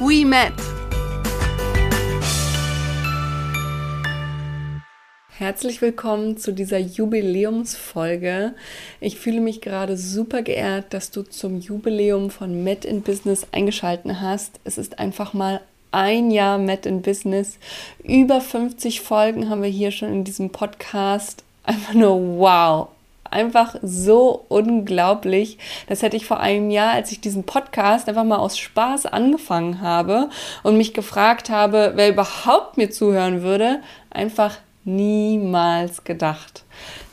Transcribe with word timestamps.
we 0.00 0.24
met. 0.24 0.52
Herzlich 5.36 5.82
willkommen 5.82 6.36
zu 6.36 6.52
dieser 6.52 6.78
Jubiläumsfolge. 6.78 8.54
Ich 9.00 9.18
fühle 9.18 9.40
mich 9.40 9.60
gerade 9.60 9.96
super 9.96 10.42
geehrt, 10.42 10.92
dass 10.94 11.10
du 11.10 11.22
zum 11.22 11.60
Jubiläum 11.60 12.30
von 12.30 12.64
Met 12.64 12.84
in 12.84 13.02
Business 13.02 13.46
eingeschaltet 13.52 14.20
hast. 14.20 14.60
Es 14.64 14.78
ist 14.78 14.98
einfach 14.98 15.32
mal 15.32 15.60
ein 15.92 16.30
Jahr 16.30 16.58
Met 16.58 16.86
in 16.86 17.02
Business. 17.02 17.58
Über 18.02 18.40
50 18.40 19.00
Folgen 19.00 19.48
haben 19.48 19.62
wir 19.62 19.70
hier 19.70 19.90
schon 19.90 20.12
in 20.12 20.24
diesem 20.24 20.50
Podcast. 20.50 21.44
Einfach 21.64 21.94
nur 21.94 22.38
wow 22.38 22.88
einfach 23.34 23.76
so 23.82 24.46
unglaublich. 24.48 25.58
Das 25.88 26.02
hätte 26.02 26.16
ich 26.16 26.26
vor 26.26 26.40
einem 26.40 26.70
Jahr, 26.70 26.92
als 26.92 27.12
ich 27.12 27.20
diesen 27.20 27.44
Podcast 27.44 28.08
einfach 28.08 28.24
mal 28.24 28.38
aus 28.38 28.56
Spaß 28.56 29.06
angefangen 29.06 29.80
habe 29.80 30.30
und 30.62 30.78
mich 30.78 30.94
gefragt 30.94 31.50
habe, 31.50 31.92
wer 31.96 32.08
überhaupt 32.08 32.78
mir 32.78 32.90
zuhören 32.90 33.42
würde, 33.42 33.80
einfach 34.10 34.56
niemals 34.84 36.04
gedacht. 36.04 36.64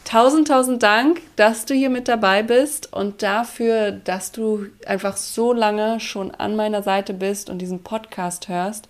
Tausend, 0.04 0.50
tausend 0.50 0.84
Dank, 0.84 1.22
dass 1.38 1.66
du 1.66 1.73
hier 1.73 1.90
mit 1.90 2.08
dabei 2.08 2.44
bist 2.44 2.92
und 2.92 3.24
dafür, 3.24 3.92
dass 3.92 4.31
du 4.31 4.66
einfach 4.86 5.16
so 5.16 5.53
lange 5.53 6.00
schon 6.02 6.31
an 6.31 6.56
meiner 6.56 6.84
Seite 6.84 7.14
bist 7.14 7.50
und 7.50 7.59
diesen 7.59 7.81
Podcast 7.81 8.50
hörst 8.50 8.90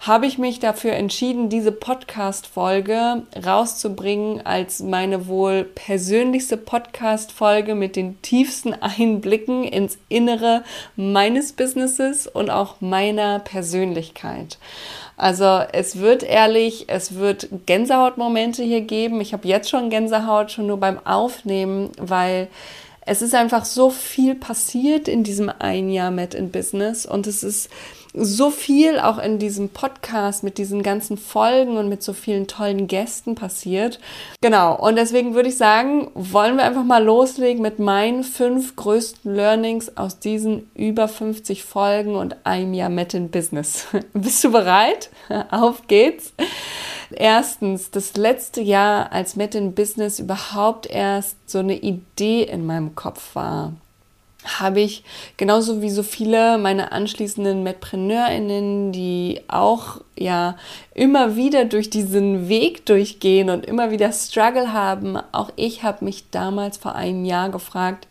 habe 0.00 0.26
ich 0.26 0.38
mich 0.38 0.60
dafür 0.60 0.92
entschieden, 0.92 1.48
diese 1.48 1.72
Podcast-Folge 1.72 3.22
rauszubringen 3.44 4.44
als 4.46 4.80
meine 4.80 5.26
wohl 5.26 5.64
persönlichste 5.64 6.56
Podcast-Folge 6.56 7.74
mit 7.74 7.96
den 7.96 8.22
tiefsten 8.22 8.74
Einblicken 8.74 9.64
ins 9.64 9.98
Innere 10.08 10.62
meines 10.94 11.52
Businesses 11.52 12.28
und 12.28 12.48
auch 12.48 12.80
meiner 12.80 13.40
Persönlichkeit. 13.40 14.58
Also 15.16 15.62
es 15.72 15.98
wird 15.98 16.22
ehrlich, 16.22 16.84
es 16.86 17.16
wird 17.16 17.48
Gänsehautmomente 17.66 18.62
hier 18.62 18.82
geben. 18.82 19.20
Ich 19.20 19.32
habe 19.32 19.48
jetzt 19.48 19.68
schon 19.68 19.90
Gänsehaut, 19.90 20.52
schon 20.52 20.68
nur 20.68 20.78
beim 20.78 21.04
Aufnehmen, 21.04 21.90
weil 21.98 22.46
es 23.04 23.20
ist 23.20 23.34
einfach 23.34 23.64
so 23.64 23.90
viel 23.90 24.34
passiert 24.34 25.08
in 25.08 25.24
diesem 25.24 25.50
ein 25.58 25.90
Jahr 25.90 26.10
Met 26.10 26.34
in 26.34 26.52
Business 26.52 27.04
und 27.04 27.26
es 27.26 27.42
ist 27.42 27.70
so 28.14 28.50
viel 28.50 28.98
auch 28.98 29.18
in 29.18 29.38
diesem 29.38 29.68
Podcast 29.68 30.42
mit 30.42 30.58
diesen 30.58 30.82
ganzen 30.82 31.18
Folgen 31.18 31.76
und 31.76 31.88
mit 31.88 32.02
so 32.02 32.12
vielen 32.12 32.46
tollen 32.46 32.86
Gästen 32.86 33.34
passiert. 33.34 34.00
Genau, 34.40 34.76
und 34.76 34.96
deswegen 34.96 35.34
würde 35.34 35.48
ich 35.48 35.56
sagen, 35.56 36.10
wollen 36.14 36.56
wir 36.56 36.64
einfach 36.64 36.84
mal 36.84 37.04
loslegen 37.04 37.62
mit 37.62 37.78
meinen 37.78 38.24
fünf 38.24 38.76
größten 38.76 39.34
Learnings 39.34 39.96
aus 39.96 40.18
diesen 40.18 40.70
über 40.74 41.08
50 41.08 41.62
Folgen 41.62 42.16
und 42.16 42.36
einem 42.44 42.74
Jahr 42.74 42.90
Met 42.90 43.14
in 43.14 43.30
Business. 43.30 43.86
Bist 44.12 44.42
du 44.44 44.52
bereit? 44.52 45.10
Auf 45.50 45.86
geht's. 45.86 46.32
Erstens, 47.10 47.90
das 47.90 48.16
letzte 48.16 48.60
Jahr 48.60 49.12
als 49.12 49.36
Met 49.36 49.54
in 49.54 49.74
Business 49.74 50.18
überhaupt 50.18 50.86
erst 50.86 51.36
so 51.46 51.58
eine 51.58 51.76
Idee 51.76 52.42
in 52.42 52.66
meinem 52.66 52.94
Kopf 52.94 53.34
war 53.34 53.72
habe 54.48 54.80
ich 54.80 55.02
genauso 55.36 55.82
wie 55.82 55.90
so 55.90 56.02
viele 56.02 56.58
meine 56.58 56.92
anschließenden 56.92 57.62
MedpreneurInnen, 57.62 58.92
die 58.92 59.40
auch 59.48 60.00
ja 60.16 60.56
immer 60.94 61.36
wieder 61.36 61.64
durch 61.64 61.90
diesen 61.90 62.48
Weg 62.48 62.86
durchgehen 62.86 63.50
und 63.50 63.66
immer 63.66 63.90
wieder 63.90 64.12
Struggle 64.12 64.72
haben. 64.72 65.18
Auch 65.32 65.50
ich 65.56 65.82
habe 65.82 66.04
mich 66.04 66.30
damals 66.30 66.78
vor 66.78 66.94
einem 66.94 67.24
Jahr 67.24 67.50
gefragt, 67.50 68.08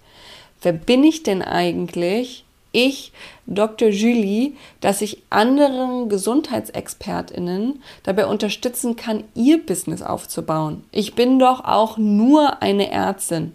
wer 0.62 0.74
bin 0.74 1.04
ich 1.04 1.24
denn 1.24 1.42
eigentlich? 1.42 2.44
Ich, 2.74 3.12
Dr. 3.48 3.90
Julie, 3.90 4.52
dass 4.82 5.02
ich 5.02 5.24
anderen 5.30 6.10
GesundheitsexpertInnen 6.10 7.82
dabei 8.04 8.28
unterstützen 8.28 8.96
kann, 8.96 9.24
ihr 9.34 9.66
Business 9.66 10.04
aufzubauen. 10.04 10.84
Ich 10.92 11.16
bin 11.16 11.40
doch 11.40 11.64
auch 11.64 11.98
nur 11.98 12.62
eine 12.62 12.92
Ärztin. 12.92 13.54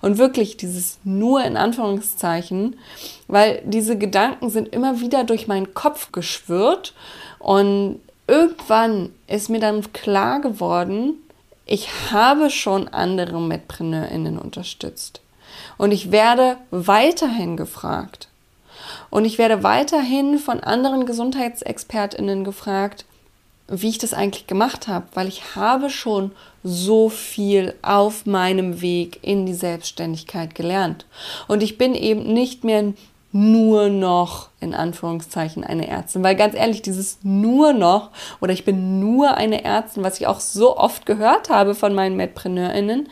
Und 0.00 0.18
wirklich 0.18 0.56
dieses 0.56 0.98
nur 1.04 1.44
in 1.44 1.56
Anführungszeichen, 1.56 2.76
weil 3.26 3.62
diese 3.64 3.98
Gedanken 3.98 4.50
sind 4.50 4.68
immer 4.68 5.00
wieder 5.00 5.24
durch 5.24 5.46
meinen 5.46 5.74
Kopf 5.74 6.12
geschwirrt 6.12 6.94
und 7.38 8.00
irgendwann 8.26 9.12
ist 9.26 9.50
mir 9.50 9.60
dann 9.60 9.92
klar 9.92 10.40
geworden, 10.40 11.14
ich 11.66 11.88
habe 12.12 12.50
schon 12.50 12.88
andere 12.88 13.40
MedpreneurInnen 13.40 14.38
unterstützt. 14.38 15.20
Und 15.78 15.92
ich 15.92 16.10
werde 16.12 16.56
weiterhin 16.70 17.56
gefragt. 17.56 18.28
Und 19.10 19.24
ich 19.24 19.38
werde 19.38 19.62
weiterhin 19.62 20.38
von 20.38 20.60
anderen 20.60 21.06
GesundheitsexpertInnen 21.06 22.44
gefragt, 22.44 23.04
wie 23.68 23.88
ich 23.88 23.98
das 23.98 24.12
eigentlich 24.12 24.46
gemacht 24.46 24.88
habe, 24.88 25.06
weil 25.14 25.28
ich 25.28 25.56
habe 25.56 25.88
schon 25.88 26.32
so 26.62 27.08
viel 27.08 27.74
auf 27.82 28.26
meinem 28.26 28.80
Weg 28.80 29.20
in 29.22 29.46
die 29.46 29.54
Selbstständigkeit 29.54 30.54
gelernt. 30.54 31.06
Und 31.48 31.62
ich 31.62 31.78
bin 31.78 31.94
eben 31.94 32.32
nicht 32.32 32.64
mehr 32.64 32.92
nur 33.32 33.88
noch 33.88 34.50
in 34.60 34.74
Anführungszeichen 34.74 35.64
eine 35.64 35.88
Ärztin, 35.88 36.22
weil 36.22 36.36
ganz 36.36 36.54
ehrlich, 36.54 36.82
dieses 36.82 37.18
nur 37.24 37.72
noch 37.72 38.10
oder 38.40 38.52
ich 38.52 38.64
bin 38.64 39.00
nur 39.00 39.36
eine 39.36 39.64
Ärztin, 39.64 40.04
was 40.04 40.20
ich 40.20 40.28
auch 40.28 40.38
so 40.38 40.76
oft 40.76 41.04
gehört 41.04 41.50
habe 41.50 41.74
von 41.74 41.94
meinen 41.94 42.16
MedpreneurInnen, 42.16 43.08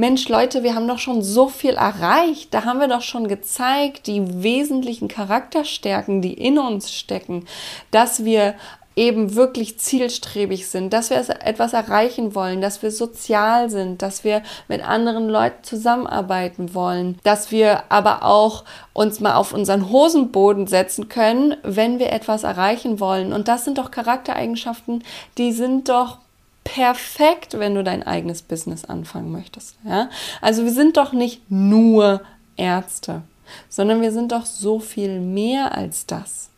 Mensch, 0.00 0.30
Leute, 0.30 0.62
wir 0.62 0.74
haben 0.74 0.88
doch 0.88 0.98
schon 0.98 1.20
so 1.20 1.48
viel 1.48 1.74
erreicht. 1.74 2.54
Da 2.54 2.64
haben 2.64 2.80
wir 2.80 2.88
doch 2.88 3.02
schon 3.02 3.28
gezeigt, 3.28 4.06
die 4.06 4.42
wesentlichen 4.42 5.08
Charakterstärken, 5.08 6.22
die 6.22 6.32
in 6.32 6.58
uns 6.58 6.90
stecken, 6.90 7.44
dass 7.90 8.24
wir 8.24 8.54
eben 9.00 9.34
wirklich 9.34 9.78
zielstrebig 9.78 10.68
sind, 10.68 10.92
dass 10.92 11.08
wir 11.08 11.16
etwas 11.42 11.72
erreichen 11.72 12.34
wollen, 12.34 12.60
dass 12.60 12.82
wir 12.82 12.90
sozial 12.90 13.70
sind, 13.70 14.02
dass 14.02 14.24
wir 14.24 14.42
mit 14.68 14.86
anderen 14.86 15.30
Leuten 15.30 15.64
zusammenarbeiten 15.64 16.74
wollen, 16.74 17.18
dass 17.24 17.50
wir 17.50 17.84
aber 17.88 18.26
auch 18.26 18.64
uns 18.92 19.20
mal 19.20 19.36
auf 19.36 19.54
unseren 19.54 19.88
Hosenboden 19.88 20.66
setzen 20.66 21.08
können, 21.08 21.56
wenn 21.62 21.98
wir 21.98 22.12
etwas 22.12 22.42
erreichen 22.42 23.00
wollen. 23.00 23.32
Und 23.32 23.48
das 23.48 23.64
sind 23.64 23.78
doch 23.78 23.90
Charaktereigenschaften, 23.90 25.02
die 25.38 25.52
sind 25.52 25.88
doch 25.88 26.18
perfekt, 26.64 27.58
wenn 27.58 27.74
du 27.74 27.82
dein 27.82 28.02
eigenes 28.02 28.42
Business 28.42 28.84
anfangen 28.84 29.32
möchtest. 29.32 29.76
Ja? 29.82 30.10
Also 30.42 30.64
wir 30.64 30.72
sind 30.72 30.98
doch 30.98 31.14
nicht 31.14 31.50
nur 31.50 32.20
Ärzte, 32.58 33.22
sondern 33.70 34.02
wir 34.02 34.12
sind 34.12 34.32
doch 34.32 34.44
so 34.44 34.78
viel 34.78 35.20
mehr 35.20 35.74
als 35.74 36.04
das. 36.04 36.49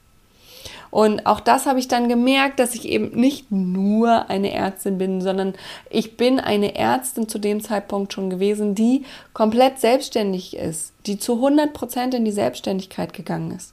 Und 0.92 1.24
auch 1.24 1.40
das 1.40 1.64
habe 1.64 1.78
ich 1.78 1.88
dann 1.88 2.10
gemerkt, 2.10 2.60
dass 2.60 2.74
ich 2.74 2.86
eben 2.86 3.18
nicht 3.18 3.50
nur 3.50 4.28
eine 4.28 4.52
Ärztin 4.52 4.98
bin, 4.98 5.22
sondern 5.22 5.54
ich 5.88 6.18
bin 6.18 6.38
eine 6.38 6.76
Ärztin 6.76 7.30
zu 7.30 7.38
dem 7.38 7.62
Zeitpunkt 7.62 8.12
schon 8.12 8.28
gewesen, 8.28 8.74
die 8.74 9.06
komplett 9.32 9.80
selbstständig 9.80 10.54
ist, 10.54 10.92
die 11.06 11.18
zu 11.18 11.36
100 11.36 11.72
Prozent 11.72 12.12
in 12.12 12.26
die 12.26 12.30
Selbstständigkeit 12.30 13.14
gegangen 13.14 13.52
ist. 13.52 13.72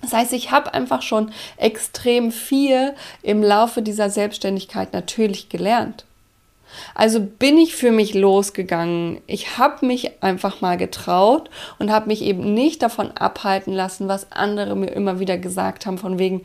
Das 0.00 0.12
heißt, 0.12 0.32
ich 0.32 0.50
habe 0.50 0.74
einfach 0.74 1.02
schon 1.02 1.30
extrem 1.58 2.32
viel 2.32 2.92
im 3.22 3.40
Laufe 3.40 3.80
dieser 3.80 4.10
Selbstständigkeit 4.10 4.92
natürlich 4.92 5.48
gelernt. 5.48 6.06
Also 6.94 7.20
bin 7.20 7.58
ich 7.58 7.74
für 7.74 7.92
mich 7.92 8.14
losgegangen. 8.14 9.20
Ich 9.26 9.58
habe 9.58 9.86
mich 9.86 10.22
einfach 10.22 10.60
mal 10.60 10.76
getraut 10.76 11.50
und 11.78 11.90
habe 11.90 12.08
mich 12.08 12.22
eben 12.22 12.54
nicht 12.54 12.82
davon 12.82 13.10
abhalten 13.12 13.72
lassen, 13.72 14.08
was 14.08 14.32
andere 14.32 14.76
mir 14.76 14.90
immer 14.90 15.20
wieder 15.20 15.38
gesagt 15.38 15.86
haben, 15.86 15.98
von 15.98 16.18
wegen, 16.18 16.42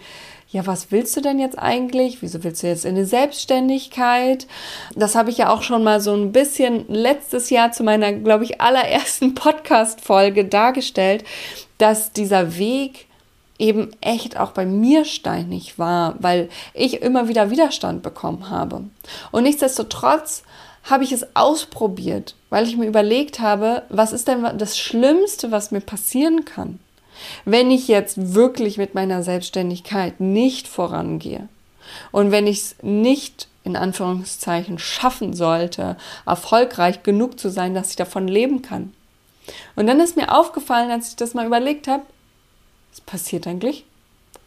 ja, 0.53 0.67
was 0.67 0.91
willst 0.91 1.17
du 1.17 1.21
denn 1.21 1.39
jetzt 1.39 1.57
eigentlich? 1.57 2.21
Wieso 2.21 2.43
willst 2.43 2.61
du 2.61 2.67
jetzt 2.67 2.85
in 2.85 2.95
die 2.95 3.05
Selbstständigkeit? 3.05 4.45
Das 4.95 5.15
habe 5.15 5.31
ich 5.31 5.39
ja 5.39 5.49
auch 5.49 5.63
schon 5.63 5.83
mal 5.83 5.99
so 5.99 6.13
ein 6.13 6.31
bisschen 6.31 6.85
letztes 6.89 7.49
Jahr 7.49 7.71
zu 7.71 7.83
meiner, 7.83 8.13
glaube 8.13 8.43
ich, 8.43 8.61
allerersten 8.61 9.33
Podcast-Folge 9.35 10.45
dargestellt, 10.45 11.23
dass 11.79 12.11
dieser 12.11 12.57
Weg 12.57 13.07
eben 13.63 13.91
echt 14.01 14.37
auch 14.37 14.51
bei 14.51 14.65
mir 14.65 15.05
steinig 15.05 15.79
war, 15.79 16.15
weil 16.19 16.49
ich 16.73 17.01
immer 17.01 17.29
wieder 17.29 17.49
Widerstand 17.49 18.03
bekommen 18.03 18.49
habe. 18.49 18.83
Und 19.31 19.43
nichtsdestotrotz 19.43 20.43
habe 20.83 21.05
ich 21.05 21.13
es 21.13 21.33
ausprobiert, 21.33 22.35
weil 22.49 22.67
ich 22.67 22.75
mir 22.75 22.87
überlegt 22.87 23.39
habe, 23.39 23.83
was 23.87 24.11
ist 24.11 24.27
denn 24.27 24.45
das 24.57 24.77
Schlimmste, 24.77 25.51
was 25.51 25.71
mir 25.71 25.79
passieren 25.79 26.43
kann? 26.43 26.79
Wenn 27.45 27.71
ich 27.71 27.87
jetzt 27.87 28.35
wirklich 28.35 28.77
mit 28.77 28.95
meiner 28.95 29.23
Selbstständigkeit 29.23 30.19
nicht 30.19 30.67
vorangehe 30.67 31.47
und 32.11 32.31
wenn 32.31 32.47
ich 32.47 32.57
es 32.59 32.75
nicht 32.81 33.47
in 33.63 33.77
Anführungszeichen 33.77 34.77
schaffen 34.77 35.33
sollte, 35.33 35.95
erfolgreich 36.25 37.03
genug 37.03 37.39
zu 37.39 37.49
sein, 37.49 37.73
dass 37.73 37.91
ich 37.91 37.95
davon 37.95 38.27
leben 38.27 38.61
kann. 38.61 38.93
Und 39.77 39.87
dann 39.87 40.01
ist 40.01 40.17
mir 40.17 40.37
aufgefallen, 40.37 40.91
als 40.91 41.09
ich 41.09 41.15
das 41.15 41.33
mal 41.33 41.45
überlegt 41.45 41.87
habe, 41.87 42.03
es 42.93 43.01
passiert 43.01 43.47
eigentlich 43.47 43.85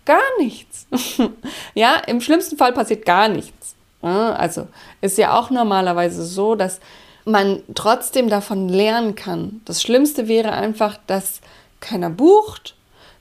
gar 0.06 0.22
nichts. 0.38 0.86
ja, 1.74 1.96
im 2.06 2.20
schlimmsten 2.20 2.56
Fall 2.56 2.72
passiert 2.72 3.04
gar 3.04 3.28
nichts. 3.28 3.74
Also 4.00 4.68
ist 5.00 5.18
ja 5.18 5.36
auch 5.38 5.50
normalerweise 5.50 6.24
so, 6.24 6.54
dass 6.54 6.80
man 7.24 7.62
trotzdem 7.74 8.28
davon 8.28 8.68
lernen 8.68 9.16
kann. 9.16 9.60
Das 9.64 9.82
Schlimmste 9.82 10.28
wäre 10.28 10.52
einfach, 10.52 10.96
dass 11.08 11.40
keiner 11.80 12.08
bucht, 12.08 12.76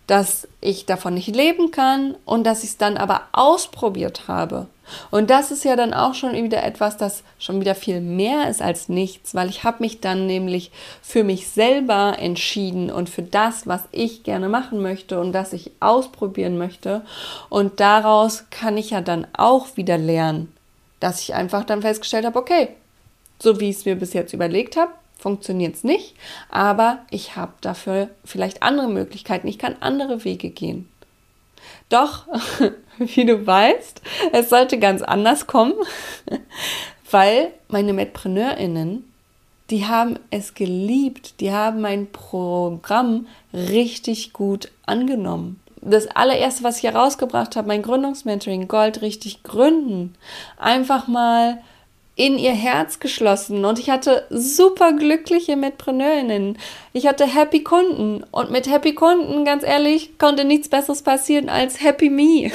dass 0.06 0.48
ich 0.62 0.86
davon 0.86 1.16
nicht 1.16 1.36
leben 1.36 1.72
kann 1.72 2.16
und 2.26 2.44
dass 2.44 2.64
ich 2.64 2.72
es 2.72 2.78
dann 2.78 2.98
aber 2.98 3.24
ausprobiert 3.32 4.28
habe. 4.28 4.68
Und 5.12 5.30
das 5.30 5.52
ist 5.52 5.66
ja 5.66 5.76
dann 5.76 5.94
auch 5.94 6.14
schon 6.14 6.34
wieder 6.34 6.64
etwas, 6.64 6.98
das 6.98 7.24
schon 7.40 7.60
wieder 7.60 7.76
viel 7.76 8.02
mehr 8.02 8.50
ist 8.50 8.62
als 8.62 8.90
nichts, 8.90 9.36
weil 9.36 9.50
ich 9.50 9.64
habe 9.64 9.78
mich 9.82 10.02
dann 10.02 10.26
nämlich 10.26 10.72
für 11.02 11.24
mich 11.24 11.48
selber 11.48 12.18
entschieden 12.20 12.92
und 12.92 13.10
für 13.10 13.24
das, 13.24 13.68
was 13.68 13.84
ich 13.92 14.24
gerne 14.24 14.50
machen 14.50 14.82
möchte 14.82 15.20
und 15.20 15.32
das 15.32 15.54
ich 15.54 15.72
ausprobieren 15.80 16.58
möchte. 16.58 17.02
Und 17.50 17.80
daraus 17.80 18.46
kann 18.50 18.78
ich 18.78 18.92
ja 18.92 19.02
dann 19.02 19.28
auch 19.34 19.76
wieder 19.78 19.98
lernen, 19.98 20.52
dass 21.00 21.22
ich 21.22 21.34
einfach 21.34 21.64
dann 21.64 21.82
festgestellt 21.82 22.26
habe, 22.26 22.40
okay, 22.40 22.70
so 23.40 23.60
wie 23.60 23.70
ich 23.70 23.78
es 23.78 23.86
mir 23.86 23.96
bis 23.96 24.14
jetzt 24.14 24.34
überlegt 24.34 24.78
habe, 24.78 24.92
funktioniert 25.18 25.76
es 25.76 25.84
nicht, 25.84 26.16
aber 26.50 27.00
ich 27.10 27.36
habe 27.36 27.54
dafür 27.62 28.10
vielleicht 28.24 28.64
andere 28.64 28.88
Möglichkeiten, 28.88 29.48
ich 29.48 29.60
kann 29.60 29.76
andere 29.80 30.24
Wege 30.24 30.50
gehen. 30.50 30.90
Doch, 31.90 32.28
wie 33.16 33.26
du 33.26 33.46
weißt, 33.46 34.02
es 34.32 34.50
sollte 34.50 34.80
ganz 34.80 35.02
anders 35.02 35.48
kommen, 35.48 35.74
weil 37.12 37.52
meine 37.68 37.94
MedpreneurInnen, 37.94 39.12
die 39.70 39.86
haben 39.86 40.20
es 40.30 40.54
geliebt, 40.54 41.40
die 41.40 41.52
haben 41.52 41.82
mein 41.82 42.12
Programm 42.12 43.28
richtig 43.54 44.34
gut 44.34 44.72
angenommen. 44.86 45.60
Das 45.82 46.08
allererste, 46.08 46.64
was 46.64 46.78
ich 46.78 46.84
herausgebracht 46.84 47.56
habe, 47.56 47.68
mein 47.68 47.82
Gründungsmentoring, 47.82 48.68
Gold 48.68 49.02
richtig 49.02 49.44
gründen, 49.44 50.16
einfach 50.58 51.08
mal 51.08 51.62
in 52.18 52.40
ihr 52.40 52.54
Herz 52.54 53.00
geschlossen 53.00 53.66
und 53.66 53.78
ich 53.78 53.90
hatte 53.90 54.26
super 54.30 54.94
glückliche 54.94 55.58
Mitpreneurinnen. 55.58 56.58
Ich 56.94 57.08
hatte 57.08 57.26
happy 57.26 57.62
Kunden 57.62 58.24
und 58.32 58.52
mit 58.52 58.72
happy 58.72 58.96
Kunden, 58.96 59.44
ganz 59.44 59.64
ehrlich, 59.64 60.18
konnte 60.18 60.46
nichts 60.46 60.70
besseres 60.70 61.02
passieren 61.02 61.50
als 61.50 61.84
happy 61.84 62.10
me. 62.10 62.52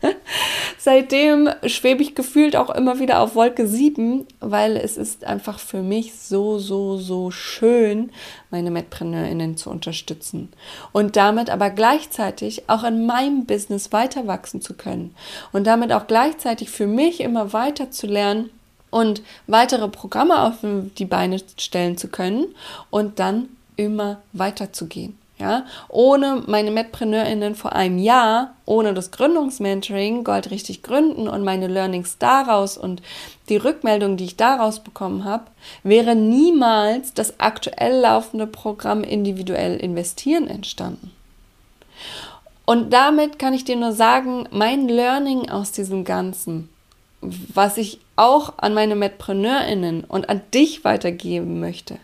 Seitdem 0.78 1.50
schwebe 1.66 2.02
ich 2.02 2.14
gefühlt 2.14 2.56
auch 2.56 2.70
immer 2.70 3.00
wieder 3.00 3.20
auf 3.20 3.34
Wolke 3.34 3.66
7, 3.66 4.26
weil 4.40 4.78
es 4.78 4.96
ist 4.96 5.24
einfach 5.24 5.58
für 5.58 5.82
mich 5.82 6.14
so, 6.14 6.58
so, 6.58 6.96
so 6.96 7.30
schön, 7.30 8.12
meine 8.50 8.70
Mitpreneurinnen 8.70 9.58
zu 9.58 9.68
unterstützen 9.68 10.50
und 10.92 11.16
damit 11.16 11.50
aber 11.50 11.68
gleichzeitig 11.68 12.70
auch 12.70 12.82
in 12.82 13.04
meinem 13.04 13.44
Business 13.44 13.92
weiter 13.92 14.26
wachsen 14.26 14.62
zu 14.62 14.72
können 14.72 15.14
und 15.52 15.66
damit 15.66 15.92
auch 15.92 16.06
gleichzeitig 16.06 16.70
für 16.70 16.86
mich 16.86 17.20
immer 17.20 17.52
weiter 17.52 17.90
zu 17.90 18.06
lernen, 18.06 18.48
und 18.92 19.22
weitere 19.46 19.88
Programme 19.88 20.42
auf 20.42 20.58
die 20.62 21.06
Beine 21.06 21.40
stellen 21.56 21.96
zu 21.96 22.08
können 22.08 22.54
und 22.90 23.18
dann 23.18 23.48
immer 23.74 24.18
weiterzugehen. 24.34 25.18
Ja, 25.38 25.64
ohne 25.88 26.44
meine 26.46 26.70
MedpreneurInnen 26.70 27.56
vor 27.56 27.72
einem 27.72 27.98
Jahr, 27.98 28.54
ohne 28.64 28.94
das 28.94 29.10
Gründungsmentoring, 29.10 30.22
Gold 30.22 30.52
richtig 30.52 30.82
gründen 30.84 31.26
und 31.26 31.42
meine 31.42 31.66
Learnings 31.66 32.16
daraus 32.18 32.78
und 32.78 33.02
die 33.48 33.56
Rückmeldung, 33.56 34.16
die 34.16 34.26
ich 34.26 34.36
daraus 34.36 34.78
bekommen 34.78 35.24
habe, 35.24 35.44
wäre 35.82 36.14
niemals 36.14 37.12
das 37.12 37.40
aktuell 37.40 37.98
laufende 38.02 38.46
Programm 38.46 39.02
individuell 39.02 39.76
investieren 39.78 40.46
entstanden. 40.46 41.10
Und 42.64 42.92
damit 42.92 43.40
kann 43.40 43.54
ich 43.54 43.64
dir 43.64 43.76
nur 43.76 43.92
sagen, 43.92 44.46
mein 44.52 44.86
Learning 44.86 45.50
aus 45.50 45.72
diesem 45.72 46.04
Ganzen 46.04 46.68
was 47.22 47.76
ich 47.76 48.00
auch 48.22 48.54
an 48.58 48.72
meine 48.72 48.94
MedpreneurInnen 48.94 50.04
und 50.04 50.28
an 50.28 50.42
dich 50.54 50.84
weitergeben 50.84 51.58
möchte. 51.58 51.98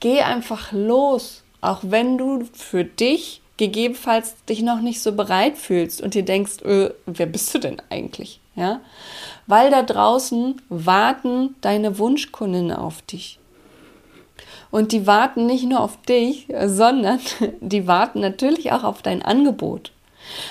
Geh 0.00 0.20
einfach 0.20 0.72
los, 0.72 1.44
auch 1.60 1.80
wenn 1.82 2.18
du 2.18 2.48
für 2.52 2.84
dich 2.84 3.40
gegebenenfalls 3.56 4.34
dich 4.48 4.62
noch 4.62 4.80
nicht 4.80 5.00
so 5.00 5.12
bereit 5.12 5.56
fühlst 5.56 6.02
und 6.02 6.14
dir 6.14 6.24
denkst, 6.24 6.64
öh, 6.64 6.90
wer 7.06 7.26
bist 7.26 7.54
du 7.54 7.58
denn 7.58 7.80
eigentlich? 7.88 8.40
Ja? 8.56 8.80
Weil 9.46 9.70
da 9.70 9.82
draußen 9.82 10.60
warten 10.68 11.54
deine 11.60 11.98
Wunschkundinnen 11.98 12.76
auf 12.76 13.02
dich. 13.02 13.38
Und 14.72 14.90
die 14.90 15.06
warten 15.06 15.46
nicht 15.46 15.68
nur 15.68 15.80
auf 15.80 16.02
dich, 16.02 16.48
sondern 16.66 17.20
die 17.60 17.86
warten 17.86 18.18
natürlich 18.20 18.72
auch 18.72 18.82
auf 18.82 19.02
dein 19.02 19.22
Angebot. 19.22 19.92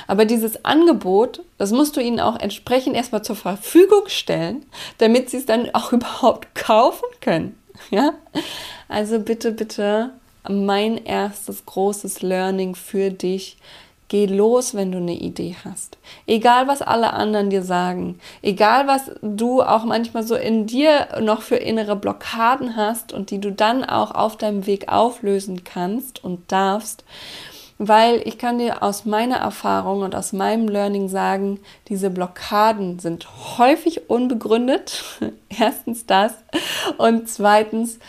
Aber 0.08 0.26
dieses 0.26 0.64
Angebot, 0.66 1.42
das 1.58 1.72
musst 1.72 1.96
du 1.96 2.02
ihnen 2.02 2.20
auch 2.20 2.40
entsprechend 2.40 2.96
erstmal 2.96 3.24
zur 3.24 3.36
Verfügung 3.36 4.04
stellen, 4.08 4.66
damit 4.98 5.30
sie 5.30 5.38
es 5.38 5.46
dann 5.46 5.70
auch 5.74 5.92
überhaupt 5.94 6.56
kaufen 6.56 7.08
können. 7.22 7.58
Ja? 7.90 8.14
Also 8.88 9.20
bitte, 9.20 9.52
bitte, 9.52 10.12
mein 10.48 10.98
erstes 10.98 11.66
großes 11.66 12.22
Learning 12.22 12.76
für 12.76 13.10
dich. 13.10 13.58
Geh 14.10 14.28
los, 14.28 14.76
wenn 14.76 14.92
du 14.92 15.00
eine 15.00 15.16
Idee 15.16 15.56
hast. 15.66 15.98
Egal, 16.28 16.68
was 16.68 16.84
alle 16.84 17.14
anderen 17.14 17.50
dir 17.50 17.64
sagen. 17.64 18.20
Egal, 18.44 18.86
was 18.86 19.10
du 19.24 19.64
auch 19.64 19.86
manchmal 19.86 20.22
so 20.22 20.36
in 20.36 20.68
dir 20.68 21.08
noch 21.22 21.42
für 21.42 21.56
innere 21.56 21.96
Blockaden 21.96 22.76
hast 22.76 23.12
und 23.12 23.32
die 23.32 23.40
du 23.40 23.52
dann 23.52 23.84
auch 23.84 24.12
auf 24.12 24.38
deinem 24.38 24.68
Weg 24.68 24.90
auflösen 24.90 25.64
kannst 25.64 26.24
und 26.24 26.52
darfst 26.52 27.04
weil 27.88 28.22
ich 28.26 28.38
kann 28.38 28.60
dir 28.60 28.84
aus 28.84 29.06
meiner 29.06 29.38
Erfahrung 29.38 30.02
und 30.02 30.16
aus 30.16 30.34
meinem 30.34 30.68
Learning 30.68 31.10
sagen, 31.10 31.60
diese 31.88 32.10
Blockaden 32.10 33.00
sind 33.00 33.28
häufig 33.58 34.10
unbegründet. 34.10 35.04
Erstens 35.50 36.06
das. 36.06 36.34
Und 36.98 37.30
zweitens, 37.30 38.00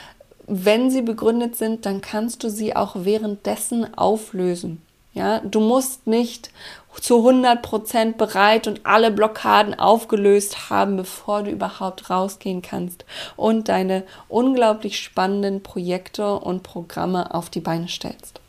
wenn 0.46 0.90
sie 0.90 1.02
begründet 1.02 1.56
sind, 1.56 1.86
dann 1.86 2.00
kannst 2.00 2.44
du 2.44 2.50
sie 2.50 2.76
auch 2.76 2.96
währenddessen 2.98 3.96
auflösen. 3.96 4.82
Ja, 5.12 5.38
du 5.40 5.60
musst 5.60 6.06
nicht 6.08 6.50
zu 7.00 7.28
100% 7.28 8.16
bereit 8.16 8.66
und 8.66 8.84
alle 8.84 9.10
Blockaden 9.10 9.78
aufgelöst 9.78 10.70
haben, 10.70 10.96
bevor 10.96 11.44
du 11.44 11.50
überhaupt 11.50 12.10
rausgehen 12.10 12.62
kannst 12.62 13.04
und 13.36 13.68
deine 13.68 14.04
unglaublich 14.28 15.00
spannenden 15.00 15.62
Projekte 15.62 16.38
und 16.38 16.62
Programme 16.62 17.32
auf 17.32 17.48
die 17.48 17.60
Beine 17.60 17.88
stellst 17.88 18.40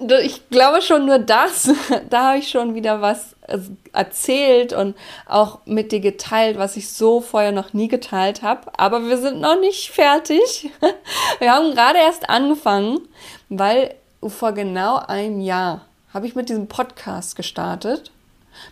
ich 0.00 0.48
glaube 0.50 0.82
schon 0.82 1.06
nur 1.06 1.18
das, 1.18 1.70
da 2.10 2.28
habe 2.28 2.38
ich 2.38 2.50
schon 2.50 2.74
wieder 2.74 3.00
was 3.00 3.34
äh, 3.46 3.58
erzählt 3.92 4.72
und 4.72 4.96
auch 5.26 5.60
mit 5.64 5.92
dir 5.92 6.00
geteilt, 6.00 6.58
was 6.58 6.76
ich 6.76 6.90
so 6.90 7.20
vorher 7.20 7.52
noch 7.52 7.72
nie 7.72 7.88
geteilt 7.88 8.42
habe. 8.42 8.70
Aber 8.78 9.06
wir 9.06 9.18
sind 9.18 9.40
noch 9.40 9.58
nicht 9.60 9.90
fertig. 9.90 10.70
Wir 11.38 11.52
haben 11.52 11.72
gerade 11.72 11.98
erst 11.98 12.30
angefangen, 12.30 13.00
weil 13.48 13.94
vor 14.26 14.52
genau 14.52 14.96
einem 14.96 15.40
Jahr 15.40 15.82
habe 16.12 16.26
ich 16.26 16.34
mit 16.34 16.48
diesem 16.48 16.66
Podcast 16.66 17.36
gestartet, 17.36 18.10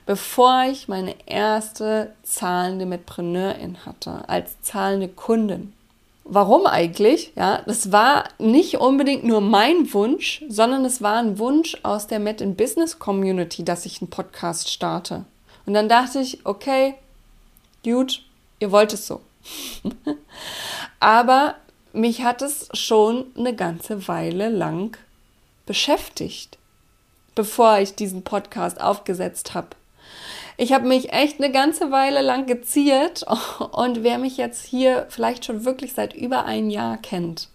bevor 0.07 0.65
ich 0.65 0.89
meine 0.89 1.15
erste 1.27 2.15
zahlende 2.23 2.87
Mitpreneurin 2.87 3.85
hatte, 3.85 4.27
als 4.29 4.61
zahlende 4.63 5.09
Kundin. 5.09 5.74
Warum 6.27 6.67
eigentlich? 6.67 7.33
Ja, 7.37 7.61
das 7.67 7.93
war 7.93 8.25
nicht 8.39 8.79
unbedingt 8.79 9.25
nur 9.25 9.43
mein 9.43 9.93
Wunsch, 9.93 10.43
sondern 10.49 10.87
es 10.87 11.03
war 11.03 11.19
ein 11.19 11.39
Wunsch 11.39 11.77
aus 11.83 12.07
der 12.07 12.19
Met 12.19 12.41
in 12.41 12.57
Business 12.57 12.99
Community, 12.99 13.63
dass 13.63 13.85
ich 13.85 14.01
einen 14.01 14.09
Podcast 14.09 14.71
starte. 14.71 15.27
Und 15.67 15.75
dann 15.75 15.89
dachte 15.89 16.21
ich, 16.21 16.45
okay, 16.47 16.95
gut, 17.85 18.23
ihr 18.59 18.73
wollt 18.73 18.95
es 18.95 19.07
so. 19.07 19.21
Aber 21.01 21.57
mich 21.93 22.25
hat 22.25 22.41
es 22.41 22.69
schon 22.73 23.27
eine 23.37 23.55
ganze 23.55 24.09
Weile 24.09 24.49
lang 24.49 24.97
beschäftigt, 25.67 26.59
bevor 27.35 27.79
ich 27.79 27.95
diesen 27.95 28.23
Podcast 28.23 28.81
aufgesetzt 28.81 29.53
habe. 29.53 29.69
Ich 30.57 30.73
habe 30.73 30.87
mich 30.87 31.13
echt 31.13 31.41
eine 31.41 31.51
ganze 31.51 31.91
Weile 31.91 32.23
lang 32.23 32.47
geziert 32.47 33.25
und 33.73 34.05
wer 34.05 34.19
mich 34.19 34.37
jetzt 34.37 34.65
hier 34.65 35.07
vielleicht 35.09 35.45
schon 35.45 35.65
wirklich 35.65 35.95
seit 35.95 36.15
über 36.15 36.45
ein 36.45 36.71
Jahr 36.71 36.97
kennt, 36.97 37.49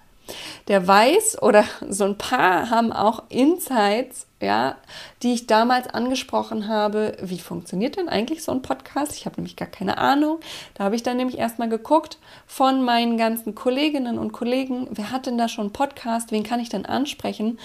der 0.68 0.86
weiß 0.86 1.42
oder 1.42 1.64
so 1.90 2.04
ein 2.04 2.18
paar 2.18 2.70
haben 2.70 2.92
auch 2.92 3.24
Insights, 3.30 4.28
ja, 4.42 4.76
die 5.24 5.34
ich 5.34 5.48
damals 5.48 5.88
angesprochen 5.88 6.68
habe. 6.68 7.16
Wie 7.22 7.40
funktioniert 7.40 7.96
denn 7.96 8.10
eigentlich 8.10 8.44
so 8.44 8.52
ein 8.52 8.62
Podcast? 8.62 9.16
Ich 9.16 9.26
habe 9.26 9.38
nämlich 9.38 9.56
gar 9.56 9.70
keine 9.70 9.98
Ahnung. 9.98 10.40
Da 10.74 10.84
habe 10.84 10.96
ich 10.96 11.04
dann 11.04 11.18
nämlich 11.18 11.38
erstmal 11.38 11.70
geguckt 11.70 12.18
von 12.48 12.84
meinen 12.84 13.18
ganzen 13.18 13.56
Kolleginnen 13.56 14.18
und 14.18 14.34
Kollegen, 14.34 14.88
wer 14.92 15.12
hat 15.12 15.26
denn 15.26 15.38
da 15.38 15.48
schon 15.48 15.66
einen 15.66 15.74
Podcast? 15.74 16.32
Wen 16.32 16.44
kann 16.44 16.60
ich 16.60 16.70
denn 16.70 16.86
ansprechen? 16.86 17.60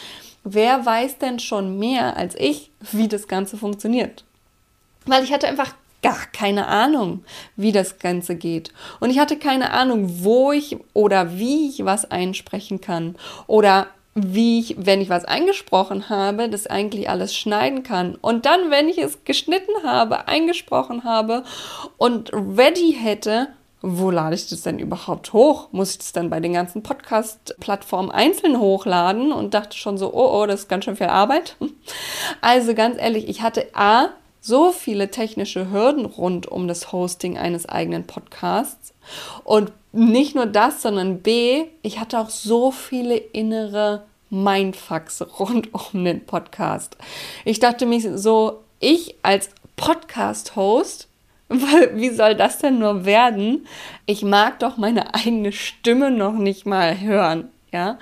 Wer 0.45 0.87
weiß 0.87 1.19
denn 1.19 1.41
schon 1.41 1.79
mehr 1.79 2.17
als 2.17 2.37
ich, 2.37 2.71
wie 2.93 3.09
das 3.09 3.27
Ganze 3.27 3.57
funktioniert? 3.57 4.25
Weil 5.07 5.25
ich 5.25 5.33
hatte 5.33 5.49
einfach 5.49 5.75
gar 6.03 6.27
keine 6.33 6.67
Ahnung, 6.69 7.25
wie 7.57 7.73
das 7.73 7.99
Ganze 7.99 8.37
geht. 8.37 8.73
Und 9.01 9.11
ich 9.11 9.19
hatte 9.19 9.39
keine 9.39 9.71
Ahnung, 9.71 10.23
wo 10.23 10.53
ich 10.53 10.77
oder 10.93 11.39
wie 11.39 11.69
ich 11.69 11.85
was 11.85 12.11
einsprechen 12.11 12.81
kann. 12.81 13.17
Oder 13.47 13.87
wie 14.15 14.61
ich, 14.61 14.77
wenn 14.79 15.01
ich 15.01 15.09
was 15.09 15.25
eingesprochen 15.25 16.09
habe, 16.09 16.49
das 16.49 16.67
eigentlich 16.67 17.09
alles 17.09 17.35
schneiden 17.35 17.83
kann. 17.83 18.17
Und 18.17 18.47
dann, 18.47 18.71
wenn 18.71 18.89
ich 18.89 18.99
es 18.99 19.25
geschnitten 19.25 19.73
habe, 19.83 20.29
eingesprochen 20.29 21.05
habe 21.05 21.43
und 21.97 22.31
ready 22.33 22.97
hätte, 22.99 23.49
wo 23.81 24.11
lade 24.11 24.35
ich 24.35 24.49
das 24.49 24.63
denn 24.63 24.79
überhaupt 24.79 25.33
hoch? 25.33 25.69
Muss 25.73 25.93
ich 25.93 25.99
das 25.99 26.13
dann 26.13 26.31
bei 26.31 26.41
den 26.41 26.55
ganzen 26.55 26.83
Podcast-Plattformen 26.83 28.11
einzeln 28.11 28.59
hochladen? 28.59 29.33
Und 29.33 29.53
dachte 29.53 29.77
schon 29.77 29.99
so, 29.99 30.13
oh, 30.15 30.43
oh, 30.43 30.47
das 30.47 30.61
ist 30.61 30.69
ganz 30.69 30.85
schön 30.85 30.97
viel 30.97 31.09
Arbeit. 31.09 31.57
Also 32.41 32.75
ganz 32.75 32.99
ehrlich, 32.99 33.29
ich 33.29 33.43
hatte 33.43 33.67
A, 33.75 34.09
so 34.45 34.73
viele 34.73 35.11
technische 35.11 35.71
Hürden 35.71 36.05
rund 36.05 36.47
um 36.47 36.69
das 36.69 36.93
Hosting 36.93 37.39
eines 37.39 37.67
eigenen 37.67 38.07
Podcasts. 38.07 38.93
Und 39.43 39.73
nicht 39.93 40.35
nur 40.35 40.45
das, 40.45 40.83
sondern 40.83 41.21
B, 41.21 41.65
ich 41.81 41.99
hatte 41.99 42.19
auch 42.19 42.29
so 42.29 42.71
viele 42.71 43.17
innere 43.17 44.05
Mindfucks 44.29 45.23
rund 45.39 45.71
um 45.73 46.05
den 46.05 46.27
Podcast. 46.27 46.99
Ich 47.47 47.59
dachte 47.59 47.87
mir 47.87 48.19
so, 48.19 48.61
ich 48.81 49.15
als 49.23 49.49
Podcast-Host, 49.77 51.09
wie 51.49 52.11
soll 52.11 52.35
das 52.35 52.59
denn 52.59 52.79
nur 52.79 53.07
werden? 53.07 53.67
Ich 54.05 54.25
mag 54.25 54.59
doch 54.59 54.77
meine 54.77 55.15
eigene 55.15 55.53
Stimme 55.53 56.11
noch 56.11 56.35
nicht 56.35 56.67
mal 56.67 57.01
hören. 57.01 57.49
Ja? 57.75 57.99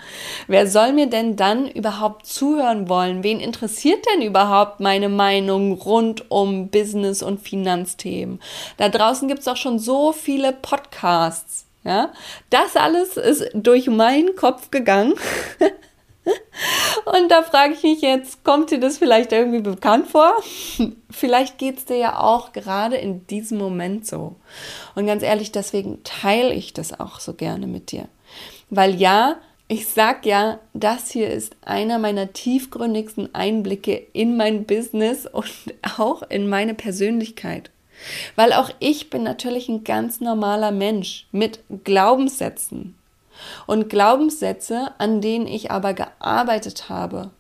Wer 0.49 0.67
soll 0.67 0.93
mir 0.93 1.07
denn 1.07 1.35
dann 1.35 1.67
überhaupt 1.67 2.27
zuhören 2.27 2.91
wollen? 2.91 3.25
Wen 3.25 3.41
interessiert 3.41 4.05
denn 4.13 4.21
überhaupt 4.21 4.81
meine 4.81 5.09
Meinung 5.09 5.73
rund 5.73 6.31
um 6.31 6.69
Business- 6.69 7.23
und 7.23 7.41
Finanzthemen? 7.41 8.39
Da 8.77 8.91
draußen 8.91 9.29
gibt 9.29 9.41
es 9.41 9.49
auch 9.49 9.57
schon 9.57 9.79
so 9.79 10.13
viele 10.13 10.53
Podcasts. 10.53 11.65
Ja? 11.85 12.13
Das 12.51 12.77
alles 12.77 13.17
ist 13.17 13.49
durch 13.55 13.87
meinen 13.87 14.37
Kopf 14.37 14.71
gegangen. 14.71 15.15
Und 17.05 17.31
da 17.31 17.43
frage 17.43 17.73
ich 17.73 17.83
mich 17.83 18.01
jetzt, 18.01 18.45
kommt 18.45 18.71
dir 18.71 18.79
das 18.79 18.99
vielleicht 18.99 19.33
irgendwie 19.33 19.61
bekannt 19.61 20.07
vor? 20.07 20.35
vielleicht 21.11 21.59
geht 21.59 21.79
es 21.79 21.85
dir 21.87 21.97
ja 21.97 22.21
auch 22.21 22.53
gerade 22.53 22.97
in 22.97 23.27
diesem 23.27 23.59
Moment 23.59 24.07
so. 24.07 24.37
Und 24.95 25.07
ganz 25.07 25.23
ehrlich, 25.23 25.51
deswegen 25.51 26.05
teile 26.05 26.55
ich 26.55 26.73
das 26.73 27.01
auch 27.01 27.19
so 27.19 27.35
gerne 27.35 27.67
mit 27.67 27.91
dir. 27.91 28.07
Weil 28.71 28.95
ja, 28.95 29.37
ich 29.73 29.89
sag 29.89 30.27
ja, 30.27 30.59
das 30.75 31.11
hier 31.11 31.31
ist 31.31 31.57
einer 31.63 31.99
meiner 31.99 32.35
tiefgründigsten 32.35 33.35
Einblicke 33.35 33.95
in 34.13 34.37
mein 34.37 34.67
Business 34.67 35.25
und 35.25 35.51
auch 35.99 36.23
in 36.25 36.47
meine 36.47 36.75
Persönlichkeit. 36.75 37.71
Weil 38.37 38.53
auch 38.53 38.69
ich 38.81 39.09
bin 39.09 39.23
natürlich 39.23 39.71
ein 39.71 39.83
ganz 39.83 40.21
normaler 40.21 40.73
Mensch 40.73 41.27
mit 41.33 41.61
Glaubenssätzen. 41.85 42.97
Und 43.67 43.89
Glaubenssätze, 43.89 44.91
an 44.99 45.23
denen 45.23 45.47
ich 45.47 45.71
aber 45.71 45.95
gearbeitet 45.95 46.91
habe 46.91 47.31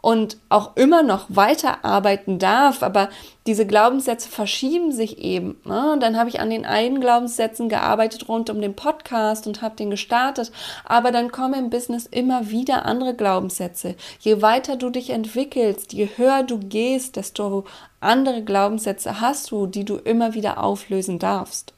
und 0.00 0.36
auch 0.48 0.76
immer 0.76 1.02
noch 1.02 1.26
weiterarbeiten 1.28 2.38
darf, 2.38 2.82
aber 2.82 3.08
diese 3.46 3.66
Glaubenssätze 3.66 4.28
verschieben 4.28 4.92
sich 4.92 5.18
eben. 5.18 5.60
Ne? 5.64 5.96
Dann 6.00 6.16
habe 6.16 6.28
ich 6.28 6.38
an 6.38 6.50
den 6.50 6.64
einen 6.64 7.00
Glaubenssätzen 7.00 7.68
gearbeitet 7.68 8.28
rund 8.28 8.48
um 8.48 8.60
den 8.60 8.74
Podcast 8.74 9.46
und 9.48 9.60
habe 9.60 9.74
den 9.74 9.90
gestartet, 9.90 10.52
aber 10.84 11.10
dann 11.10 11.32
kommen 11.32 11.54
im 11.54 11.70
Business 11.70 12.06
immer 12.06 12.50
wieder 12.50 12.86
andere 12.86 13.14
Glaubenssätze. 13.14 13.96
Je 14.20 14.40
weiter 14.40 14.76
du 14.76 14.90
dich 14.90 15.10
entwickelst, 15.10 15.92
je 15.92 16.08
höher 16.16 16.44
du 16.44 16.58
gehst, 16.58 17.16
desto 17.16 17.64
andere 18.00 18.42
Glaubenssätze 18.44 19.20
hast 19.20 19.50
du, 19.50 19.66
die 19.66 19.84
du 19.84 19.96
immer 19.96 20.34
wieder 20.34 20.62
auflösen 20.62 21.18
darfst. 21.18 21.72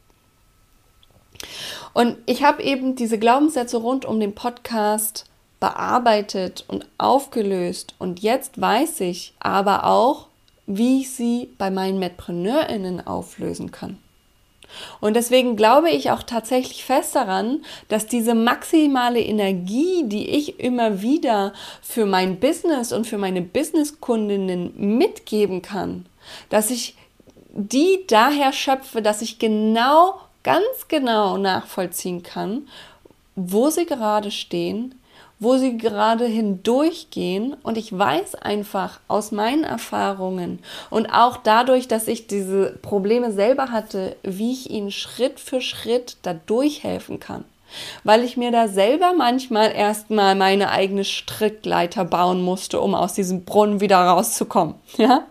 Und 1.95 2.19
ich 2.27 2.43
habe 2.43 2.63
eben 2.63 2.97
diese 2.97 3.19
Glaubenssätze 3.19 3.79
rund 3.79 4.05
um 4.05 4.21
den 4.21 4.35
Podcast 4.35 5.30
bearbeitet 5.61 6.65
und 6.67 6.87
aufgelöst. 6.99 7.95
Und 7.99 8.21
jetzt 8.21 8.61
weiß 8.61 9.01
ich 9.01 9.35
aber 9.39 9.85
auch, 9.85 10.27
wie 10.67 11.03
ich 11.03 11.11
sie 11.11 11.51
bei 11.59 11.71
meinen 11.71 11.99
MedpreneurInnen 11.99 13.07
auflösen 13.07 13.71
kann. 13.71 13.99
Und 15.01 15.15
deswegen 15.15 15.57
glaube 15.57 15.91
ich 15.91 16.11
auch 16.11 16.23
tatsächlich 16.23 16.85
fest 16.85 17.17
daran, 17.17 17.65
dass 17.89 18.07
diese 18.07 18.35
maximale 18.35 19.21
Energie, 19.21 20.05
die 20.05 20.31
ich 20.31 20.61
immer 20.61 21.03
wieder 21.03 21.53
für 21.83 22.07
mein 22.07 22.39
Business 22.39 22.93
und 22.93 23.07
für 23.07 23.19
meine 23.19 23.43
Businesskundinnen 23.43 24.73
mitgeben 24.77 25.61
kann, 25.61 26.07
dass 26.51 26.71
ich 26.71 26.95
die 27.53 28.05
daher 28.07 28.53
schöpfe, 28.53 29.03
dass 29.03 29.23
ich 29.23 29.41
genau, 29.41 30.21
ganz 30.45 30.87
genau 30.89 31.37
nachvollziehen 31.37 32.23
kann, 32.23 32.69
wo 33.35 33.71
sie 33.71 33.87
gerade 33.87 34.31
stehen, 34.31 34.95
wo 35.41 35.57
sie 35.57 35.79
gerade 35.79 36.27
hindurchgehen. 36.27 37.57
Und 37.63 37.77
ich 37.77 37.97
weiß 37.97 38.37
einfach 38.37 39.01
aus 39.09 39.33
meinen 39.33 39.65
Erfahrungen 39.65 40.61
und 40.91 41.07
auch 41.07 41.39
dadurch, 41.39 41.89
dass 41.89 42.07
ich 42.07 42.27
diese 42.27 42.79
Probleme 42.83 43.33
selber 43.33 43.73
hatte, 43.73 44.17
wie 44.23 44.53
ich 44.53 44.71
ihnen 44.71 44.93
Schritt 44.93 45.41
für 45.41 45.61
Schritt 45.61 46.19
da 46.23 46.35
durchhelfen 46.35 47.19
kann. 47.19 47.45
Weil 48.05 48.25
ich 48.25 48.37
mir 48.37 48.51
da 48.51 48.69
selber 48.69 49.13
manchmal 49.17 49.73
erstmal 49.73 50.35
meine 50.35 50.71
eigene 50.71 51.05
Strickleiter 51.05 52.05
bauen 52.05 52.43
musste, 52.43 52.81
um 52.81 52.95
aus 52.95 53.15
diesem 53.15 53.45
Brunnen 53.45 53.81
wieder 53.81 53.99
rauszukommen. 53.99 54.75
Ja? 54.97 55.25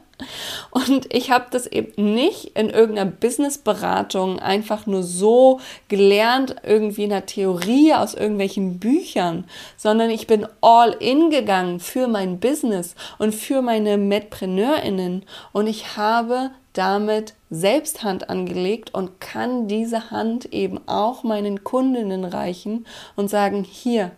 Und 0.71 1.13
ich 1.13 1.31
habe 1.31 1.45
das 1.51 1.65
eben 1.67 2.13
nicht 2.13 2.57
in 2.57 2.69
irgendeiner 2.69 3.09
Businessberatung 3.09 4.39
einfach 4.39 4.85
nur 4.85 5.03
so 5.03 5.59
gelernt, 5.87 6.55
irgendwie 6.63 7.05
in 7.05 7.09
der 7.09 7.25
Theorie 7.25 7.93
aus 7.93 8.13
irgendwelchen 8.13 8.79
Büchern, 8.79 9.45
sondern 9.77 10.09
ich 10.09 10.27
bin 10.27 10.45
all 10.61 10.91
in 10.99 11.29
gegangen 11.29 11.79
für 11.79 12.07
mein 12.07 12.39
Business 12.39 12.95
und 13.17 13.33
für 13.33 13.61
meine 13.61 13.97
MedpreneurInnen 13.97 15.23
und 15.53 15.67
ich 15.67 15.97
habe 15.97 16.51
damit 16.73 17.33
selbst 17.49 18.03
Hand 18.03 18.29
angelegt 18.29 18.93
und 18.93 19.19
kann 19.19 19.67
diese 19.67 20.11
Hand 20.11 20.53
eben 20.53 20.79
auch 20.87 21.23
meinen 21.23 21.63
Kundinnen 21.63 22.25
reichen 22.25 22.85
und 23.15 23.29
sagen, 23.29 23.63
hier, 23.63 24.11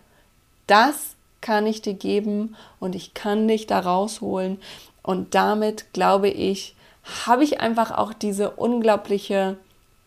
das 0.68 1.16
kann 1.40 1.66
ich 1.66 1.82
dir 1.82 1.96
geben 1.96 2.56
und 2.80 2.96
ich 2.96 3.14
kann 3.14 3.48
dich 3.48 3.68
da 3.68 3.80
rausholen. 3.80 4.60
Und 5.04 5.36
damit 5.36 5.94
glaube 5.94 6.30
ich, 6.30 6.76
habe 7.26 7.44
ich 7.44 7.60
einfach 7.60 7.92
auch 7.92 8.14
diese 8.14 8.52
unglaubliche, 8.52 9.58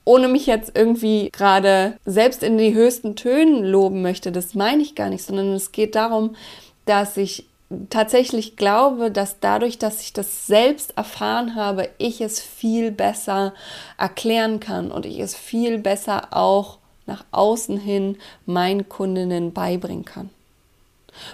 ohne 0.04 0.28
mich 0.28 0.46
jetzt 0.46 0.72
irgendwie 0.74 1.30
gerade 1.32 1.96
selbst 2.04 2.42
in 2.42 2.58
die 2.58 2.74
höchsten 2.74 3.16
Tönen 3.16 3.64
loben 3.64 4.02
möchte, 4.02 4.30
das 4.32 4.54
meine 4.54 4.82
ich 4.82 4.94
gar 4.94 5.08
nicht, 5.08 5.24
sondern 5.24 5.52
es 5.52 5.72
geht 5.72 5.94
darum, 5.94 6.36
dass 6.84 7.16
ich 7.16 7.46
tatsächlich 7.90 8.56
glaube, 8.56 9.10
dass 9.10 9.40
dadurch, 9.40 9.78
dass 9.78 10.00
ich 10.02 10.12
das 10.12 10.46
selbst 10.46 10.96
erfahren 10.96 11.54
habe, 11.54 11.88
ich 11.98 12.20
es 12.20 12.40
viel 12.40 12.90
besser 12.90 13.54
erklären 13.98 14.60
kann 14.60 14.90
und 14.90 15.06
ich 15.06 15.18
es 15.18 15.34
viel 15.34 15.78
besser 15.78 16.28
auch 16.30 16.78
nach 17.06 17.24
außen 17.32 17.78
hin 17.78 18.16
meinen 18.46 18.88
Kundinnen 18.88 19.52
beibringen 19.52 20.04
kann. 20.04 20.30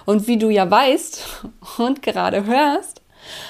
Und 0.05 0.27
wie 0.27 0.39
du 0.39 0.51
ja 0.51 0.71
weißt 0.71 1.23
und 1.79 2.03
gerade 2.03 2.45
hörst, 2.45 3.00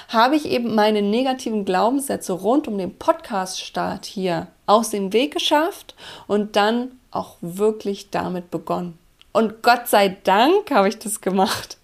habe 0.08 0.36
ich 0.36 0.46
eben 0.46 0.74
meine 0.74 1.02
negativen 1.02 1.64
Glaubenssätze 1.64 2.32
rund 2.32 2.68
um 2.68 2.78
den 2.78 2.96
Podcast-Start 2.96 4.04
hier 4.04 4.46
aus 4.66 4.90
dem 4.90 5.12
Weg 5.12 5.32
geschafft 5.32 5.94
und 6.26 6.56
dann 6.56 6.92
auch 7.10 7.36
wirklich 7.40 8.10
damit 8.10 8.50
begonnen. 8.50 8.98
Und 9.32 9.62
Gott 9.62 9.88
sei 9.88 10.16
Dank 10.24 10.70
habe 10.70 10.88
ich 10.88 10.98
das 10.98 11.20
gemacht. 11.20 11.76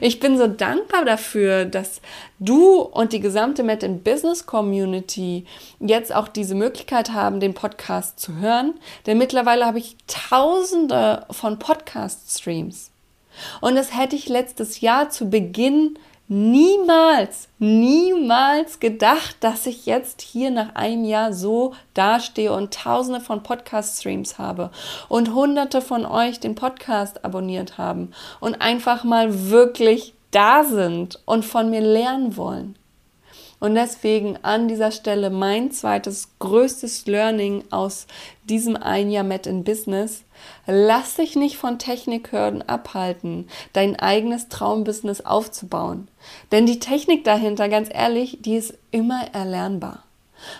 Ich 0.00 0.20
bin 0.20 0.38
so 0.38 0.46
dankbar 0.46 1.04
dafür, 1.04 1.66
dass 1.66 2.00
du 2.38 2.80
und 2.80 3.12
die 3.12 3.20
gesamte 3.20 3.62
Met 3.62 3.82
in 3.82 4.02
Business 4.02 4.46
Community 4.46 5.44
jetzt 5.80 6.14
auch 6.14 6.28
diese 6.28 6.54
Möglichkeit 6.54 7.12
haben, 7.12 7.40
den 7.40 7.52
Podcast 7.52 8.18
zu 8.18 8.36
hören. 8.36 8.74
Denn 9.06 9.18
mittlerweile 9.18 9.66
habe 9.66 9.78
ich 9.78 9.96
tausende 10.06 11.26
von 11.30 11.58
Podcast-Streams. 11.58 12.90
Und 13.60 13.74
das 13.74 13.96
hätte 13.96 14.16
ich 14.16 14.28
letztes 14.28 14.80
Jahr 14.80 15.10
zu 15.10 15.28
Beginn 15.28 15.98
niemals, 16.30 17.48
niemals 17.58 18.78
gedacht, 18.78 19.34
dass 19.40 19.66
ich 19.66 19.84
jetzt 19.84 20.22
hier 20.22 20.52
nach 20.52 20.76
einem 20.76 21.04
Jahr 21.04 21.32
so 21.32 21.74
dastehe 21.92 22.52
und 22.52 22.72
tausende 22.72 23.20
von 23.20 23.42
Podcast-Streams 23.42 24.38
habe 24.38 24.70
und 25.08 25.34
hunderte 25.34 25.82
von 25.82 26.06
euch 26.06 26.38
den 26.38 26.54
Podcast 26.54 27.24
abonniert 27.24 27.78
haben 27.78 28.12
und 28.38 28.62
einfach 28.62 29.02
mal 29.02 29.50
wirklich 29.50 30.14
da 30.30 30.62
sind 30.62 31.18
und 31.24 31.44
von 31.44 31.68
mir 31.68 31.80
lernen 31.80 32.36
wollen. 32.36 32.76
Und 33.60 33.74
deswegen 33.74 34.38
an 34.42 34.68
dieser 34.68 34.90
Stelle 34.90 35.28
mein 35.28 35.70
zweites 35.70 36.30
größtes 36.38 37.06
Learning 37.06 37.62
aus 37.70 38.06
diesem 38.44 38.76
ein 38.76 39.10
Jahr 39.10 39.22
Met 39.22 39.46
in 39.46 39.64
Business. 39.64 40.24
Lass 40.66 41.16
dich 41.16 41.36
nicht 41.36 41.58
von 41.58 41.78
Technikhürden 41.78 42.66
abhalten, 42.66 43.48
dein 43.74 43.96
eigenes 43.96 44.48
Traumbusiness 44.48 45.20
aufzubauen. 45.20 46.08
Denn 46.50 46.64
die 46.64 46.80
Technik 46.80 47.22
dahinter, 47.24 47.68
ganz 47.68 47.90
ehrlich, 47.92 48.38
die 48.40 48.56
ist 48.56 48.74
immer 48.90 49.26
erlernbar. 49.34 50.04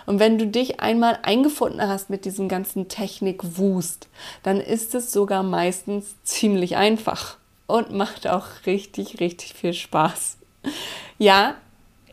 Und 0.05 0.19
wenn 0.19 0.37
du 0.37 0.47
dich 0.47 0.81
einmal 0.81 1.19
eingefunden 1.23 1.81
hast 1.81 2.11
mit 2.11 2.27
diesem 2.27 2.49
ganzen 2.49 2.89
Technikwust, 2.89 4.09
dann 4.43 4.61
ist 4.61 4.95
es 4.95 5.11
sogar 5.11 5.43
meistens 5.43 6.17
ziemlich 6.23 6.77
einfach 6.77 7.39
und 7.67 7.93
macht 7.93 8.27
auch 8.27 8.47
richtig, 8.67 9.21
richtig 9.21 9.55
viel 9.55 9.73
Spaß. 9.73 10.37
Ja, 11.19 11.55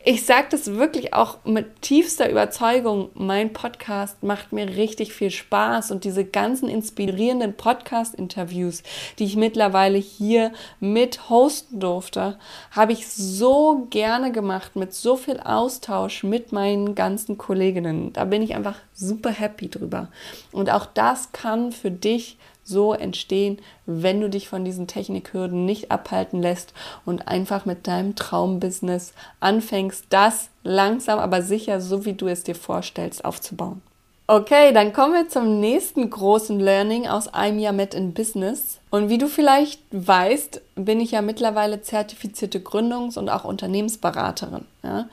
ich 0.04 0.24
sage 0.24 0.48
das 0.50 0.74
wirklich 0.74 1.12
auch 1.12 1.38
mit 1.44 1.82
tiefster 1.82 2.30
Überzeugung. 2.30 3.10
Mein 3.14 3.52
Podcast 3.52 4.22
macht 4.22 4.52
mir 4.52 4.68
richtig 4.76 5.12
viel 5.12 5.30
Spaß 5.30 5.90
und 5.90 6.04
diese 6.04 6.24
ganzen 6.24 6.68
inspirierenden 6.68 7.54
Podcast-Interviews, 7.54 8.82
die 9.18 9.24
ich 9.24 9.36
mittlerweile 9.36 9.98
hier 9.98 10.52
mit 10.80 11.28
hosten 11.28 11.80
durfte, 11.80 12.38
habe 12.70 12.92
ich 12.92 13.08
so 13.08 13.86
gerne 13.90 14.32
gemacht 14.32 14.76
mit 14.76 14.94
so 14.94 15.16
viel 15.16 15.40
Austausch 15.40 16.22
mit 16.22 16.52
meinen 16.52 16.94
ganzen 16.94 17.36
Kolleginnen. 17.36 18.12
Da 18.12 18.24
bin 18.24 18.42
ich 18.42 18.54
einfach 18.54 18.76
super 18.94 19.30
happy 19.30 19.68
drüber. 19.68 20.08
Und 20.52 20.70
auch 20.70 20.86
das 20.86 21.32
kann 21.32 21.72
für 21.72 21.90
dich 21.90 22.38
so 22.68 22.92
entstehen, 22.92 23.58
wenn 23.86 24.20
du 24.20 24.28
dich 24.28 24.48
von 24.48 24.64
diesen 24.64 24.86
Technikhürden 24.86 25.64
nicht 25.64 25.90
abhalten 25.90 26.42
lässt 26.42 26.74
und 27.04 27.26
einfach 27.26 27.64
mit 27.64 27.86
deinem 27.86 28.14
Traumbusiness 28.14 29.14
anfängst, 29.40 30.06
das 30.10 30.50
langsam, 30.62 31.18
aber 31.18 31.42
sicher, 31.42 31.80
so 31.80 32.04
wie 32.04 32.12
du 32.12 32.28
es 32.28 32.44
dir 32.44 32.54
vorstellst, 32.54 33.24
aufzubauen. 33.24 33.82
Okay, 34.30 34.74
dann 34.74 34.92
kommen 34.92 35.14
wir 35.14 35.28
zum 35.30 35.58
nächsten 35.58 36.10
großen 36.10 36.60
Learning 36.60 37.06
aus 37.06 37.28
einem 37.28 37.58
Jahr 37.58 37.72
mit 37.72 37.94
in 37.94 38.12
Business. 38.12 38.78
Und 38.90 39.08
wie 39.08 39.16
du 39.16 39.26
vielleicht 39.26 39.80
weißt, 39.90 40.60
bin 40.74 41.00
ich 41.00 41.12
ja 41.12 41.22
mittlerweile 41.22 41.80
zertifizierte 41.80 42.58
Gründungs- 42.58 43.18
und 43.18 43.30
auch 43.30 43.44
Unternehmensberaterin. 43.44 44.66
Ja? 44.82 45.08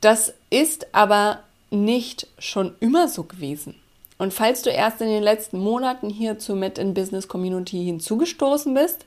Das 0.00 0.32
ist 0.48 0.94
aber 0.94 1.40
nicht 1.70 2.26
schon 2.38 2.74
immer 2.80 3.08
so 3.08 3.24
gewesen. 3.24 3.74
Und 4.18 4.32
falls 4.32 4.62
du 4.62 4.70
erst 4.70 5.00
in 5.00 5.08
den 5.08 5.22
letzten 5.22 5.58
Monaten 5.58 6.08
hier 6.08 6.38
zur 6.38 6.56
Met 6.56 6.78
in 6.78 6.94
Business 6.94 7.26
Community 7.28 7.84
hinzugestoßen 7.84 8.72
bist, 8.72 9.06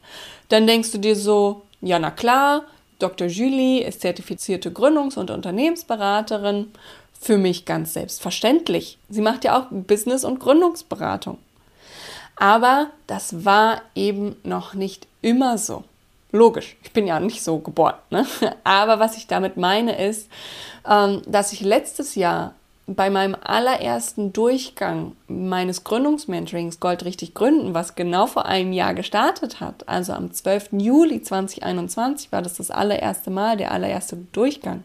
dann 0.50 0.68
denkst 0.68 0.92
du 0.92 0.98
dir 0.98 1.16
so, 1.16 1.62
ja 1.82 1.98
na 2.00 2.12
klar, 2.12 2.64
Dr. 3.00 3.28
Julie 3.28 3.84
ist 3.84 4.02
zertifizierte 4.02 4.72
Gründungs- 4.72 5.18
und 5.18 5.30
Unternehmensberaterin. 5.30 6.72
Für 7.20 7.38
mich 7.38 7.66
ganz 7.66 7.94
selbstverständlich. 7.94 9.00
Sie 9.10 9.22
macht 9.22 9.44
ja 9.44 9.60
auch 9.60 9.68
Business- 9.72 10.24
und 10.24 10.40
Gründungsberatung. 10.40 11.40
Aber 12.36 12.92
das 13.08 13.44
war 13.44 13.82
eben 13.96 14.36
noch 14.44 14.76
nicht 14.76 15.08
immer 15.22 15.58
so. 15.58 15.84
Logisch, 16.32 16.78
ich 16.84 16.92
bin 16.92 17.08
ja 17.08 17.20
nicht 17.20 17.44
so 17.44 17.58
geboren. 17.60 17.96
Ne? 18.12 18.26
Aber 18.64 19.00
was 19.00 19.18
ich 19.18 19.28
damit 19.28 19.58
meine 19.58 20.06
ist, 20.06 20.30
ähm, 20.88 21.22
dass 21.26 21.54
ich 21.54 21.62
letztes 21.62 22.16
Jahr 22.16 22.54
bei 22.88 23.10
meinem 23.10 23.36
allerersten 23.44 24.32
Durchgang 24.32 25.15
meines 25.27 25.84
Gründungsmentorings 25.84 26.79
Gold 26.79 27.03
richtig 27.03 27.34
gründen, 27.34 27.74
was 27.74 27.96
genau 27.96 28.27
vor 28.27 28.46
einem 28.46 28.72
Jahr 28.72 28.94
gestartet 28.94 29.60
hat, 29.60 29.88
also 29.89 30.13
am 30.13 30.32
12. 30.32 30.70
Juli 30.72 31.22
2021 31.22 32.32
war 32.32 32.41
das 32.41 32.56
das 32.56 32.72
allererste 32.72 33.29
Mal, 33.29 33.58
der 33.58 33.72
allererste 33.72 34.15
Durchgang, 34.32 34.84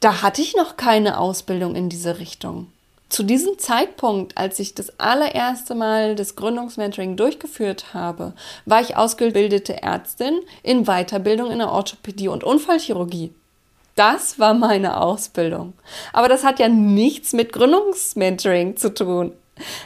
da 0.00 0.20
hatte 0.20 0.42
ich 0.42 0.54
noch 0.54 0.76
keine 0.76 1.18
Ausbildung 1.18 1.74
in 1.74 1.88
diese 1.88 2.18
Richtung. 2.18 2.66
Zu 3.08 3.22
diesem 3.22 3.58
Zeitpunkt, 3.58 4.36
als 4.36 4.58
ich 4.58 4.74
das 4.74 4.98
allererste 5.00 5.74
Mal 5.74 6.16
das 6.16 6.36
Gründungsmentoring 6.36 7.16
durchgeführt 7.16 7.94
habe, 7.94 8.34
war 8.66 8.82
ich 8.82 8.96
ausgebildete 8.96 9.82
Ärztin 9.82 10.40
in 10.62 10.84
Weiterbildung 10.84 11.50
in 11.50 11.58
der 11.58 11.70
Orthopädie 11.70 12.28
und 12.28 12.44
Unfallchirurgie. 12.44 13.32
Das 13.94 14.38
war 14.38 14.54
meine 14.54 15.00
Ausbildung. 15.00 15.74
Aber 16.12 16.28
das 16.28 16.44
hat 16.44 16.58
ja 16.58 16.68
nichts 16.68 17.32
mit 17.32 17.52
Gründungsmentoring 17.52 18.76
zu 18.76 18.92
tun. 18.92 19.32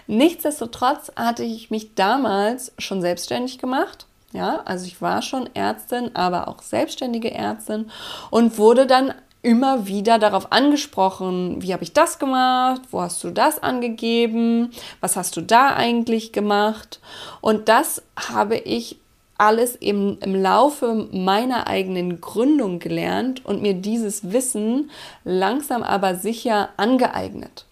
Nichtsdestotrotz 0.06 1.12
hatte 1.14 1.44
ich 1.44 1.70
mich 1.70 1.94
damals 1.94 2.72
schon 2.78 3.02
selbstständig 3.02 3.58
gemacht. 3.58 4.06
Ja, 4.32 4.60
also 4.64 4.86
ich 4.86 5.00
war 5.00 5.22
schon 5.22 5.48
Ärztin, 5.54 6.14
aber 6.14 6.48
auch 6.48 6.62
selbstständige 6.62 7.32
Ärztin 7.32 7.90
und 8.30 8.58
wurde 8.58 8.86
dann 8.86 9.14
immer 9.40 9.86
wieder 9.86 10.18
darauf 10.18 10.52
angesprochen, 10.52 11.62
wie 11.62 11.72
habe 11.72 11.84
ich 11.84 11.92
das 11.92 12.18
gemacht, 12.18 12.82
wo 12.90 13.00
hast 13.00 13.22
du 13.24 13.30
das 13.30 13.62
angegeben, 13.62 14.70
was 15.00 15.16
hast 15.16 15.36
du 15.36 15.40
da 15.40 15.74
eigentlich 15.74 16.32
gemacht. 16.32 17.00
Und 17.40 17.68
das 17.68 18.02
habe 18.16 18.56
ich 18.56 18.98
alles 19.38 19.76
eben 19.76 20.18
im 20.18 20.34
Laufe 20.34 21.08
meiner 21.12 21.68
eigenen 21.68 22.20
Gründung 22.20 22.80
gelernt 22.80 23.44
und 23.46 23.62
mir 23.62 23.74
dieses 23.74 24.32
Wissen 24.32 24.90
langsam 25.24 25.82
aber 25.82 26.16
sicher 26.16 26.70
angeeignet. 26.76 27.64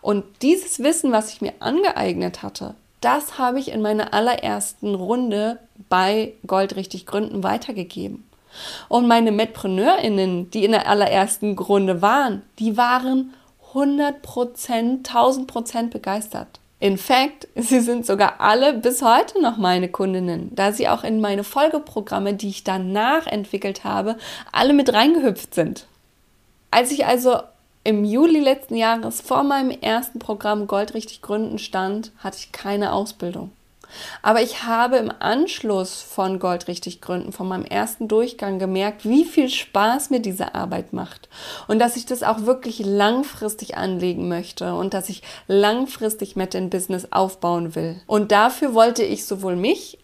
Und 0.00 0.24
dieses 0.42 0.78
Wissen, 0.78 1.12
was 1.12 1.32
ich 1.32 1.40
mir 1.40 1.52
angeeignet 1.60 2.42
hatte, 2.42 2.74
das 3.00 3.38
habe 3.38 3.58
ich 3.58 3.70
in 3.70 3.82
meiner 3.82 4.14
allerersten 4.14 4.94
Runde 4.94 5.58
bei 5.88 6.32
Goldrichtig 6.46 7.06
Gründen 7.06 7.42
weitergegeben. 7.42 8.24
Und 8.88 9.06
meine 9.06 9.30
MedpreneurInnen, 9.30 10.50
die 10.50 10.64
in 10.64 10.72
der 10.72 10.88
allerersten 10.88 11.56
Runde 11.58 12.02
waren, 12.02 12.42
die 12.58 12.76
waren 12.76 13.34
100 13.68 14.22
Prozent, 14.22 15.08
1000 15.08 15.46
Prozent 15.46 15.90
begeistert. 15.90 16.58
In 16.80 16.96
fact, 16.96 17.48
sie 17.56 17.80
sind 17.80 18.06
sogar 18.06 18.40
alle 18.40 18.72
bis 18.72 19.02
heute 19.02 19.42
noch 19.42 19.56
meine 19.56 19.88
Kundinnen, 19.88 20.54
da 20.54 20.72
sie 20.72 20.88
auch 20.88 21.02
in 21.02 21.20
meine 21.20 21.42
Folgeprogramme, 21.42 22.34
die 22.34 22.48
ich 22.48 22.62
danach 22.62 23.26
entwickelt 23.26 23.82
habe, 23.82 24.16
alle 24.52 24.72
mit 24.72 24.92
reingehüpft 24.92 25.54
sind. 25.54 25.86
Als 26.70 26.92
ich 26.92 27.04
also 27.04 27.38
im 27.82 28.04
Juli 28.04 28.38
letzten 28.38 28.76
Jahres 28.76 29.20
vor 29.20 29.42
meinem 29.42 29.70
ersten 29.70 30.18
Programm 30.18 30.66
Goldrichtig 30.66 31.22
Gründen 31.22 31.58
stand, 31.58 32.12
hatte 32.18 32.38
ich 32.38 32.52
keine 32.52 32.92
Ausbildung. 32.92 33.50
Aber 34.22 34.42
ich 34.42 34.64
habe 34.64 34.96
im 34.96 35.12
Anschluss 35.18 36.02
von 36.02 36.38
Goldrichtig 36.38 37.00
Gründen, 37.00 37.32
von 37.32 37.48
meinem 37.48 37.64
ersten 37.64 38.08
Durchgang 38.08 38.58
gemerkt, 38.58 39.04
wie 39.04 39.24
viel 39.24 39.48
Spaß 39.48 40.10
mir 40.10 40.20
diese 40.20 40.54
Arbeit 40.54 40.92
macht 40.92 41.28
und 41.66 41.78
dass 41.78 41.96
ich 41.96 42.06
das 42.06 42.22
auch 42.22 42.42
wirklich 42.42 42.80
langfristig 42.80 43.76
anlegen 43.76 44.28
möchte 44.28 44.74
und 44.74 44.94
dass 44.94 45.08
ich 45.08 45.22
langfristig 45.46 46.36
mit 46.36 46.54
dem 46.54 46.70
Business 46.70 47.08
aufbauen 47.10 47.74
will. 47.74 48.00
Und 48.06 48.32
dafür 48.32 48.74
wollte 48.74 49.02
ich 49.02 49.26
sowohl 49.26 49.56
mich 49.56 49.98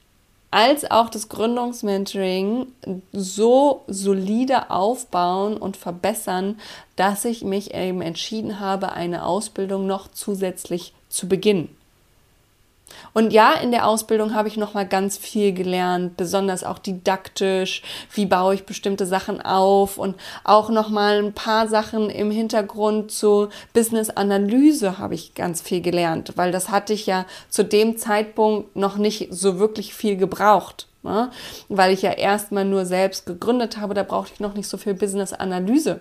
als 0.54 0.88
auch 0.88 1.08
das 1.08 1.28
Gründungsmentoring 1.28 2.68
so 3.12 3.82
solide 3.88 4.70
aufbauen 4.70 5.56
und 5.56 5.76
verbessern, 5.76 6.60
dass 6.94 7.24
ich 7.24 7.42
mich 7.42 7.74
eben 7.74 8.00
entschieden 8.00 8.60
habe, 8.60 8.92
eine 8.92 9.26
Ausbildung 9.26 9.88
noch 9.88 10.06
zusätzlich 10.12 10.94
zu 11.08 11.26
beginnen. 11.26 11.76
Und 13.12 13.32
ja, 13.32 13.54
in 13.54 13.70
der 13.70 13.86
Ausbildung 13.86 14.34
habe 14.34 14.48
ich 14.48 14.56
noch 14.56 14.74
mal 14.74 14.86
ganz 14.86 15.16
viel 15.16 15.52
gelernt, 15.52 16.16
besonders 16.16 16.64
auch 16.64 16.78
didaktisch, 16.78 17.82
wie 18.12 18.26
baue 18.26 18.54
ich 18.54 18.66
bestimmte 18.66 19.06
Sachen 19.06 19.40
auf 19.40 19.98
und 19.98 20.16
auch 20.42 20.70
noch 20.70 20.88
mal 20.88 21.18
ein 21.18 21.32
paar 21.32 21.68
Sachen 21.68 22.10
im 22.10 22.30
Hintergrund 22.30 23.10
zur 23.12 23.50
Business 23.72 24.10
Analyse 24.10 24.98
habe 24.98 25.14
ich 25.14 25.34
ganz 25.34 25.62
viel 25.62 25.80
gelernt, 25.80 26.32
weil 26.36 26.52
das 26.52 26.70
hatte 26.70 26.92
ich 26.92 27.06
ja 27.06 27.26
zu 27.48 27.64
dem 27.64 27.96
Zeitpunkt 27.96 28.76
noch 28.76 28.96
nicht 28.96 29.28
so 29.30 29.58
wirklich 29.58 29.94
viel 29.94 30.16
gebraucht. 30.16 30.88
Ne? 31.02 31.30
Weil 31.68 31.92
ich 31.92 32.02
ja 32.02 32.12
erstmal 32.12 32.64
nur 32.64 32.86
selbst 32.86 33.26
gegründet 33.26 33.76
habe, 33.76 33.94
da 33.94 34.02
brauchte 34.02 34.32
ich 34.34 34.40
noch 34.40 34.54
nicht 34.54 34.68
so 34.68 34.78
viel 34.78 34.94
Business 34.94 35.32
Analyse. 35.32 36.00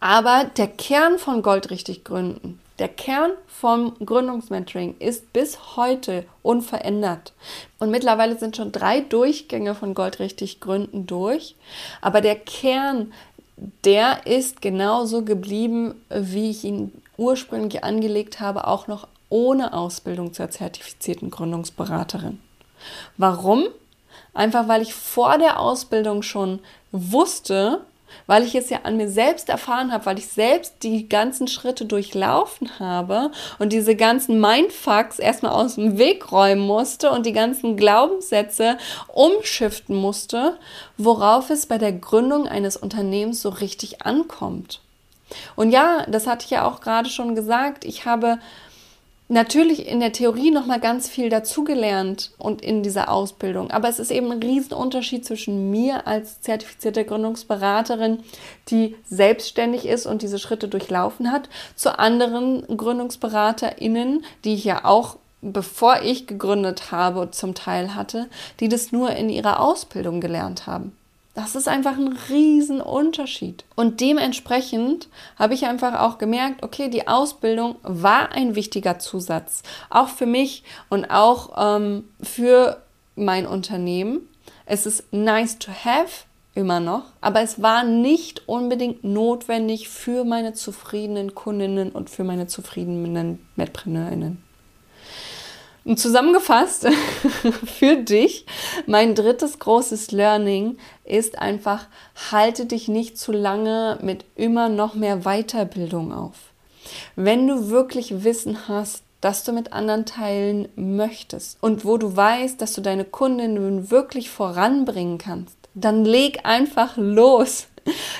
Aber 0.00 0.50
der 0.56 0.66
Kern 0.66 1.18
von 1.18 1.42
Goldrichtig 1.42 2.04
gründen, 2.04 2.60
der 2.82 2.88
Kern 2.88 3.30
vom 3.46 3.94
Gründungsmentoring 4.04 4.96
ist 4.98 5.32
bis 5.32 5.76
heute 5.76 6.24
unverändert. 6.42 7.32
Und 7.78 7.92
mittlerweile 7.92 8.36
sind 8.36 8.56
schon 8.56 8.72
drei 8.72 8.98
Durchgänge 8.98 9.76
von 9.76 9.94
Goldrichtig 9.94 10.58
Gründen 10.58 11.06
durch. 11.06 11.54
Aber 12.00 12.20
der 12.20 12.34
Kern, 12.34 13.12
der 13.84 14.26
ist 14.26 14.62
genauso 14.62 15.22
geblieben, 15.22 15.94
wie 16.10 16.50
ich 16.50 16.64
ihn 16.64 16.90
ursprünglich 17.16 17.84
angelegt 17.84 18.40
habe, 18.40 18.66
auch 18.66 18.88
noch 18.88 19.06
ohne 19.28 19.74
Ausbildung 19.74 20.32
zur 20.32 20.50
zertifizierten 20.50 21.30
Gründungsberaterin. 21.30 22.40
Warum? 23.16 23.68
Einfach 24.34 24.66
weil 24.66 24.82
ich 24.82 24.92
vor 24.92 25.38
der 25.38 25.60
Ausbildung 25.60 26.22
schon 26.22 26.58
wusste, 26.90 27.82
weil 28.26 28.44
ich 28.44 28.54
es 28.54 28.70
ja 28.70 28.80
an 28.84 28.96
mir 28.96 29.08
selbst 29.08 29.48
erfahren 29.48 29.92
habe, 29.92 30.06
weil 30.06 30.18
ich 30.18 30.28
selbst 30.28 30.82
die 30.82 31.08
ganzen 31.08 31.48
Schritte 31.48 31.84
durchlaufen 31.84 32.78
habe 32.78 33.30
und 33.58 33.72
diese 33.72 33.96
ganzen 33.96 34.40
Mindfucks 34.40 35.18
erstmal 35.18 35.52
aus 35.52 35.74
dem 35.76 35.98
Weg 35.98 36.32
räumen 36.32 36.66
musste 36.66 37.10
und 37.10 37.26
die 37.26 37.32
ganzen 37.32 37.76
Glaubenssätze 37.76 38.78
umschiften 39.08 39.96
musste, 39.96 40.58
worauf 40.96 41.50
es 41.50 41.66
bei 41.66 41.78
der 41.78 41.92
Gründung 41.92 42.46
eines 42.46 42.76
Unternehmens 42.76 43.42
so 43.42 43.48
richtig 43.48 44.02
ankommt. 44.02 44.80
Und 45.56 45.70
ja, 45.70 46.04
das 46.08 46.26
hatte 46.26 46.44
ich 46.44 46.50
ja 46.50 46.66
auch 46.66 46.80
gerade 46.80 47.08
schon 47.08 47.34
gesagt, 47.34 47.84
ich 47.84 48.04
habe 48.04 48.38
natürlich 49.28 49.88
in 49.88 50.00
der 50.00 50.12
Theorie 50.12 50.50
noch 50.50 50.66
mal 50.66 50.80
ganz 50.80 51.08
viel 51.08 51.28
dazugelernt 51.28 52.32
und 52.38 52.62
in 52.62 52.82
dieser 52.82 53.10
Ausbildung. 53.10 53.70
Aber 53.70 53.88
es 53.88 53.98
ist 53.98 54.10
eben 54.10 54.30
ein 54.30 54.42
Riesenunterschied 54.42 55.24
zwischen 55.24 55.70
mir 55.70 56.06
als 56.06 56.40
zertifizierte 56.40 57.04
Gründungsberaterin, 57.04 58.20
die 58.68 58.96
selbstständig 59.04 59.86
ist 59.86 60.06
und 60.06 60.22
diese 60.22 60.38
Schritte 60.38 60.68
durchlaufen 60.68 61.32
hat, 61.32 61.48
zu 61.74 61.98
anderen 61.98 62.66
GründungsberaterInnen, 62.76 64.24
die 64.44 64.54
ich 64.54 64.64
ja 64.64 64.84
auch 64.84 65.16
bevor 65.42 66.02
ich 66.02 66.28
gegründet 66.28 66.92
habe, 66.92 67.30
zum 67.32 67.54
Teil 67.54 67.94
hatte, 67.96 68.28
die 68.60 68.68
das 68.68 68.92
nur 68.92 69.10
in 69.10 69.28
ihrer 69.28 69.60
Ausbildung 69.60 70.20
gelernt 70.20 70.66
haben. 70.68 70.96
Das 71.34 71.54
ist 71.54 71.66
einfach 71.66 71.96
ein 71.96 72.18
Riesenunterschied. 72.28 73.64
Und 73.74 74.00
dementsprechend 74.00 75.08
habe 75.36 75.54
ich 75.54 75.64
einfach 75.64 76.00
auch 76.00 76.18
gemerkt, 76.18 76.62
okay, 76.62 76.90
die 76.90 77.08
Ausbildung 77.08 77.76
war 77.82 78.32
ein 78.32 78.54
wichtiger 78.54 78.98
Zusatz. 78.98 79.62
Auch 79.88 80.08
für 80.08 80.26
mich 80.26 80.62
und 80.90 81.06
auch 81.06 81.76
ähm, 81.76 82.04
für 82.22 82.82
mein 83.16 83.46
Unternehmen. 83.46 84.28
Es 84.66 84.84
ist 84.84 85.10
nice 85.12 85.58
to 85.58 85.72
have, 85.72 86.24
immer 86.54 86.80
noch, 86.80 87.04
aber 87.22 87.40
es 87.40 87.62
war 87.62 87.82
nicht 87.82 88.46
unbedingt 88.46 89.04
notwendig 89.04 89.88
für 89.88 90.24
meine 90.24 90.52
zufriedenen 90.52 91.34
Kundinnen 91.34 91.90
und 91.90 92.10
für 92.10 92.24
meine 92.24 92.46
zufriedenen 92.46 93.46
MedpreneurInnen. 93.56 94.42
Und 95.84 95.98
zusammengefasst 95.98 96.86
für 97.78 97.96
dich, 97.96 98.46
mein 98.86 99.14
drittes 99.14 99.58
großes 99.58 100.12
Learning 100.12 100.78
ist 101.04 101.38
einfach, 101.38 101.86
halte 102.30 102.66
dich 102.66 102.88
nicht 102.88 103.18
zu 103.18 103.32
lange 103.32 103.98
mit 104.00 104.24
immer 104.36 104.68
noch 104.68 104.94
mehr 104.94 105.22
Weiterbildung 105.22 106.12
auf. 106.12 106.36
Wenn 107.16 107.48
du 107.48 107.68
wirklich 107.70 108.24
Wissen 108.24 108.68
hast, 108.68 109.02
das 109.20 109.44
du 109.44 109.52
mit 109.52 109.72
anderen 109.72 110.04
teilen 110.04 110.68
möchtest 110.76 111.58
und 111.60 111.84
wo 111.84 111.96
du 111.96 112.16
weißt, 112.16 112.60
dass 112.60 112.72
du 112.72 112.80
deine 112.80 113.04
Kundinnen 113.04 113.90
wirklich 113.90 114.30
voranbringen 114.30 115.18
kannst, 115.18 115.56
dann 115.74 116.04
leg 116.04 116.40
einfach 116.44 116.96
los. 116.96 117.68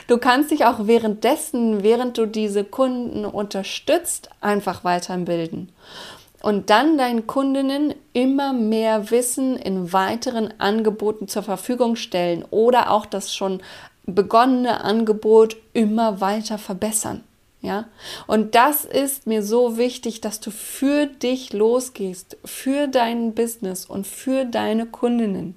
Du 0.09 0.19
kannst 0.19 0.51
dich 0.51 0.65
auch 0.65 0.87
währenddessen, 0.87 1.83
während 1.85 2.19
du 2.19 2.27
diese 2.27 2.65
Kunden 2.65 3.25
unterstützt, 3.25 4.31
einfach 4.41 4.83
weiterbilden 4.83 5.73
und 6.43 6.71
dann 6.71 6.99
deinen 6.99 7.27
Kundinnen 7.27 7.95
immer 8.13 8.53
mehr 8.53 9.11
Wissen 9.11 9.57
in 9.57 9.93
weiteren 9.93 10.53
Angeboten 10.59 11.29
zur 11.29 11.43
Verfügung 11.43 11.97
stellen 11.97 12.45
oder 12.51 12.91
auch 12.91 13.07
das 13.07 13.35
schon 13.35 13.63
begonnene 14.05 14.83
Angebot 14.83 15.57
immer 15.73 16.21
weiter 16.21 16.59
verbessern. 16.59 17.23
Ja, 17.65 17.85
und 18.27 18.57
das 18.57 18.85
ist 18.85 19.29
mir 19.29 19.45
so 19.45 19.77
wichtig, 19.77 20.21
dass 20.21 20.41
du 20.41 20.51
für 20.51 21.07
dich 21.07 21.53
losgehst, 21.53 22.37
für 22.45 22.89
dein 22.89 23.35
Business 23.35 23.87
und 23.87 24.05
für 24.05 24.45
deine 24.45 24.85
Kundinnen. 24.87 25.55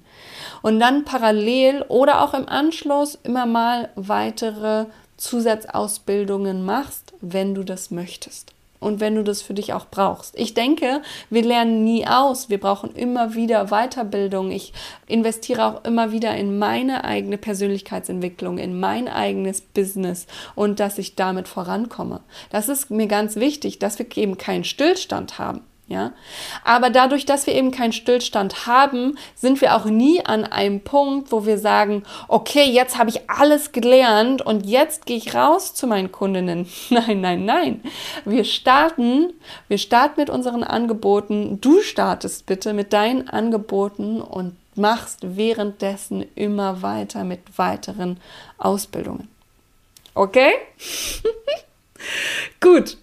Und 0.62 0.78
dann 0.78 1.04
parallel 1.04 1.84
oder 1.88 2.22
auch 2.22 2.32
im 2.32 2.48
Anschluss 2.48 3.18
immer 3.24 3.44
mal 3.44 3.88
weitere 3.96 4.86
Zusatzausbildungen 5.16 6.64
machst, 6.64 7.12
wenn 7.20 7.56
du 7.56 7.64
das 7.64 7.90
möchtest 7.90 8.55
und 8.80 9.00
wenn 9.00 9.14
du 9.14 9.22
das 9.22 9.42
für 9.42 9.54
dich 9.54 9.72
auch 9.72 9.86
brauchst. 9.90 10.38
Ich 10.38 10.54
denke, 10.54 11.02
wir 11.30 11.42
lernen 11.42 11.84
nie 11.84 12.06
aus. 12.06 12.48
Wir 12.48 12.58
brauchen 12.58 12.94
immer 12.94 13.34
wieder 13.34 13.66
Weiterbildung. 13.66 14.50
Ich 14.50 14.72
investiere 15.06 15.64
auch 15.64 15.84
immer 15.84 16.12
wieder 16.12 16.34
in 16.36 16.58
meine 16.58 17.04
eigene 17.04 17.38
Persönlichkeitsentwicklung, 17.38 18.58
in 18.58 18.78
mein 18.78 19.08
eigenes 19.08 19.60
Business 19.60 20.26
und 20.54 20.80
dass 20.80 20.98
ich 20.98 21.14
damit 21.14 21.48
vorankomme. 21.48 22.20
Das 22.50 22.68
ist 22.68 22.90
mir 22.90 23.06
ganz 23.06 23.36
wichtig, 23.36 23.78
dass 23.78 23.98
wir 23.98 24.06
eben 24.16 24.38
keinen 24.38 24.64
Stillstand 24.64 25.38
haben. 25.38 25.62
Ja, 25.88 26.14
aber 26.64 26.90
dadurch, 26.90 27.26
dass 27.26 27.46
wir 27.46 27.54
eben 27.54 27.70
keinen 27.70 27.92
Stillstand 27.92 28.66
haben, 28.66 29.16
sind 29.36 29.60
wir 29.60 29.76
auch 29.76 29.84
nie 29.84 30.20
an 30.24 30.44
einem 30.44 30.80
Punkt, 30.80 31.30
wo 31.30 31.46
wir 31.46 31.58
sagen, 31.58 32.02
okay, 32.26 32.64
jetzt 32.64 32.98
habe 32.98 33.10
ich 33.10 33.30
alles 33.30 33.70
gelernt 33.70 34.42
und 34.42 34.66
jetzt 34.66 35.06
gehe 35.06 35.16
ich 35.16 35.36
raus 35.36 35.74
zu 35.74 35.86
meinen 35.86 36.10
Kundinnen. 36.10 36.68
Nein, 36.90 37.20
nein, 37.20 37.44
nein. 37.44 37.82
Wir 38.24 38.42
starten, 38.42 39.32
wir 39.68 39.78
starten 39.78 40.18
mit 40.18 40.30
unseren 40.30 40.64
Angeboten. 40.64 41.60
Du 41.60 41.80
startest 41.82 42.46
bitte 42.46 42.72
mit 42.72 42.92
deinen 42.92 43.28
Angeboten 43.28 44.20
und 44.20 44.56
machst 44.74 45.36
währenddessen 45.36 46.24
immer 46.34 46.82
weiter 46.82 47.22
mit 47.22 47.58
weiteren 47.58 48.18
Ausbildungen. 48.58 49.28
Okay? 50.14 50.52
Gut 52.60 52.96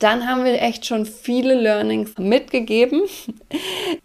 dann 0.00 0.26
haben 0.26 0.44
wir 0.44 0.60
echt 0.60 0.86
schon 0.86 1.06
viele 1.06 1.54
Learnings 1.54 2.18
mitgegeben. 2.18 3.02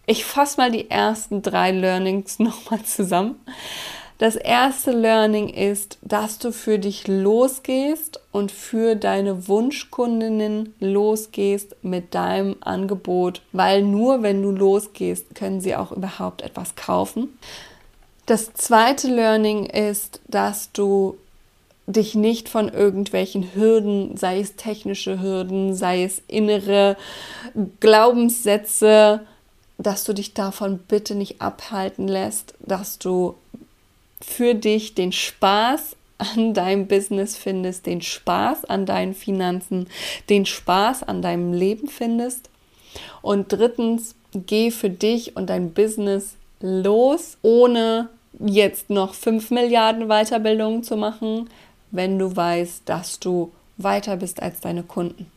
Ich 0.05 0.25
fasse 0.25 0.57
mal 0.57 0.71
die 0.71 0.91
ersten 0.91 1.41
drei 1.41 1.71
Learnings 1.71 2.37
nochmal 2.39 2.83
zusammen. 2.83 3.35
Das 4.17 4.37
erste 4.37 4.91
Learning 4.91 5.49
ist, 5.49 5.97
dass 6.01 6.37
du 6.37 6.53
für 6.53 6.79
dich 6.79 7.07
losgehst 7.07 8.21
und 8.31 8.51
für 8.51 8.95
deine 8.95 9.49
Wunschkundinnen 9.49 10.73
losgehst 10.79 11.75
mit 11.81 12.15
deinem 12.15 12.55
Angebot, 12.61 13.41
weil 13.51 13.81
nur 13.81 14.21
wenn 14.21 14.41
du 14.41 14.51
losgehst, 14.51 15.35
können 15.35 15.59
sie 15.59 15.75
auch 15.75 15.91
überhaupt 15.91 16.43
etwas 16.43 16.75
kaufen. 16.75 17.37
Das 18.25 18.53
zweite 18.53 19.07
Learning 19.07 19.65
ist, 19.65 20.21
dass 20.27 20.71
du 20.71 21.17
dich 21.87 22.15
nicht 22.15 22.49
von 22.49 22.69
irgendwelchen 22.69 23.53
Hürden, 23.53 24.17
sei 24.17 24.39
es 24.39 24.55
technische 24.55 25.21
Hürden, 25.21 25.75
sei 25.75 26.03
es 26.03 26.21
innere 26.27 26.97
Glaubenssätze, 27.79 29.21
dass 29.77 30.03
du 30.03 30.13
dich 30.13 30.33
davon 30.33 30.79
bitte 30.79 31.15
nicht 31.15 31.41
abhalten 31.41 32.07
lässt, 32.07 32.55
dass 32.59 32.97
du 32.97 33.35
für 34.21 34.55
dich 34.55 34.95
den 34.95 35.11
Spaß 35.11 35.95
an 36.17 36.53
deinem 36.53 36.87
Business 36.87 37.35
findest, 37.35 37.85
den 37.85 38.01
Spaß 38.01 38.65
an 38.65 38.85
deinen 38.85 39.13
Finanzen, 39.13 39.87
den 40.29 40.45
Spaß 40.45 41.03
an 41.03 41.21
deinem 41.21 41.53
Leben 41.53 41.87
findest. 41.87 42.49
Und 43.21 43.51
drittens, 43.51 44.15
geh 44.33 44.71
für 44.71 44.89
dich 44.89 45.35
und 45.35 45.49
dein 45.49 45.73
Business 45.73 46.35
los, 46.61 47.37
ohne 47.41 48.09
jetzt 48.39 48.89
noch 48.89 49.13
5 49.13 49.51
Milliarden 49.51 50.07
Weiterbildungen 50.07 50.83
zu 50.83 50.95
machen, 50.95 51.49
wenn 51.95 52.19
du 52.19 52.35
weißt, 52.35 52.83
dass 52.85 53.19
du 53.19 53.51
weiter 53.77 54.17
bist 54.17 54.41
als 54.41 54.61
deine 54.61 54.83
Kunden. 54.83 55.31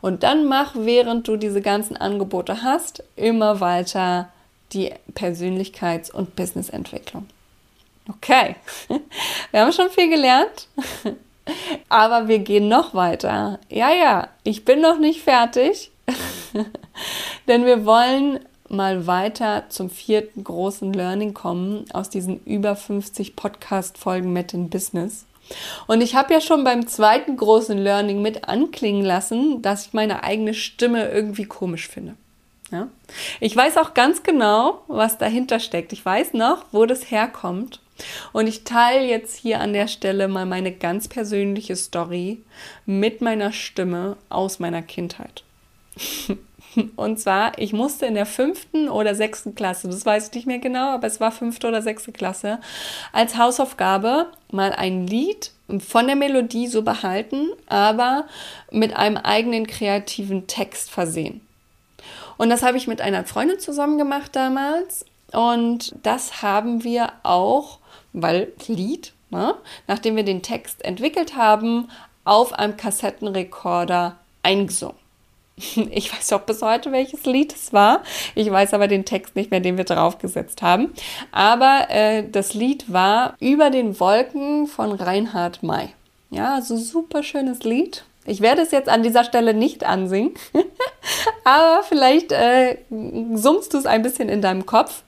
Und 0.00 0.22
dann 0.22 0.46
mach, 0.46 0.74
während 0.76 1.26
du 1.28 1.36
diese 1.36 1.60
ganzen 1.60 1.96
Angebote 1.96 2.62
hast, 2.62 3.02
immer 3.16 3.60
weiter 3.60 4.28
die 4.72 4.92
Persönlichkeits- 5.14 6.12
und 6.12 6.36
Businessentwicklung. 6.36 7.26
Okay, 8.08 8.56
wir 9.50 9.60
haben 9.60 9.72
schon 9.72 9.90
viel 9.90 10.10
gelernt, 10.10 10.68
aber 11.88 12.28
wir 12.28 12.40
gehen 12.40 12.68
noch 12.68 12.94
weiter. 12.94 13.58
Ja, 13.70 13.92
ja, 13.92 14.28
ich 14.42 14.64
bin 14.64 14.80
noch 14.80 14.98
nicht 14.98 15.22
fertig, 15.22 15.90
denn 17.48 17.64
wir 17.64 17.86
wollen 17.86 18.40
mal 18.68 19.06
weiter 19.06 19.64
zum 19.68 19.88
vierten 19.88 20.44
großen 20.44 20.92
Learning 20.92 21.32
kommen 21.32 21.84
aus 21.92 22.10
diesen 22.10 22.42
über 22.44 22.76
50 22.76 23.36
Podcast-Folgen 23.36 24.32
mit 24.32 24.52
dem 24.52 24.68
Business. 24.68 25.24
Und 25.86 26.00
ich 26.00 26.14
habe 26.14 26.32
ja 26.32 26.40
schon 26.40 26.64
beim 26.64 26.86
zweiten 26.86 27.36
großen 27.36 27.78
Learning 27.78 28.22
mit 28.22 28.48
anklingen 28.48 29.04
lassen, 29.04 29.62
dass 29.62 29.86
ich 29.86 29.92
meine 29.92 30.24
eigene 30.24 30.54
Stimme 30.54 31.10
irgendwie 31.10 31.44
komisch 31.44 31.88
finde. 31.88 32.14
Ja? 32.70 32.88
Ich 33.40 33.54
weiß 33.54 33.76
auch 33.76 33.94
ganz 33.94 34.22
genau, 34.22 34.82
was 34.88 35.18
dahinter 35.18 35.60
steckt. 35.60 35.92
Ich 35.92 36.04
weiß 36.04 36.34
noch, 36.34 36.64
wo 36.72 36.86
das 36.86 37.10
herkommt. 37.10 37.80
Und 38.32 38.48
ich 38.48 38.64
teile 38.64 39.06
jetzt 39.06 39.36
hier 39.36 39.60
an 39.60 39.72
der 39.72 39.86
Stelle 39.86 40.26
mal 40.26 40.46
meine 40.46 40.72
ganz 40.72 41.06
persönliche 41.06 41.76
Story 41.76 42.42
mit 42.86 43.20
meiner 43.20 43.52
Stimme 43.52 44.16
aus 44.28 44.58
meiner 44.58 44.82
Kindheit. 44.82 45.44
Und 46.96 47.18
zwar, 47.20 47.58
ich 47.58 47.72
musste 47.72 48.06
in 48.06 48.14
der 48.14 48.26
fünften 48.26 48.88
oder 48.88 49.14
sechsten 49.14 49.54
Klasse, 49.54 49.88
das 49.88 50.04
weiß 50.04 50.28
ich 50.28 50.34
nicht 50.34 50.46
mehr 50.46 50.58
genau, 50.58 50.90
aber 50.90 51.06
es 51.06 51.20
war 51.20 51.32
fünfte 51.32 51.68
oder 51.68 51.82
sechste 51.82 52.12
Klasse, 52.12 52.60
als 53.12 53.36
Hausaufgabe 53.36 54.28
mal 54.50 54.72
ein 54.72 55.06
Lied 55.06 55.52
von 55.78 56.06
der 56.06 56.16
Melodie 56.16 56.66
so 56.66 56.82
behalten, 56.82 57.48
aber 57.66 58.26
mit 58.70 58.94
einem 58.96 59.16
eigenen 59.16 59.66
kreativen 59.66 60.46
Text 60.46 60.90
versehen. 60.90 61.40
Und 62.36 62.50
das 62.50 62.62
habe 62.62 62.76
ich 62.76 62.86
mit 62.86 63.00
einer 63.00 63.24
Freundin 63.24 63.60
zusammen 63.60 63.98
gemacht 63.98 64.34
damals. 64.34 65.06
Und 65.32 65.94
das 66.02 66.42
haben 66.42 66.84
wir 66.84 67.12
auch, 67.22 67.78
weil 68.12 68.52
Lied, 68.66 69.12
ne, 69.30 69.54
nachdem 69.86 70.16
wir 70.16 70.24
den 70.24 70.42
Text 70.42 70.84
entwickelt 70.84 71.36
haben, 71.36 71.88
auf 72.24 72.52
einem 72.52 72.76
Kassettenrekorder 72.76 74.16
eingesungen. 74.42 75.03
Ich 75.90 76.12
weiß 76.12 76.32
auch 76.32 76.42
bis 76.42 76.62
heute, 76.62 76.92
welches 76.92 77.24
Lied 77.24 77.54
es 77.54 77.72
war. 77.72 78.02
Ich 78.34 78.50
weiß 78.50 78.74
aber 78.74 78.88
den 78.88 79.04
Text 79.04 79.36
nicht 79.36 79.50
mehr, 79.50 79.60
den 79.60 79.76
wir 79.76 79.84
draufgesetzt 79.84 80.62
haben. 80.62 80.92
Aber 81.32 81.86
äh, 81.90 82.28
das 82.28 82.54
Lied 82.54 82.92
war 82.92 83.36
Über 83.40 83.70
den 83.70 83.98
Wolken 84.00 84.66
von 84.66 84.92
Reinhard 84.92 85.62
May. 85.62 85.90
Ja, 86.30 86.54
also 86.54 86.76
super 86.76 87.22
schönes 87.22 87.62
Lied. 87.62 88.04
Ich 88.26 88.40
werde 88.40 88.62
es 88.62 88.70
jetzt 88.70 88.88
an 88.88 89.02
dieser 89.02 89.22
Stelle 89.22 89.52
nicht 89.52 89.84
ansingen, 89.84 90.32
aber 91.44 91.82
vielleicht 91.82 92.32
äh, 92.32 92.78
summst 93.34 93.74
du 93.74 93.78
es 93.78 93.84
ein 93.84 94.02
bisschen 94.02 94.30
in 94.30 94.40
deinem 94.40 94.64
Kopf. 94.64 95.02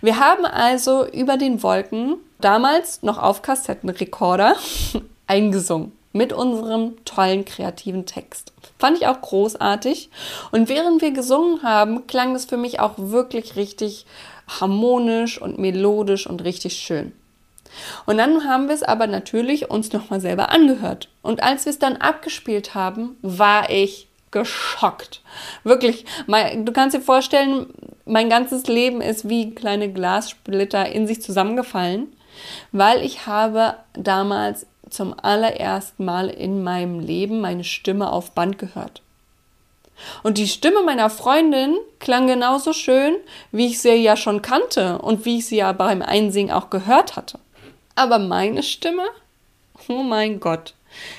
Wir 0.00 0.18
haben 0.18 0.46
also 0.46 1.06
über 1.06 1.36
den 1.36 1.62
Wolken 1.62 2.16
damals 2.40 3.02
noch 3.02 3.18
auf 3.18 3.42
Kassettenrekorder 3.42 4.56
eingesungen 5.26 5.92
mit 6.14 6.32
unserem 6.32 7.04
tollen 7.04 7.44
kreativen 7.44 8.06
Text. 8.06 8.52
Fand 8.78 8.96
ich 8.96 9.06
auch 9.06 9.20
großartig. 9.20 10.10
Und 10.52 10.68
während 10.68 11.02
wir 11.02 11.10
gesungen 11.10 11.62
haben, 11.62 12.06
klang 12.06 12.34
es 12.34 12.46
für 12.46 12.56
mich 12.56 12.80
auch 12.80 12.94
wirklich 12.96 13.56
richtig 13.56 14.06
harmonisch 14.48 15.42
und 15.42 15.58
melodisch 15.58 16.26
und 16.26 16.44
richtig 16.44 16.76
schön. 16.78 17.12
Und 18.06 18.18
dann 18.18 18.44
haben 18.48 18.68
wir 18.68 18.74
es 18.74 18.84
aber 18.84 19.08
natürlich 19.08 19.70
uns 19.70 19.92
nochmal 19.92 20.20
selber 20.20 20.50
angehört. 20.50 21.08
Und 21.22 21.42
als 21.42 21.64
wir 21.64 21.70
es 21.70 21.80
dann 21.80 21.96
abgespielt 21.96 22.76
haben, 22.76 23.16
war 23.20 23.68
ich 23.68 24.06
geschockt. 24.30 25.20
Wirklich, 25.64 26.04
mein, 26.26 26.64
du 26.64 26.72
kannst 26.72 26.96
dir 26.96 27.00
vorstellen, 27.00 27.66
mein 28.04 28.28
ganzes 28.28 28.68
Leben 28.68 29.00
ist 29.00 29.28
wie 29.28 29.54
kleine 29.54 29.92
Glassplitter 29.92 30.86
in 30.92 31.08
sich 31.08 31.22
zusammengefallen, 31.22 32.12
weil 32.70 33.02
ich 33.02 33.26
habe 33.26 33.76
damals 33.94 34.66
zum 34.94 35.14
allerersten 35.20 36.04
Mal 36.04 36.28
in 36.28 36.62
meinem 36.62 37.00
Leben 37.00 37.40
meine 37.40 37.64
Stimme 37.64 38.10
auf 38.10 38.32
Band 38.32 38.58
gehört. 38.58 39.02
Und 40.22 40.38
die 40.38 40.48
Stimme 40.48 40.82
meiner 40.82 41.10
Freundin 41.10 41.76
klang 42.00 42.26
genauso 42.26 42.72
schön, 42.72 43.16
wie 43.52 43.66
ich 43.66 43.80
sie 43.80 43.94
ja 43.94 44.16
schon 44.16 44.42
kannte 44.42 44.98
und 44.98 45.24
wie 45.24 45.38
ich 45.38 45.46
sie 45.46 45.56
ja 45.56 45.72
beim 45.72 46.02
Einsingen 46.02 46.52
auch 46.52 46.70
gehört 46.70 47.16
hatte. 47.16 47.38
Aber 47.94 48.18
meine 48.18 48.62
Stimme, 48.62 49.04
oh 49.88 50.02
mein 50.02 50.40
Gott, 50.40 50.74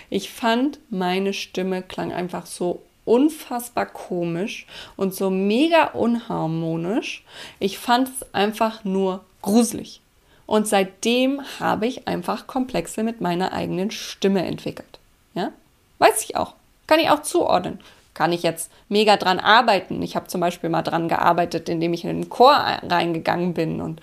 ich 0.10 0.30
fand, 0.30 0.80
meine 0.90 1.34
Stimme 1.34 1.82
klang 1.82 2.12
einfach 2.12 2.46
so 2.46 2.82
unfassbar 3.06 3.86
komisch 3.86 4.66
und 4.98 5.14
so 5.14 5.30
mega 5.30 5.86
unharmonisch. 5.88 7.24
Ich 7.60 7.78
fand 7.78 8.10
es 8.10 8.34
einfach 8.34 8.84
nur 8.84 9.24
gruselig. 9.42 10.02
Und 10.46 10.68
seitdem 10.68 11.42
habe 11.60 11.88
ich 11.88 12.08
einfach 12.08 12.48
Komplexe 12.48 13.04
mit 13.04 13.22
meiner 13.22 13.54
eigenen 13.54 13.92
Stimme 13.92 14.46
entwickelt. 14.46 15.00
Ja? 15.34 15.52
Weiß 16.00 16.24
ich 16.24 16.36
auch. 16.36 16.54
Kann 16.88 17.00
ich 17.00 17.10
auch 17.10 17.24
zuordnen 17.24 17.80
kann 18.16 18.32
ich 18.32 18.42
jetzt 18.42 18.72
mega 18.90 19.18
dran 19.18 19.40
arbeiten. 19.40 20.02
Ich 20.02 20.16
habe 20.16 20.28
zum 20.28 20.42
Beispiel 20.42 20.70
mal 20.70 20.82
dran 20.82 21.10
gearbeitet, 21.10 21.70
indem 21.70 21.94
ich 21.94 22.06
in 22.06 22.22
den 22.22 22.30
Chor 22.30 22.54
reingegangen 22.54 23.54
bin. 23.54 23.82
Und 23.82 24.02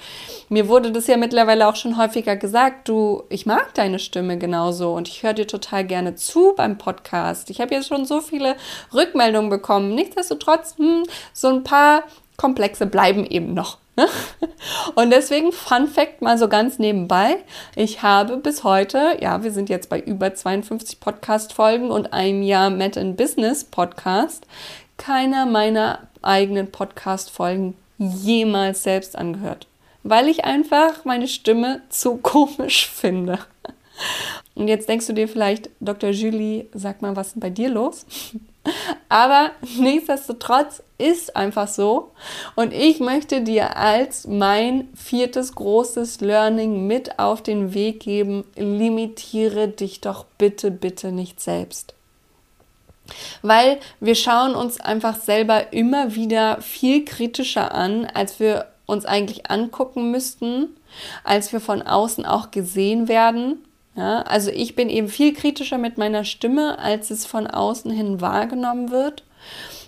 mir 0.50 0.68
wurde 0.68 0.92
das 0.92 1.06
ja 1.06 1.16
mittlerweile 1.16 1.66
auch 1.66 1.76
schon 1.76 1.96
häufiger 1.96 2.36
gesagt, 2.36 2.88
du, 2.88 3.24
ich 3.30 3.46
mag 3.46 3.74
deine 3.74 3.98
Stimme 3.98 4.38
genauso 4.38 4.92
und 4.92 5.08
ich 5.08 5.22
höre 5.22 5.32
dir 5.32 5.46
total 5.46 5.84
gerne 5.84 6.14
zu 6.14 6.52
beim 6.54 6.78
Podcast. 6.78 7.48
Ich 7.50 7.60
habe 7.60 7.74
jetzt 7.74 7.88
schon 7.88 8.04
so 8.04 8.20
viele 8.20 8.56
Rückmeldungen 8.92 9.50
bekommen. 9.50 9.94
Nichtsdestotrotz, 9.94 10.76
hm, 10.76 11.04
so 11.32 11.48
ein 11.48 11.64
paar 11.64 12.04
Komplexe 12.36 12.86
bleiben 12.86 13.24
eben 13.24 13.54
noch. 13.54 13.78
Und 14.94 15.10
deswegen, 15.10 15.52
Fun 15.52 15.86
Fact 15.86 16.22
mal 16.22 16.38
so 16.38 16.48
ganz 16.48 16.78
nebenbei, 16.78 17.36
ich 17.76 18.02
habe 18.02 18.38
bis 18.38 18.64
heute, 18.64 19.18
ja, 19.20 19.42
wir 19.42 19.52
sind 19.52 19.68
jetzt 19.68 19.88
bei 19.88 20.00
über 20.00 20.34
52 20.34 21.00
Podcast-Folgen 21.00 21.90
und 21.90 22.12
einem 22.12 22.42
Jahr 22.42 22.70
Met 22.70 22.96
in 22.96 23.16
Business 23.16 23.64
Podcast, 23.64 24.46
keiner 24.96 25.46
meiner 25.46 25.98
eigenen 26.22 26.70
Podcast-Folgen 26.70 27.76
jemals 27.98 28.82
selbst 28.82 29.16
angehört, 29.16 29.66
weil 30.02 30.28
ich 30.28 30.44
einfach 30.44 31.04
meine 31.04 31.28
Stimme 31.28 31.82
zu 31.90 32.16
komisch 32.22 32.88
finde. 32.88 33.38
Und 34.54 34.68
jetzt 34.68 34.88
denkst 34.88 35.06
du 35.06 35.12
dir 35.12 35.28
vielleicht, 35.28 35.70
Dr. 35.80 36.10
Julie, 36.10 36.66
sag 36.72 37.02
mal, 37.02 37.14
was 37.14 37.28
ist 37.28 37.34
denn 37.34 37.40
bei 37.40 37.50
dir 37.50 37.68
los? 37.68 38.06
Aber 39.08 39.50
nichtsdestotrotz 39.78 40.82
ist 40.98 41.36
einfach 41.36 41.68
so. 41.68 42.12
Und 42.54 42.72
ich 42.72 43.00
möchte 43.00 43.42
dir 43.42 43.76
als 43.76 44.26
mein 44.26 44.88
viertes 44.94 45.54
großes 45.54 46.20
Learning 46.20 46.86
mit 46.86 47.18
auf 47.18 47.42
den 47.42 47.74
Weg 47.74 48.00
geben, 48.00 48.44
limitiere 48.56 49.68
dich 49.68 50.00
doch 50.00 50.24
bitte, 50.38 50.70
bitte 50.70 51.12
nicht 51.12 51.40
selbst. 51.40 51.94
Weil 53.42 53.80
wir 54.00 54.14
schauen 54.14 54.54
uns 54.54 54.80
einfach 54.80 55.16
selber 55.20 55.72
immer 55.72 56.14
wieder 56.14 56.62
viel 56.62 57.04
kritischer 57.04 57.74
an, 57.74 58.06
als 58.06 58.38
wir 58.38 58.68
uns 58.86 59.04
eigentlich 59.04 59.50
angucken 59.50 60.10
müssten, 60.10 60.76
als 61.24 61.52
wir 61.52 61.60
von 61.60 61.82
außen 61.82 62.24
auch 62.24 62.50
gesehen 62.50 63.08
werden 63.08 63.64
ja, 63.94 64.22
also 64.22 64.50
ich 64.50 64.74
bin 64.74 64.88
eben 64.88 65.08
viel 65.08 65.34
kritischer 65.34 65.78
mit 65.78 65.98
meiner 65.98 66.24
Stimme, 66.24 66.78
als 66.78 67.10
es 67.10 67.26
von 67.26 67.46
außen 67.46 67.90
hin 67.90 68.20
wahrgenommen 68.20 68.90
wird. 68.90 69.24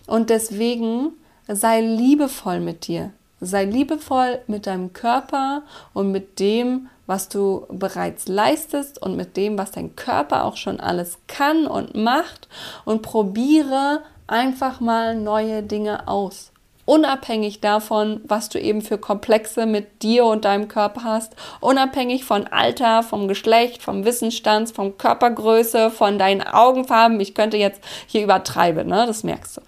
Und 0.07 0.31
deswegen 0.31 1.13
sei 1.49 1.81
liebevoll 1.81 2.61
mit 2.61 2.87
dir. 2.87 3.13
Sei 3.41 3.65
liebevoll 3.65 4.41
mit 4.47 4.67
deinem 4.67 4.93
Körper 4.93 5.63
und 5.93 6.13
mit 6.13 6.39
dem, 6.39 6.89
was 7.07 7.29
du 7.29 7.67
bereits 7.71 8.29
leistest 8.29 9.01
und 9.01 9.17
mit 9.17 9.37
dem, 9.37 9.59
was 9.59 9.71
dein 9.71 9.97
Körper 9.97 10.45
auch 10.45 10.57
schon 10.57 10.81
alles 10.81 11.19
kann 11.27 11.67
und 11.67 11.95
macht 11.95 12.49
und 12.85 13.03
probiere 13.03 14.03
einfach 14.27 14.81
mal 14.81 15.15
neue 15.15 15.63
Dinge 15.63 16.09
aus 16.09 16.54
unabhängig 16.85 17.61
davon, 17.61 18.21
was 18.25 18.49
du 18.49 18.61
eben 18.61 18.83
für 18.83 18.99
Komplexe 18.99 19.67
mit 19.67 20.03
dir 20.03 20.25
und 20.25 20.45
deinem 20.45 20.69
Körper 20.69 21.05
hast, 21.05 21.35
unabhängig 21.61 22.25
von 22.25 22.47
Alter, 22.47 23.03
vom 23.03 23.29
Geschlecht, 23.29 23.83
vom 23.83 24.05
Wissensstand, 24.05 24.71
von 24.71 24.99
Körpergröße, 24.99 25.91
von 25.91 26.19
deinen 26.19 26.43
Augenfarben. 26.43 27.21
Ich 27.21 27.35
könnte 27.35 27.57
jetzt 27.57 27.81
hier 28.07 28.25
übertreiben, 28.25 28.89
ne? 28.89 29.05
das 29.07 29.25
merkst 29.25 29.57
du. 29.57 29.61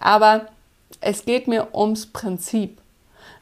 Aber 0.00 0.46
es 1.00 1.24
geht 1.24 1.48
mir 1.48 1.68
ums 1.74 2.06
Prinzip. 2.06 2.78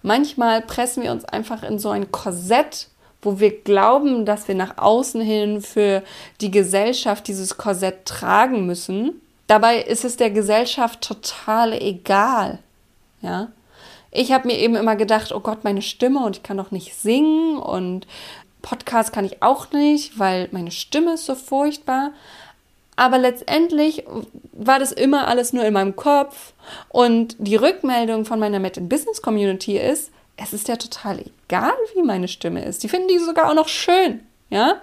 Manchmal 0.03 0.63
pressen 0.63 1.03
wir 1.03 1.13
uns 1.13 1.25
einfach 1.25 1.63
in 1.63 1.79
so 1.79 1.91
ein 1.91 2.11
Korsett, 2.11 2.89
wo 3.23 3.39
wir 3.39 3.61
glauben, 3.61 4.25
dass 4.25 4.49
wir 4.49 4.55
nach 4.55 4.79
außen 4.79 5.21
hin 5.21 5.61
für 5.61 6.03
die 6.41 6.51
Gesellschaft 6.51 7.29
dieses 7.29 7.59
Korsett 7.59 8.07
tragen 8.07 8.65
müssen. 8.67 9.21
Dabei 9.47 9.83
ist 9.83 10.05
es 10.05 10.17
der 10.17 10.31
Gesellschaft 10.31 11.03
total 11.03 11.75
egal. 11.75 12.61
Ja. 13.23 13.49
Ich 14.11 14.33
habe 14.33 14.49
mir 14.49 14.59
eben 14.59 14.75
immer 14.75 14.97
gedacht, 14.97 15.33
oh 15.33 15.41
Gott, 15.41 15.63
meine 15.63 15.83
Stimme 15.83 16.25
und 16.25 16.37
ich 16.39 16.43
kann 16.43 16.57
doch 16.57 16.71
nicht 16.71 16.95
singen 16.95 17.59
und 17.59 18.07
Podcast 18.63 19.13
kann 19.13 19.25
ich 19.25 19.43
auch 19.43 19.73
nicht, 19.73 20.19
weil 20.19 20.49
meine 20.53 20.71
Stimme 20.71 21.15
ist 21.15 21.27
so 21.27 21.35
furchtbar. 21.35 22.11
Aber 22.97 23.19
letztendlich 23.19 24.05
war 24.53 24.79
das 24.79 24.93
immer 24.93 25.29
alles 25.29 25.53
nur 25.53 25.65
in 25.65 25.73
meinem 25.73 25.97
Kopf 25.97 26.53
und 26.91 27.37
die 27.39 27.57
Rückmeldung 27.57 28.25
von 28.25 28.39
meiner 28.39 28.59
Met 28.59 28.77
in 28.77 28.89
Business 28.89 29.23
Community 29.23 29.79
ist, 29.79 30.11
es 30.37 30.53
ist 30.53 30.69
ja 30.69 30.77
total 30.77 31.25
egal, 31.47 31.73
wie 31.95 32.03
meine 32.03 32.29
Stimme 32.29 32.65
ist. 32.65 32.83
Die 32.83 32.89
finden 32.89 33.09
die 33.09 33.19
sogar 33.19 33.51
auch 33.51 33.55
noch 33.55 33.69
schön, 33.69 34.21
ja? 34.49 34.81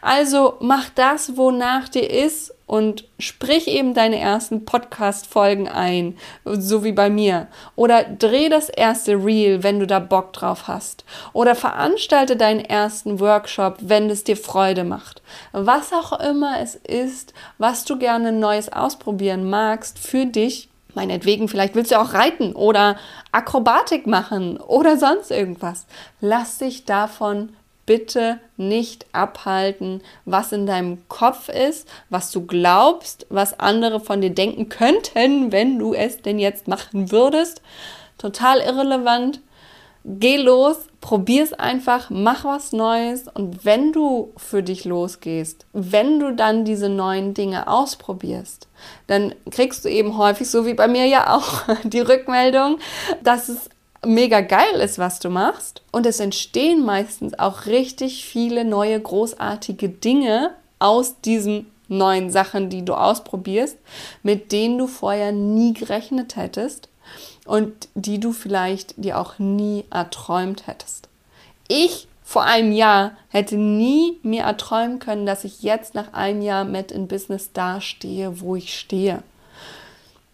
Also 0.00 0.54
mach 0.60 0.88
das, 0.90 1.36
wonach 1.36 1.88
dir 1.88 2.08
ist 2.10 2.54
und 2.66 3.04
sprich 3.18 3.68
eben 3.68 3.94
deine 3.94 4.18
ersten 4.18 4.64
Podcast-Folgen 4.64 5.68
ein, 5.68 6.18
so 6.44 6.82
wie 6.82 6.92
bei 6.92 7.08
mir. 7.08 7.46
Oder 7.76 8.02
dreh 8.02 8.48
das 8.48 8.68
erste 8.68 9.24
Reel, 9.24 9.62
wenn 9.62 9.78
du 9.78 9.86
da 9.86 10.00
Bock 10.00 10.32
drauf 10.32 10.66
hast. 10.66 11.04
Oder 11.32 11.54
veranstalte 11.54 12.36
deinen 12.36 12.60
ersten 12.60 13.20
Workshop, 13.20 13.76
wenn 13.80 14.10
es 14.10 14.24
dir 14.24 14.36
Freude 14.36 14.82
macht. 14.82 15.22
Was 15.52 15.92
auch 15.92 16.18
immer 16.18 16.60
es 16.60 16.74
ist, 16.74 17.34
was 17.58 17.84
du 17.84 17.98
gerne 17.98 18.32
Neues 18.32 18.72
ausprobieren 18.72 19.48
magst 19.48 19.98
für 19.98 20.26
dich. 20.26 20.68
Meinetwegen, 20.94 21.46
vielleicht 21.46 21.74
willst 21.74 21.92
du 21.92 22.00
auch 22.00 22.14
reiten 22.14 22.54
oder 22.54 22.96
Akrobatik 23.30 24.06
machen 24.06 24.56
oder 24.56 24.96
sonst 24.96 25.30
irgendwas. 25.30 25.86
Lass 26.20 26.58
dich 26.58 26.84
davon 26.84 27.50
bitte 27.86 28.40
nicht 28.56 29.06
abhalten, 29.12 30.02
was 30.24 30.52
in 30.52 30.66
deinem 30.66 31.08
Kopf 31.08 31.48
ist, 31.48 31.88
was 32.10 32.30
du 32.32 32.44
glaubst, 32.44 33.26
was 33.30 33.58
andere 33.58 34.00
von 34.00 34.20
dir 34.20 34.30
denken 34.30 34.68
könnten, 34.68 35.52
wenn 35.52 35.78
du 35.78 35.94
es 35.94 36.20
denn 36.20 36.38
jetzt 36.38 36.68
machen 36.68 37.10
würdest. 37.12 37.62
Total 38.18 38.58
irrelevant. 38.58 39.40
Geh 40.08 40.36
los, 40.36 40.86
probier 41.00 41.42
es 41.42 41.52
einfach, 41.52 42.10
mach 42.10 42.44
was 42.44 42.72
Neues 42.72 43.24
und 43.26 43.64
wenn 43.64 43.92
du 43.92 44.32
für 44.36 44.62
dich 44.62 44.84
losgehst, 44.84 45.66
wenn 45.72 46.20
du 46.20 46.32
dann 46.32 46.64
diese 46.64 46.88
neuen 46.88 47.34
Dinge 47.34 47.66
ausprobierst, 47.66 48.68
dann 49.08 49.34
kriegst 49.50 49.84
du 49.84 49.88
eben 49.88 50.16
häufig, 50.16 50.48
so 50.48 50.64
wie 50.64 50.74
bei 50.74 50.86
mir 50.86 51.06
ja 51.06 51.34
auch, 51.34 51.62
die 51.82 51.98
Rückmeldung, 51.98 52.78
dass 53.24 53.48
es 53.48 53.68
mega 54.06 54.40
geil 54.40 54.80
ist, 54.80 54.98
was 54.98 55.18
du 55.18 55.30
machst. 55.30 55.82
Und 55.92 56.06
es 56.06 56.20
entstehen 56.20 56.84
meistens 56.84 57.38
auch 57.38 57.66
richtig 57.66 58.24
viele 58.24 58.64
neue, 58.64 59.00
großartige 59.00 59.88
Dinge 59.88 60.52
aus 60.78 61.20
diesen 61.20 61.70
neuen 61.88 62.30
Sachen, 62.30 62.68
die 62.68 62.84
du 62.84 62.94
ausprobierst, 62.94 63.78
mit 64.22 64.52
denen 64.52 64.78
du 64.78 64.86
vorher 64.86 65.32
nie 65.32 65.72
gerechnet 65.72 66.36
hättest 66.36 66.88
und 67.44 67.88
die 67.94 68.18
du 68.18 68.32
vielleicht 68.32 68.94
dir 68.96 69.18
auch 69.18 69.38
nie 69.38 69.84
erträumt 69.90 70.66
hättest. 70.66 71.08
Ich 71.68 72.08
vor 72.22 72.42
einem 72.42 72.72
Jahr 72.72 73.12
hätte 73.28 73.56
nie 73.56 74.18
mir 74.24 74.42
erträumen 74.42 74.98
können, 74.98 75.26
dass 75.26 75.44
ich 75.44 75.62
jetzt 75.62 75.94
nach 75.94 76.12
einem 76.12 76.42
Jahr 76.42 76.64
mit 76.64 76.90
in 76.90 77.06
Business 77.06 77.52
dastehe, 77.52 78.40
wo 78.40 78.56
ich 78.56 78.76
stehe. 78.76 79.22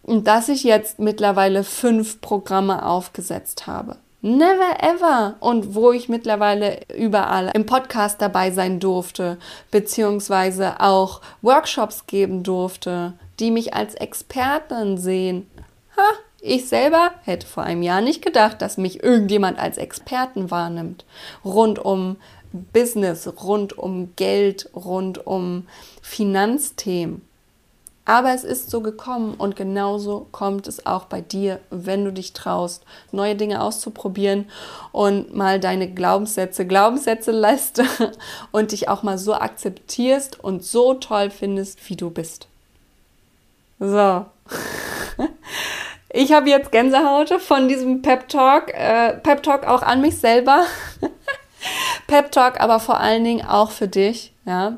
Und 0.03 0.27
dass 0.27 0.49
ich 0.49 0.63
jetzt 0.63 0.99
mittlerweile 0.99 1.63
fünf 1.63 2.21
Programme 2.21 2.85
aufgesetzt 2.85 3.67
habe. 3.67 3.97
Never 4.21 4.81
ever. 4.81 5.35
Und 5.41 5.75
wo 5.75 5.91
ich 5.91 6.07
mittlerweile 6.07 6.79
überall 6.95 7.51
im 7.53 7.65
Podcast 7.65 8.21
dabei 8.21 8.51
sein 8.51 8.79
durfte, 8.79 9.37
beziehungsweise 9.69 10.79
auch 10.79 11.19
Workshops 11.41 12.07
geben 12.07 12.43
durfte, 12.43 13.13
die 13.39 13.51
mich 13.51 13.73
als 13.73 13.95
Expertin 13.95 14.97
sehen. 14.97 15.47
Ha, 15.97 16.03
ich 16.39 16.67
selber 16.67 17.11
hätte 17.23 17.47
vor 17.47 17.63
einem 17.63 17.83
Jahr 17.83 17.99
nicht 17.99 18.21
gedacht, 18.21 18.61
dass 18.61 18.77
mich 18.77 19.03
irgendjemand 19.03 19.59
als 19.59 19.77
Experten 19.77 20.51
wahrnimmt. 20.51 21.05
Rund 21.43 21.79
um 21.79 22.17
Business, 22.51 23.29
rund 23.43 23.77
um 23.77 24.15
Geld, 24.15 24.69
rund 24.73 25.25
um 25.25 25.67
Finanzthemen. 26.01 27.21
Aber 28.05 28.33
es 28.33 28.43
ist 28.43 28.69
so 28.69 28.81
gekommen 28.81 29.35
und 29.35 29.55
genauso 29.55 30.27
kommt 30.31 30.67
es 30.67 30.85
auch 30.85 31.05
bei 31.05 31.21
dir, 31.21 31.59
wenn 31.69 32.03
du 32.03 32.11
dich 32.11 32.33
traust, 32.33 32.83
neue 33.11 33.35
Dinge 33.35 33.61
auszuprobieren 33.61 34.49
und 34.91 35.33
mal 35.33 35.59
deine 35.59 35.89
Glaubenssätze 35.89 36.67
Glaubenssätze 36.67 37.31
lässt 37.31 37.81
und 38.51 38.73
dich 38.73 38.89
auch 38.89 39.03
mal 39.03 39.17
so 39.17 39.33
akzeptierst 39.33 40.43
und 40.43 40.65
so 40.65 40.95
toll 40.95 41.29
findest, 41.29 41.89
wie 41.89 41.95
du 41.95 42.09
bist. 42.09 42.47
So. 43.79 44.25
Ich 46.15 46.31
habe 46.31 46.47
jetzt 46.47 46.71
Gänsehaut 46.71 47.41
von 47.41 47.67
diesem 47.67 48.03
Pep 48.03 48.29
Talk. 48.29 48.71
Äh, 48.71 49.13
Pep 49.13 49.41
Talk 49.41 49.65
auch 49.65 49.81
an 49.81 49.99
mich 49.99 50.19
selber. 50.19 50.63
Pep 52.07 52.31
Talk 52.31 52.61
aber 52.61 52.79
vor 52.79 52.99
allen 52.99 53.23
Dingen 53.23 53.43
auch 53.43 53.71
für 53.71 53.87
dich, 53.87 54.31
ja 54.45 54.77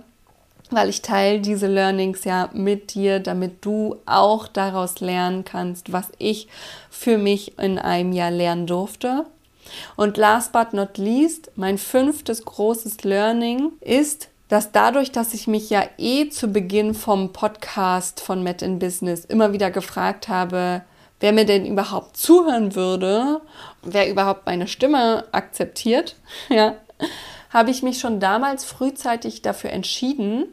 weil 0.71 0.89
ich 0.89 1.01
teile 1.01 1.39
diese 1.39 1.67
Learnings 1.67 2.23
ja 2.23 2.49
mit 2.53 2.93
dir, 2.93 3.19
damit 3.19 3.63
du 3.65 3.97
auch 4.05 4.47
daraus 4.47 4.99
lernen 4.99 5.45
kannst, 5.45 5.91
was 5.91 6.09
ich 6.17 6.47
für 6.89 7.17
mich 7.17 7.57
in 7.59 7.77
einem 7.77 8.11
Jahr 8.13 8.31
lernen 8.31 8.67
durfte. 8.67 9.25
Und 9.95 10.17
last 10.17 10.51
but 10.51 10.73
not 10.73 10.97
least, 10.97 11.51
mein 11.55 11.77
fünftes 11.77 12.45
großes 12.45 13.03
Learning 13.03 13.71
ist, 13.81 14.29
dass 14.47 14.71
dadurch, 14.71 15.11
dass 15.11 15.33
ich 15.33 15.47
mich 15.47 15.69
ja 15.69 15.83
eh 15.97 16.29
zu 16.29 16.49
Beginn 16.49 16.93
vom 16.93 17.33
Podcast 17.33 18.19
von 18.19 18.43
Met 18.43 18.61
in 18.61 18.77
Business 18.79 19.25
immer 19.25 19.53
wieder 19.53 19.71
gefragt 19.71 20.27
habe, 20.27 20.83
wer 21.19 21.33
mir 21.33 21.45
denn 21.45 21.65
überhaupt 21.65 22.17
zuhören 22.17 22.75
würde, 22.75 23.41
wer 23.81 24.09
überhaupt 24.09 24.45
meine 24.45 24.67
Stimme 24.67 25.25
akzeptiert, 25.31 26.15
ja, 26.49 26.75
habe 27.49 27.71
ich 27.71 27.83
mich 27.83 27.99
schon 27.99 28.19
damals 28.19 28.65
frühzeitig 28.65 29.41
dafür 29.41 29.71
entschieden, 29.71 30.45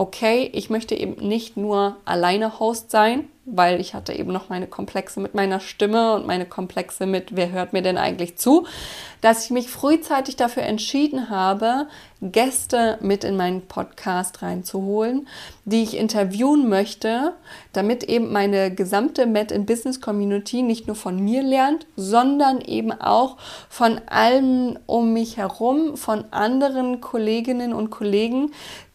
okay, 0.00 0.48
ich 0.54 0.70
möchte 0.70 0.94
eben 0.94 1.28
nicht 1.28 1.58
nur 1.58 1.98
alleine 2.06 2.58
Host 2.58 2.90
sein, 2.90 3.28
weil 3.44 3.80
ich 3.80 3.92
hatte 3.92 4.14
eben 4.14 4.32
noch 4.32 4.48
meine 4.48 4.66
Komplexe 4.66 5.20
mit 5.20 5.34
meiner 5.34 5.60
Stimme 5.60 6.14
und 6.14 6.26
meine 6.26 6.46
Komplexe 6.46 7.04
mit, 7.04 7.36
wer 7.36 7.50
hört 7.50 7.74
mir 7.74 7.82
denn 7.82 7.98
eigentlich 7.98 8.36
zu, 8.36 8.66
dass 9.20 9.44
ich 9.44 9.50
mich 9.50 9.68
frühzeitig 9.68 10.36
dafür 10.36 10.62
entschieden 10.62 11.28
habe, 11.28 11.86
Gäste 12.22 12.98
mit 13.00 13.24
in 13.24 13.36
meinen 13.36 13.62
Podcast 13.62 14.42
reinzuholen, 14.42 15.26
die 15.64 15.82
ich 15.82 15.96
interviewen 15.96 16.68
möchte, 16.68 17.32
damit 17.72 18.04
eben 18.04 18.30
meine 18.32 18.74
gesamte 18.74 19.26
Met 19.26 19.52
in 19.52 19.66
Business 19.66 20.00
Community 20.00 20.62
nicht 20.62 20.86
nur 20.86 20.96
von 20.96 21.18
mir 21.18 21.42
lernt, 21.42 21.86
sondern 21.96 22.60
eben 22.60 22.92
auch 22.92 23.36
von 23.68 24.00
allen 24.06 24.78
um 24.86 25.12
mich 25.12 25.38
herum, 25.38 25.96
von 25.96 26.24
anderen 26.30 27.00
Kolleginnen 27.00 27.72
und 27.72 27.90
Kollegen, 27.90 28.52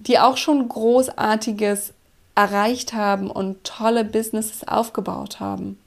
die 0.08 0.20
auch 0.20 0.38
schon 0.38 0.68
großartiges 0.68 1.94
erreicht 2.36 2.94
haben 2.94 3.32
und 3.32 3.64
tolle 3.64 4.04
Businesses 4.04 4.68
aufgebaut 4.68 5.40
haben. 5.40 5.80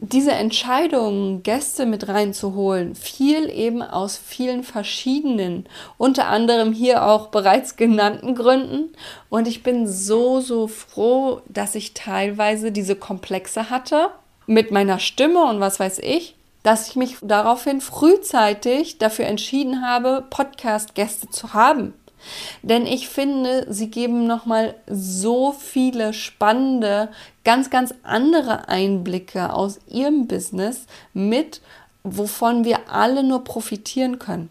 Diese 0.00 0.32
Entscheidung, 0.32 1.42
Gäste 1.42 1.86
mit 1.86 2.06
reinzuholen, 2.06 2.94
fiel 2.94 3.48
eben 3.48 3.80
aus 3.80 4.18
vielen 4.18 4.62
verschiedenen, 4.62 5.66
unter 5.96 6.26
anderem 6.26 6.74
hier 6.74 7.06
auch 7.06 7.28
bereits 7.28 7.76
genannten 7.76 8.34
Gründen. 8.34 8.92
Und 9.30 9.48
ich 9.48 9.62
bin 9.62 9.88
so, 9.88 10.40
so 10.40 10.68
froh, 10.68 11.40
dass 11.48 11.74
ich 11.74 11.94
teilweise 11.94 12.72
diese 12.72 12.94
Komplexe 12.94 13.70
hatte 13.70 14.10
mit 14.46 14.70
meiner 14.70 14.98
Stimme 14.98 15.42
und 15.44 15.60
was 15.60 15.80
weiß 15.80 16.00
ich, 16.00 16.34
dass 16.62 16.90
ich 16.90 16.96
mich 16.96 17.16
daraufhin 17.22 17.80
frühzeitig 17.80 18.98
dafür 18.98 19.24
entschieden 19.24 19.82
habe, 19.82 20.24
Podcast-Gäste 20.28 21.30
zu 21.30 21.54
haben. 21.54 21.94
Denn 22.62 22.86
ich 22.86 23.08
finde, 23.08 23.66
sie 23.68 23.90
geben 23.90 24.26
nochmal 24.26 24.74
so 24.86 25.52
viele 25.52 26.12
spannende, 26.12 27.08
ganz, 27.44 27.70
ganz 27.70 27.94
andere 28.02 28.68
Einblicke 28.68 29.52
aus 29.52 29.78
ihrem 29.88 30.26
Business 30.26 30.86
mit, 31.14 31.60
wovon 32.02 32.64
wir 32.64 32.90
alle 32.90 33.22
nur 33.22 33.44
profitieren 33.44 34.18
können. 34.18 34.50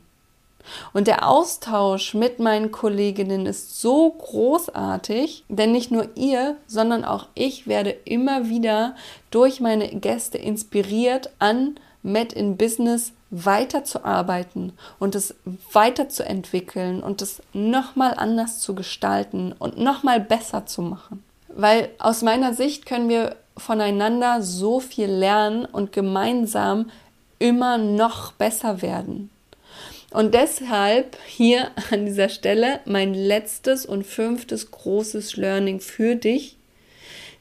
Und 0.93 1.07
der 1.07 1.27
Austausch 1.27 2.13
mit 2.13 2.39
meinen 2.39 2.71
Kolleginnen 2.71 3.45
ist 3.45 3.79
so 3.79 4.09
großartig, 4.11 5.43
denn 5.47 5.71
nicht 5.71 5.91
nur 5.91 6.09
ihr, 6.15 6.57
sondern 6.67 7.03
auch 7.05 7.27
ich 7.35 7.67
werde 7.67 7.91
immer 8.05 8.49
wieder 8.49 8.95
durch 9.31 9.59
meine 9.59 9.87
Gäste 9.89 10.37
inspiriert, 10.37 11.29
an 11.39 11.75
Met 12.03 12.33
in 12.33 12.57
Business 12.57 13.13
weiterzuarbeiten 13.31 14.73
und 14.99 15.15
es 15.15 15.35
weiterzuentwickeln 15.73 17.03
und 17.03 17.21
es 17.21 17.41
nochmal 17.53 18.13
anders 18.15 18.59
zu 18.59 18.75
gestalten 18.75 19.53
und 19.57 19.77
nochmal 19.77 20.19
besser 20.19 20.65
zu 20.65 20.81
machen. 20.81 21.23
Weil 21.49 21.89
aus 21.99 22.21
meiner 22.21 22.53
Sicht 22.53 22.85
können 22.85 23.09
wir 23.09 23.35
voneinander 23.57 24.41
so 24.41 24.79
viel 24.79 25.09
lernen 25.09 25.65
und 25.65 25.91
gemeinsam 25.91 26.91
immer 27.39 27.77
noch 27.77 28.31
besser 28.33 28.81
werden. 28.81 29.29
Und 30.11 30.33
deshalb 30.33 31.17
hier 31.25 31.71
an 31.91 32.05
dieser 32.05 32.29
Stelle 32.29 32.79
mein 32.85 33.13
letztes 33.13 33.85
und 33.85 34.05
fünftes 34.05 34.71
großes 34.71 35.35
Learning 35.35 35.79
für 35.81 36.15
dich. 36.15 36.54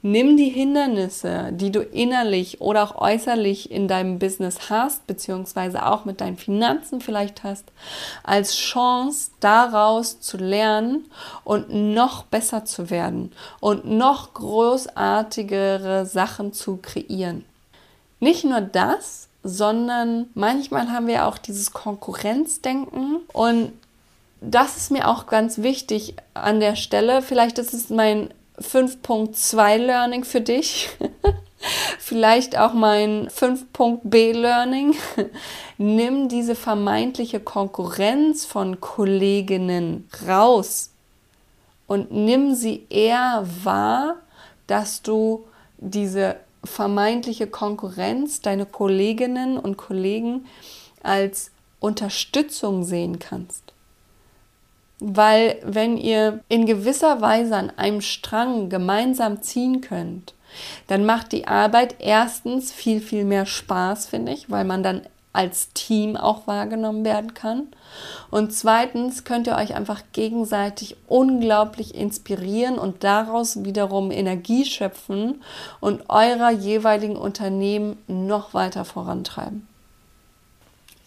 Nimm 0.07 0.37
die 0.37 0.51
Hindernisse, 0.51 1.49
die 1.53 1.73
du 1.73 1.81
innerlich 1.81 2.61
oder 2.61 2.83
auch 2.83 3.01
äußerlich 3.01 3.71
in 3.71 3.89
deinem 3.89 4.19
Business 4.19 4.69
hast, 4.69 5.07
beziehungsweise 5.07 5.87
auch 5.87 6.05
mit 6.05 6.21
deinen 6.21 6.37
Finanzen 6.37 7.01
vielleicht 7.01 7.43
hast, 7.43 7.65
als 8.23 8.55
Chance 8.55 9.31
daraus 9.41 10.21
zu 10.21 10.37
lernen 10.37 11.07
und 11.43 11.73
noch 11.73 12.25
besser 12.25 12.67
zu 12.67 12.91
werden 12.91 13.33
und 13.61 13.87
noch 13.87 14.35
großartigere 14.35 16.05
Sachen 16.05 16.53
zu 16.53 16.77
kreieren. 16.77 17.47
Nicht 18.21 18.45
nur 18.45 18.61
das, 18.61 19.29
sondern 19.43 20.27
manchmal 20.35 20.91
haben 20.91 21.07
wir 21.07 21.25
auch 21.25 21.39
dieses 21.39 21.73
Konkurrenzdenken 21.73 23.21
und 23.33 23.73
das 24.43 24.77
ist 24.77 24.91
mir 24.91 25.09
auch 25.09 25.25
ganz 25.25 25.63
wichtig 25.63 26.17
an 26.35 26.61
der 26.61 26.77
Stelle. 26.77 27.23
Vielleicht 27.23 27.59
ist 27.59 27.73
es 27.73 27.89
mein 27.89 28.29
5.2 28.61 29.77
Learning 29.79 30.25
für 30.25 30.41
dich. 30.41 30.91
Vielleicht 31.99 32.59
auch 32.59 32.75
mein 32.75 33.29
5.B 33.29 34.33
Learning. 34.33 34.95
Nimm 35.79 36.29
diese 36.29 36.55
vermeintliche 36.55 37.41
Konkurrenz 37.41 38.45
von 38.45 38.81
Kolleginnen 38.81 40.09
raus 40.29 40.91
und 41.87 42.13
nimm 42.13 42.55
sie 42.55 42.87
eher 42.91 43.47
wahr, 43.63 44.17
dass 44.67 45.03
du 45.03 45.45
diese 45.79 46.37
vermeintliche 46.63 47.47
Konkurrenz, 47.47 48.41
deine 48.41 48.67
Kolleginnen 48.67 49.59
und 49.59 49.77
Kollegen 49.77 50.47
als 51.03 51.51
Unterstützung 51.81 52.85
sehen 52.85 53.19
kannst. 53.19 53.64
Weil 55.07 55.59
wenn 55.63 55.99
ihr 55.99 56.41
in 56.49 56.65
gewisser 56.65 57.21
Weise 57.21 57.57
an 57.57 57.71
einem 57.77 58.01
Strang 58.01 58.71
gemeinsam 58.71 59.43
ziehen 59.43 59.83
könnt, 59.83 60.33
dann 60.87 61.05
macht 61.05 61.33
die 61.33 61.47
Arbeit 61.47 61.97
erstens 61.99 62.73
viel, 62.73 63.03
viel 63.03 63.27
mehr 63.27 63.45
Spaß, 63.45 64.07
finde 64.07 64.33
ich, 64.33 64.51
weil 64.51 64.65
man 64.65 64.83
dann 64.83 65.03
als 65.35 65.75
Team 65.75 66.17
auch 66.17 66.47
wahrgenommen 66.47 67.05
werden 67.05 67.35
kann. 67.35 67.67
Und 68.31 68.55
zweitens 68.55 69.25
könnt 69.25 69.47
ihr 69.47 69.57
euch 69.57 69.75
einfach 69.75 70.01
gegenseitig 70.13 70.97
unglaublich 71.07 71.95
inspirieren 71.95 72.79
und 72.79 73.05
daraus 73.05 73.63
wiederum 73.63 74.11
Energie 74.11 74.65
schöpfen 74.65 75.43
und 75.81 76.09
eurer 76.09 76.51
jeweiligen 76.51 77.17
Unternehmen 77.17 77.99
noch 78.07 78.55
weiter 78.55 78.87
vorantreiben. 78.87 79.69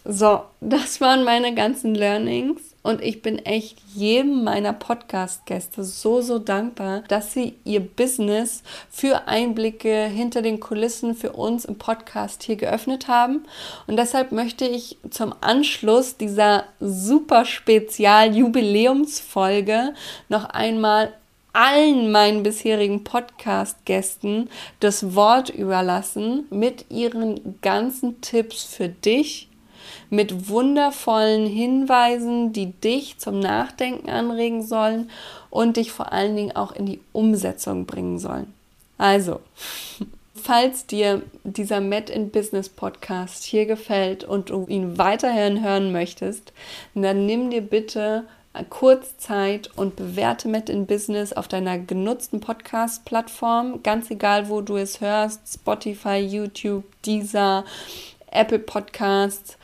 So, 0.06 0.42
das 0.62 1.02
waren 1.02 1.24
meine 1.24 1.56
ganzen 1.56 1.96
Learnings. 1.96 2.62
Und 2.84 3.02
ich 3.02 3.22
bin 3.22 3.40
echt 3.40 3.80
jedem 3.94 4.46
meiner 4.46 4.72
Podcast-Gäste 4.72 5.84
so, 5.84 6.22
so 6.22 6.40
dankbar, 6.40 7.04
dass 7.10 7.34
sie 7.34 7.56
ihr 7.66 7.82
Business 7.82 8.64
für 8.90 9.28
Einblicke 9.28 10.06
hinter 10.06 10.42
den 10.42 10.62
Kulissen 10.62 11.16
für 11.16 11.34
uns 11.34 11.66
im 11.66 11.78
Podcast 11.78 12.44
hier 12.44 12.56
geöffnet 12.56 13.10
haben. 13.10 13.44
Und 13.88 13.98
deshalb 13.98 14.32
möchte 14.32 14.66
ich 14.66 14.98
zum 15.10 15.36
Anschluss 15.42 16.16
dieser 16.18 16.64
super 16.80 17.44
Spezial-Jubiläumsfolge 17.44 19.94
noch 20.30 20.46
einmal 20.46 21.12
allen 21.58 22.12
meinen 22.12 22.44
bisherigen 22.44 23.04
Podcast-Gästen 23.04 24.48
das 24.80 25.16
Wort 25.16 25.50
überlassen 25.50 26.46
mit 26.52 26.86
ihren 26.92 27.60
ganzen 27.62 28.22
Tipps 28.22 28.64
für 28.64 28.90
dich 28.90 29.50
mit 30.10 30.50
wundervollen 30.50 31.46
Hinweisen, 31.46 32.54
die 32.54 32.72
dich 32.72 33.18
zum 33.18 33.40
Nachdenken 33.40 34.10
anregen 34.10 34.64
sollen 34.64 35.10
und 35.50 35.78
dich 35.78 35.92
vor 35.92 36.12
allen 36.12 36.36
Dingen 36.36 36.56
auch 36.56 36.72
in 36.72 36.86
die 36.86 37.00
Umsetzung 37.12 37.86
bringen 37.86 38.20
sollen. 38.20 38.54
Also, 38.98 39.42
falls 40.36 40.86
dir 40.86 41.22
dieser 41.44 41.82
Met 41.82 42.10
in 42.10 42.30
Business 42.30 42.70
Podcast 42.70 43.44
hier 43.44 43.66
gefällt 43.66 44.24
und 44.24 44.50
du 44.50 44.66
ihn 44.68 44.98
weiterhin 44.98 45.64
hören 45.64 45.92
möchtest, 45.92 46.54
dann 46.96 47.26
nimm 47.26 47.50
dir 47.50 47.62
bitte 47.62 48.24
kurz 48.70 49.18
Zeit 49.18 49.70
und 49.76 49.96
bewerte 49.96 50.48
Met 50.48 50.70
in 50.70 50.86
Business 50.86 51.34
auf 51.34 51.48
deiner 51.48 51.78
genutzten 51.78 52.40
Podcast-Plattform, 52.40 53.84
ganz 53.84 54.10
egal, 54.10 54.50
wo 54.50 54.62
du 54.62 54.78
es 54.78 55.02
hörst, 55.02 55.42
Spotify, 55.54 56.18
YouTube, 56.18 56.84
Deezer, 57.06 57.66
Apple 58.32 58.60
Podcasts, 58.60 59.58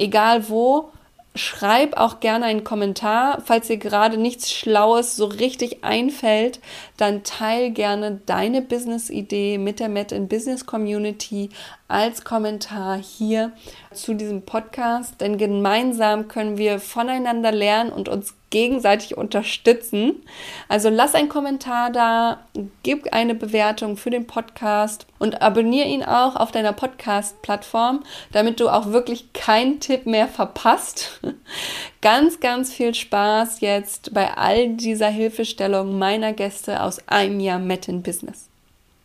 egal 0.00 0.48
wo. 0.48 0.90
Schreib 1.36 1.96
auch 1.96 2.18
gerne 2.18 2.46
einen 2.46 2.64
Kommentar. 2.64 3.42
Falls 3.44 3.68
dir 3.68 3.76
gerade 3.76 4.16
nichts 4.16 4.52
Schlaues 4.52 5.14
so 5.14 5.26
richtig 5.26 5.84
einfällt, 5.84 6.58
dann 7.00 7.22
teil 7.22 7.70
gerne 7.70 8.20
deine 8.26 8.62
Business-Idee 8.62 9.58
mit 9.58 9.80
der 9.80 9.88
Met 9.88 10.12
in 10.12 10.28
Business 10.28 10.66
Community 10.66 11.50
als 11.88 12.24
Kommentar 12.24 12.98
hier 12.98 13.52
zu 13.92 14.14
diesem 14.14 14.42
Podcast. 14.42 15.20
Denn 15.20 15.38
gemeinsam 15.38 16.28
können 16.28 16.56
wir 16.56 16.78
voneinander 16.78 17.52
lernen 17.52 17.90
und 17.90 18.08
uns 18.08 18.34
gegenseitig 18.50 19.16
unterstützen. 19.16 20.22
Also 20.68 20.88
lass 20.90 21.14
einen 21.14 21.28
Kommentar 21.28 21.90
da, 21.90 22.40
gib 22.82 23.12
eine 23.12 23.34
Bewertung 23.34 23.96
für 23.96 24.10
den 24.10 24.26
Podcast 24.26 25.06
und 25.18 25.40
abonniere 25.40 25.86
ihn 25.86 26.02
auch 26.02 26.34
auf 26.34 26.50
deiner 26.50 26.72
Podcast-Plattform, 26.72 28.02
damit 28.32 28.58
du 28.58 28.68
auch 28.68 28.86
wirklich 28.86 29.32
keinen 29.32 29.78
Tipp 29.78 30.06
mehr 30.06 30.26
verpasst. 30.26 31.20
ganz, 32.00 32.40
ganz 32.40 32.72
viel 32.72 32.94
Spaß 32.94 33.60
jetzt 33.60 34.12
bei 34.12 34.36
all 34.36 34.70
dieser 34.70 35.08
Hilfestellung 35.08 35.98
meiner 35.98 36.32
Gäste 36.32 36.82
aus 36.82 36.89
einem 37.06 37.40
Jahr 37.40 37.58
Met 37.58 37.88
in 37.88 38.02
Business 38.02 38.50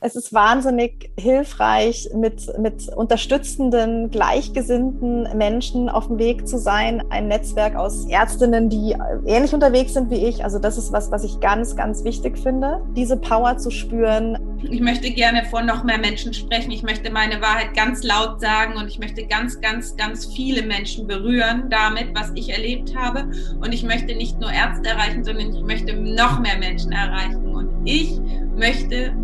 es 0.06 0.16
ist 0.16 0.34
wahnsinnig 0.34 1.10
hilfreich, 1.18 2.10
mit, 2.14 2.60
mit 2.60 2.90
unterstützenden, 2.90 4.12
gleichgesinnten 4.12 5.36
Menschen 5.36 5.90
auf 5.90 6.08
dem 6.08 6.20
Weg 6.20 6.48
zu 6.48 6.60
sein. 6.60 7.04
Ein 7.10 7.28
Netzwerk 7.28 7.76
aus 7.76 8.06
Ärztinnen, 8.08 8.70
die 8.70 8.96
ähnlich 9.26 9.54
unterwegs 9.54 9.94
sind 9.94 10.12
wie 10.12 10.28
ich. 10.28 10.44
Also 10.44 10.60
das 10.60 10.78
ist 10.78 10.92
was, 10.92 11.10
was 11.10 11.24
ich 11.24 11.40
ganz, 11.40 11.76
ganz 11.76 12.04
wichtig 12.04 12.38
finde, 12.38 12.82
diese 12.96 13.18
Power 13.18 13.58
zu 13.58 13.72
spüren. 13.72 14.38
Ich 14.70 14.80
möchte 14.80 15.10
gerne 15.10 15.44
vor 15.46 15.64
noch 15.64 15.84
mehr 15.84 15.98
Menschen 15.98 16.36
sprechen. 16.36 16.70
Ich 16.70 16.84
möchte 16.84 17.10
meine 17.10 17.42
Wahrheit 17.42 17.74
ganz 17.76 18.04
laut 18.04 18.40
sagen 18.40 18.78
und 18.78 18.88
ich 18.88 19.00
möchte 19.00 19.26
ganz, 19.26 19.60
ganz, 19.60 19.96
ganz 19.96 20.28
viele 20.28 20.62
Menschen 20.62 21.08
berühren 21.08 21.68
damit, 21.72 22.10
was 22.14 22.32
ich 22.36 22.50
erlebt 22.50 22.96
habe. 22.96 23.32
Und 23.60 23.74
ich 23.74 23.82
möchte 23.82 24.16
nicht 24.16 24.40
nur 24.40 24.52
Ärzte 24.52 24.90
erreichen, 24.90 25.24
sondern 25.24 25.52
ich 25.52 25.64
möchte 25.64 25.96
noch 25.96 26.40
mehr 26.40 26.58
Menschen 26.60 26.92
erreichen. 26.92 27.55
Ich 27.86 28.20
möchte 28.56 29.16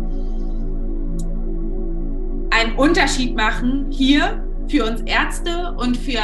einen 2.50 2.76
Unterschied 2.76 3.36
machen 3.36 3.86
hier 3.90 4.44
für 4.68 4.84
uns 4.84 5.00
Ärzte 5.02 5.74
und 5.76 5.96
für, 5.96 6.20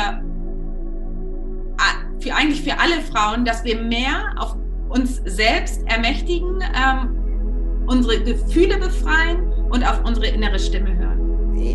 für 2.20 2.34
eigentlich 2.34 2.62
für 2.62 2.78
alle 2.78 3.01
Frauen, 3.12 3.45
dass 3.45 3.64
wir 3.64 3.80
mehr 3.82 4.34
auf 4.39 4.57
uns 4.89 5.20
selbst 5.24 5.82
ermächtigen, 5.86 6.61
ähm, 6.74 7.84
unsere 7.86 8.22
Gefühle 8.22 8.78
befreien 8.78 9.53
und 9.70 9.84
auf 9.84 10.05
unsere 10.05 10.28
innere 10.28 10.59
Stimme 10.59 10.97
hören 10.97 11.07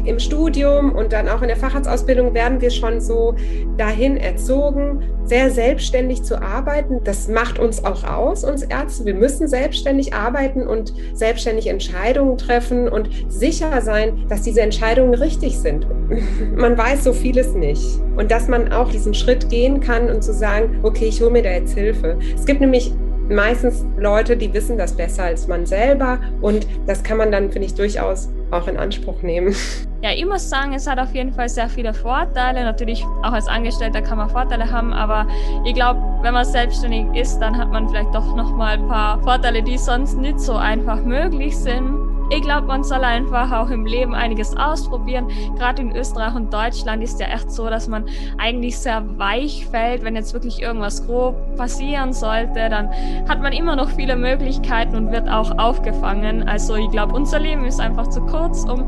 im 0.06 0.20
Studium 0.20 0.94
und 0.94 1.14
dann 1.14 1.30
auch 1.30 1.42
in 1.42 1.48
der 1.48 1.58
Facharztausbildung 1.58 2.34
werden 2.34 2.62
wir 2.62 2.70
schon 2.70 3.02
so 3.02 3.36
dahin 3.78 4.18
erzogen, 4.18 5.04
sehr 5.26 5.50
selbstständig 5.52 6.24
zu 6.24 6.42
arbeiten. 6.42 7.02
Das 7.04 7.28
macht 7.28 7.60
uns 7.60 7.84
auch 7.84 8.04
aus, 8.04 8.44
uns 8.44 8.64
Ärzte. 8.64 9.06
Wir 9.06 9.16
müssen 9.16 9.48
selbstständig 9.48 10.14
arbeiten 10.14 10.68
und 10.68 10.94
selbstständig 11.14 11.68
Entscheidungen 11.68 12.38
treffen 12.38 12.90
und 12.90 13.10
sicher 13.30 13.82
sein, 13.82 14.26
dass 14.30 14.42
diese 14.42 14.62
Entscheidungen 14.62 15.14
richtig 15.14 15.58
sind. 15.58 15.88
Man 16.56 16.78
weiß 16.78 17.04
so 17.04 17.14
vieles 17.14 17.54
nicht. 17.54 18.00
Und 18.16 18.32
dass 18.32 18.48
man 18.48 18.72
auch 18.72 18.92
diesen 18.92 19.14
Schritt 19.14 19.50
gehen 19.50 19.80
kann 19.80 20.10
und 20.10 20.24
zu 20.24 20.34
sagen, 20.34 20.80
okay, 20.84 21.06
ich 21.06 21.22
hole 21.22 21.32
mir 21.32 21.42
da 21.42 21.50
jetzt 21.50 21.74
Hilfe. 21.74 22.18
Es 22.36 22.46
gibt 22.46 22.62
nämlich 22.62 22.94
meistens 23.30 23.86
Leute, 23.98 24.38
die 24.38 24.54
wissen 24.54 24.78
das 24.78 24.94
besser 24.94 25.24
als 25.24 25.48
man 25.48 25.66
selber 25.66 26.20
und 26.42 26.68
das 26.86 27.04
kann 27.04 27.18
man 27.18 27.32
dann, 27.32 27.52
finde 27.52 27.68
ich, 27.68 27.74
durchaus 27.74 28.30
auch 28.52 28.68
in 28.68 28.78
Anspruch 28.78 29.22
nehmen. 29.22 29.56
Ja, 30.04 30.10
ich 30.12 30.26
muss 30.26 30.50
sagen, 30.50 30.74
es 30.74 30.86
hat 30.86 31.00
auf 31.00 31.16
jeden 31.16 31.32
Fall 31.32 31.48
sehr 31.48 31.70
viele 31.70 31.94
Vorteile. 31.94 32.66
Natürlich 32.66 33.06
auch 33.22 33.32
als 33.32 33.48
Angestellter 33.48 34.02
kann 34.02 34.18
man 34.18 34.30
Vorteile 34.30 34.70
haben, 34.70 34.92
aber 34.92 35.26
ich 35.64 35.74
glaube, 35.74 36.02
wenn 36.22 36.34
man 36.34 36.44
selbstständig 36.44 37.06
ist, 37.16 37.40
dann 37.40 37.58
hat 37.58 37.72
man 37.72 37.88
vielleicht 37.88 38.14
doch 38.14 38.36
noch 38.36 38.52
mal 38.52 38.74
ein 38.74 38.86
paar 38.90 39.22
Vorteile, 39.22 39.64
die 39.64 39.78
sonst 39.78 40.18
nicht 40.18 40.42
so 40.42 40.56
einfach 40.56 41.02
möglich 41.06 41.58
sind. 41.58 42.13
Ich 42.30 42.42
glaube, 42.42 42.68
man 42.68 42.84
soll 42.84 43.04
einfach 43.04 43.52
auch 43.52 43.70
im 43.70 43.86
Leben 43.86 44.16
einiges 44.16 44.56
ausprobieren. 44.58 45.28
Gerade 45.58 45.82
in 45.82 45.96
Österreich 45.96 46.34
und 46.36 46.54
Deutschland 46.54 47.04
ist 47.04 47.20
ja 47.20 47.28
echt 47.28 47.52
so, 47.52 47.70
dass 47.70 47.88
man 47.88 48.06
eigentlich 48.38 48.78
sehr 48.78 49.04
weich 49.20 49.68
fällt. 49.68 50.04
Wenn 50.04 50.16
jetzt 50.16 50.34
wirklich 50.34 50.62
irgendwas 50.62 51.06
grob 51.06 51.36
passieren 51.58 52.14
sollte, 52.14 52.70
dann 52.70 52.90
hat 53.28 53.42
man 53.42 53.54
immer 53.54 53.76
noch 53.76 53.90
viele 53.90 54.16
Möglichkeiten 54.16 54.96
und 54.96 55.12
wird 55.12 55.30
auch 55.30 55.58
aufgefangen. 55.58 56.48
Also 56.48 56.76
ich 56.76 56.90
glaube, 56.90 57.14
unser 57.14 57.40
Leben 57.40 57.66
ist 57.66 57.80
einfach 57.80 58.08
zu 58.08 58.22
kurz, 58.22 58.64
um 58.64 58.88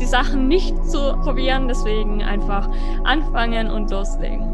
die 0.00 0.06
Sachen 0.06 0.48
nicht 0.48 0.76
zu 0.84 1.16
probieren. 1.22 1.68
Deswegen 1.68 2.22
einfach 2.22 2.68
anfangen 3.04 3.70
und 3.70 3.90
loslegen. 3.90 4.52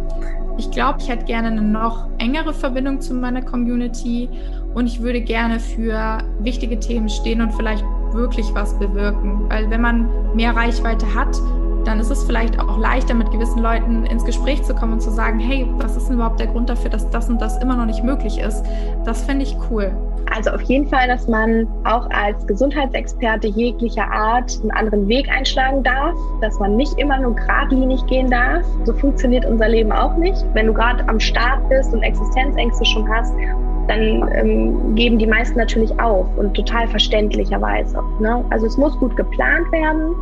Ich 0.58 0.70
glaube, 0.70 0.98
ich 1.00 1.08
hätte 1.08 1.24
gerne 1.24 1.48
eine 1.48 1.62
noch 1.62 2.08
engere 2.18 2.52
Verbindung 2.52 3.00
zu 3.00 3.14
meiner 3.14 3.42
Community 3.42 4.28
und 4.74 4.86
ich 4.86 5.00
würde 5.00 5.20
gerne 5.20 5.60
für 5.60 6.18
wichtige 6.40 6.78
Themen 6.78 7.08
stehen 7.08 7.40
und 7.40 7.52
vielleicht 7.54 7.84
wirklich 8.12 8.54
was 8.54 8.78
bewirken. 8.78 9.46
Weil 9.48 9.70
wenn 9.70 9.80
man 9.80 10.08
mehr 10.34 10.54
Reichweite 10.54 11.14
hat, 11.14 11.40
dann 11.84 12.00
ist 12.00 12.10
es 12.10 12.24
vielleicht 12.24 12.60
auch 12.60 12.78
leichter, 12.78 13.14
mit 13.14 13.30
gewissen 13.30 13.62
Leuten 13.62 14.04
ins 14.04 14.24
Gespräch 14.24 14.62
zu 14.62 14.74
kommen 14.74 14.94
und 14.94 15.00
zu 15.00 15.10
sagen, 15.10 15.38
hey, 15.38 15.66
was 15.78 15.96
ist 15.96 16.08
denn 16.08 16.16
überhaupt 16.16 16.38
der 16.38 16.48
Grund 16.48 16.68
dafür, 16.68 16.90
dass 16.90 17.08
das 17.10 17.30
und 17.30 17.40
das 17.40 17.56
immer 17.62 17.76
noch 17.76 17.86
nicht 17.86 18.04
möglich 18.04 18.38
ist? 18.38 18.62
Das 19.04 19.24
finde 19.24 19.44
ich 19.44 19.56
cool. 19.70 19.90
Also 20.34 20.50
auf 20.50 20.60
jeden 20.62 20.86
Fall, 20.86 21.08
dass 21.08 21.26
man 21.26 21.66
auch 21.84 22.08
als 22.10 22.46
Gesundheitsexperte 22.46 23.48
jeglicher 23.48 24.10
Art 24.10 24.58
einen 24.60 24.70
anderen 24.72 25.08
Weg 25.08 25.30
einschlagen 25.30 25.82
darf, 25.82 26.14
dass 26.42 26.58
man 26.58 26.76
nicht 26.76 26.98
immer 26.98 27.18
nur 27.18 27.34
geradlinig 27.34 28.04
gehen 28.06 28.30
darf. 28.30 28.64
So 28.84 28.92
funktioniert 28.92 29.46
unser 29.46 29.68
Leben 29.68 29.90
auch 29.90 30.16
nicht. 30.16 30.44
Wenn 30.52 30.66
du 30.66 30.74
gerade 30.74 31.08
am 31.08 31.18
Start 31.18 31.66
bist 31.70 31.94
und 31.94 32.02
Existenzängste 32.02 32.84
schon 32.84 33.08
hast, 33.08 33.32
dann 33.88 34.30
ähm, 34.34 34.94
geben 34.94 35.18
die 35.18 35.26
meisten 35.26 35.58
natürlich 35.58 35.90
auf 35.98 36.26
und 36.36 36.54
total 36.54 36.86
verständlicherweise. 36.88 37.98
Ne? 38.20 38.44
Also 38.50 38.66
es 38.66 38.76
muss 38.76 38.96
gut 38.98 39.16
geplant 39.16 39.70
werden. 39.72 40.14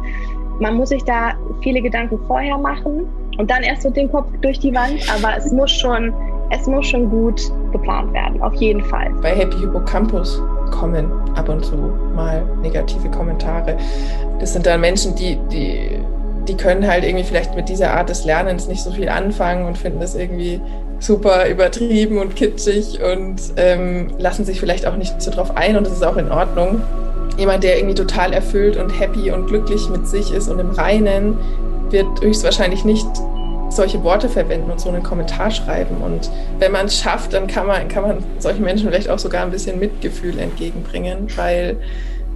Man 0.60 0.76
muss 0.76 0.88
sich 0.88 1.04
da 1.04 1.34
viele 1.60 1.82
Gedanken 1.82 2.18
vorher 2.26 2.56
machen 2.56 3.06
und 3.38 3.50
dann 3.50 3.62
erst 3.62 3.84
mit 3.84 3.96
dem 3.96 4.10
Kopf 4.10 4.28
durch 4.40 4.58
die 4.58 4.74
Wand. 4.74 5.04
Aber 5.14 5.36
es 5.36 5.52
muss 5.52 5.70
schon, 5.70 6.14
es 6.50 6.66
muss 6.66 6.86
schon 6.86 7.10
gut 7.10 7.40
geplant 7.72 8.12
werden, 8.12 8.40
auf 8.40 8.54
jeden 8.54 8.82
Fall. 8.82 9.10
Bei 9.20 9.34
Happy 9.34 9.58
Hippocampus 9.58 10.40
kommen 10.70 11.10
ab 11.34 11.48
und 11.48 11.64
zu 11.64 11.76
mal 12.14 12.42
negative 12.62 13.10
Kommentare. 13.10 13.76
Das 14.38 14.52
sind 14.52 14.64
dann 14.66 14.80
Menschen, 14.80 15.14
die, 15.16 15.38
die, 15.50 15.98
die 16.48 16.56
können 16.56 16.86
halt 16.86 17.04
irgendwie 17.04 17.24
vielleicht 17.24 17.54
mit 17.56 17.68
dieser 17.68 17.92
Art 17.92 18.08
des 18.08 18.24
Lernens 18.24 18.68
nicht 18.68 18.82
so 18.82 18.92
viel 18.92 19.08
anfangen 19.08 19.66
und 19.66 19.76
finden 19.76 20.00
das 20.00 20.14
irgendwie 20.14 20.60
super 20.99 21.49
übertrieben 21.49 22.18
und 22.18 22.36
kitschig 22.36 23.01
und 23.03 23.36
ähm, 23.57 24.09
lassen 24.18 24.44
sich 24.44 24.61
vielleicht 24.61 24.86
auch 24.86 24.97
nicht 24.97 25.20
so 25.20 25.30
drauf 25.30 25.57
ein 25.57 25.76
und 25.76 25.86
das 25.86 25.94
ist 25.94 26.05
auch 26.05 26.16
in 26.16 26.30
Ordnung. 26.30 26.80
Jemand, 27.36 27.64
der 27.64 27.76
irgendwie 27.76 27.94
total 27.94 28.32
erfüllt 28.32 28.76
und 28.76 28.99
happy 28.99 29.30
und 29.30 29.47
glücklich 29.47 29.88
mit 29.90 30.09
sich 30.09 30.32
ist 30.32 30.49
und 30.49 30.59
im 30.59 30.70
Reinen, 30.70 31.36
wird 31.90 32.07
höchstwahrscheinlich 32.22 32.84
nicht 32.84 33.07
solche 33.68 34.03
Worte 34.03 34.28
verwenden 34.28 34.70
und 34.70 34.80
so 34.80 34.88
einen 34.88 35.03
Kommentar 35.03 35.51
schreiben. 35.51 35.97
Und 36.03 36.30
wenn 36.59 36.72
man 36.72 36.86
es 36.86 36.99
schafft, 36.99 37.32
dann 37.32 37.47
kann 37.47 37.66
man, 37.66 37.88
kann 37.88 38.03
man 38.03 38.18
solchen 38.38 38.64
Menschen 38.64 38.88
vielleicht 38.88 39.11
auch 39.11 39.18
sogar 39.18 39.42
ein 39.42 39.51
bisschen 39.51 39.78
Mitgefühl 39.78 40.38
entgegenbringen, 40.38 41.28
weil 41.36 41.76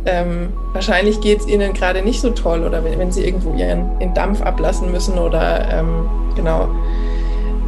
ähm, 0.06 0.52
wahrscheinlich 0.72 1.20
geht 1.20 1.40
es 1.40 1.46
ihnen 1.46 1.72
gerade 1.72 2.02
nicht 2.02 2.20
so 2.20 2.30
toll 2.30 2.64
oder 2.64 2.82
wenn, 2.84 2.98
wenn 2.98 3.12
sie 3.12 3.24
irgendwo 3.24 3.54
ihren, 3.54 4.14
Dampf 4.14 4.42
ablassen 4.42 4.90
müssen 4.90 5.18
oder 5.18 5.68
ähm, 5.72 6.08
genau 6.34 6.68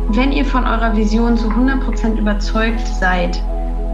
wenn 0.09 0.33
ihr 0.33 0.45
von 0.45 0.67
eurer 0.67 0.97
Vision 0.97 1.37
zu 1.37 1.49
100% 1.49 2.17
überzeugt 2.19 2.87
seid, 2.87 3.43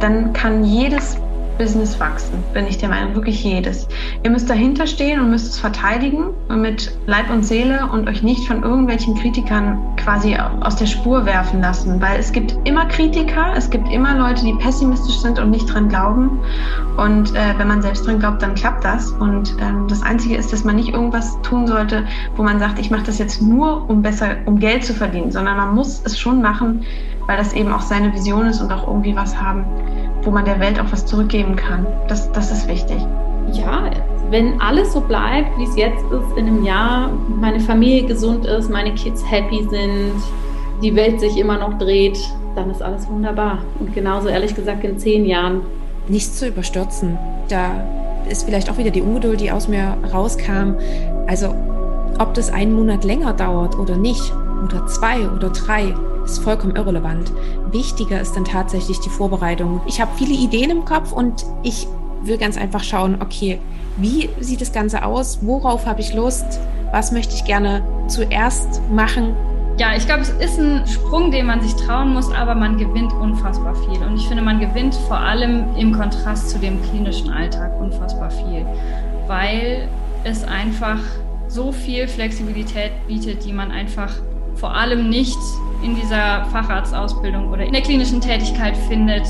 dann 0.00 0.32
kann 0.32 0.64
jedes 0.64 1.20
Business 1.58 1.98
wachsen, 1.98 2.42
bin 2.54 2.66
ich 2.66 2.78
der 2.78 2.88
Meinung, 2.88 3.14
wirklich 3.14 3.42
jedes. 3.42 3.88
Ihr 4.22 4.30
müsst 4.30 4.48
dahinter 4.48 4.86
stehen 4.86 5.20
und 5.20 5.30
müsst 5.30 5.48
es 5.48 5.58
verteidigen 5.58 6.30
mit 6.48 6.96
Leib 7.06 7.30
und 7.30 7.44
Seele 7.44 7.88
und 7.92 8.08
euch 8.08 8.22
nicht 8.22 8.46
von 8.46 8.62
irgendwelchen 8.62 9.16
Kritikern 9.16 9.78
quasi 9.96 10.36
aus 10.60 10.76
der 10.76 10.86
Spur 10.86 11.26
werfen 11.26 11.60
lassen, 11.60 12.00
weil 12.00 12.18
es 12.18 12.32
gibt 12.32 12.56
immer 12.64 12.86
Kritiker, 12.86 13.52
es 13.56 13.68
gibt 13.68 13.92
immer 13.92 14.16
Leute, 14.16 14.44
die 14.44 14.54
pessimistisch 14.54 15.18
sind 15.18 15.38
und 15.38 15.50
nicht 15.50 15.72
dran 15.72 15.88
glauben. 15.88 16.38
Und 16.96 17.34
äh, 17.34 17.54
wenn 17.58 17.68
man 17.68 17.82
selbst 17.82 18.06
dran 18.06 18.18
glaubt, 18.20 18.42
dann 18.42 18.54
klappt 18.54 18.84
das. 18.84 19.10
Und 19.10 19.56
ähm, 19.60 19.86
das 19.88 20.02
Einzige 20.02 20.36
ist, 20.36 20.52
dass 20.52 20.64
man 20.64 20.76
nicht 20.76 20.90
irgendwas 20.90 21.40
tun 21.42 21.66
sollte, 21.66 22.04
wo 22.36 22.42
man 22.42 22.58
sagt, 22.58 22.78
ich 22.78 22.90
mache 22.90 23.04
das 23.04 23.18
jetzt 23.18 23.42
nur, 23.42 23.88
um 23.90 24.02
besser, 24.02 24.36
um 24.46 24.58
Geld 24.58 24.84
zu 24.84 24.94
verdienen, 24.94 25.30
sondern 25.30 25.56
man 25.56 25.74
muss 25.74 26.02
es 26.04 26.18
schon 26.18 26.40
machen, 26.40 26.84
weil 27.26 27.36
das 27.36 27.52
eben 27.52 27.72
auch 27.72 27.82
seine 27.82 28.12
Vision 28.12 28.46
ist 28.46 28.60
und 28.60 28.72
auch 28.72 28.86
irgendwie 28.86 29.14
was 29.14 29.40
haben, 29.40 29.64
wo 30.28 30.30
man 30.30 30.44
der 30.44 30.60
Welt 30.60 30.78
auch 30.78 30.92
was 30.92 31.06
zurückgeben 31.06 31.56
kann. 31.56 31.86
Das, 32.06 32.30
das 32.32 32.52
ist 32.52 32.68
wichtig. 32.68 32.98
Ja, 33.54 33.90
wenn 34.28 34.60
alles 34.60 34.92
so 34.92 35.00
bleibt, 35.00 35.56
wie 35.56 35.64
es 35.64 35.74
jetzt 35.74 36.04
ist, 36.12 36.36
in 36.36 36.46
einem 36.46 36.64
Jahr, 36.64 37.10
meine 37.40 37.60
Familie 37.60 38.04
gesund 38.04 38.44
ist, 38.44 38.68
meine 38.68 38.94
Kids 38.94 39.24
happy 39.24 39.66
sind, 39.70 40.12
die 40.82 40.94
Welt 40.94 41.18
sich 41.18 41.38
immer 41.38 41.56
noch 41.56 41.78
dreht, 41.78 42.18
dann 42.54 42.70
ist 42.70 42.82
alles 42.82 43.08
wunderbar. 43.08 43.60
Und 43.80 43.94
genauso 43.94 44.28
ehrlich 44.28 44.54
gesagt 44.54 44.84
in 44.84 44.98
zehn 44.98 45.24
Jahren. 45.24 45.62
Nichts 46.08 46.38
zu 46.38 46.48
überstürzen. 46.48 47.16
Da 47.48 47.82
ist 48.28 48.44
vielleicht 48.44 48.70
auch 48.70 48.76
wieder 48.76 48.90
die 48.90 49.00
Ungeduld, 49.00 49.40
die 49.40 49.50
aus 49.50 49.66
mir 49.66 49.96
rauskam. 50.12 50.74
Also, 51.26 51.54
ob 52.18 52.34
das 52.34 52.52
einen 52.52 52.74
Monat 52.74 53.02
länger 53.02 53.32
dauert 53.32 53.78
oder 53.78 53.96
nicht, 53.96 54.30
oder 54.62 54.86
zwei 54.88 55.26
oder 55.30 55.48
drei, 55.48 55.94
ist 56.28 56.38
vollkommen 56.38 56.76
irrelevant. 56.76 57.32
Wichtiger 57.72 58.20
ist 58.20 58.34
dann 58.36 58.44
tatsächlich 58.44 59.00
die 59.00 59.08
Vorbereitung. 59.08 59.80
Ich 59.86 60.00
habe 60.00 60.10
viele 60.16 60.34
Ideen 60.34 60.70
im 60.70 60.84
Kopf 60.84 61.12
und 61.12 61.44
ich 61.62 61.86
will 62.22 62.38
ganz 62.38 62.56
einfach 62.56 62.82
schauen, 62.82 63.18
okay, 63.20 63.58
wie 63.96 64.28
sieht 64.40 64.60
das 64.60 64.72
Ganze 64.72 65.04
aus? 65.04 65.38
Worauf 65.42 65.86
habe 65.86 66.00
ich 66.00 66.14
Lust? 66.14 66.60
Was 66.92 67.12
möchte 67.12 67.34
ich 67.34 67.44
gerne 67.44 67.82
zuerst 68.06 68.80
machen? 68.90 69.34
Ja, 69.78 69.94
ich 69.96 70.06
glaube, 70.06 70.22
es 70.22 70.30
ist 70.30 70.58
ein 70.58 70.84
Sprung, 70.86 71.30
den 71.30 71.46
man 71.46 71.60
sich 71.60 71.74
trauen 71.74 72.12
muss, 72.12 72.32
aber 72.32 72.54
man 72.54 72.78
gewinnt 72.78 73.12
unfassbar 73.12 73.74
viel. 73.76 74.02
Und 74.02 74.16
ich 74.16 74.26
finde, 74.26 74.42
man 74.42 74.58
gewinnt 74.58 74.94
vor 75.06 75.18
allem 75.18 75.64
im 75.76 75.92
Kontrast 75.92 76.50
zu 76.50 76.58
dem 76.58 76.82
klinischen 76.82 77.30
Alltag 77.30 77.80
unfassbar 77.80 78.30
viel, 78.30 78.66
weil 79.28 79.88
es 80.24 80.42
einfach 80.44 80.98
so 81.46 81.70
viel 81.70 82.08
Flexibilität 82.08 82.90
bietet, 83.06 83.44
die 83.44 83.52
man 83.52 83.70
einfach 83.70 84.12
vor 84.56 84.74
allem 84.74 85.08
nicht 85.08 85.38
in 85.82 85.94
dieser 85.94 86.44
Facharztausbildung 86.46 87.48
oder 87.48 87.64
in 87.64 87.72
der 87.72 87.82
klinischen 87.82 88.20
Tätigkeit 88.20 88.76
findet. 88.76 89.26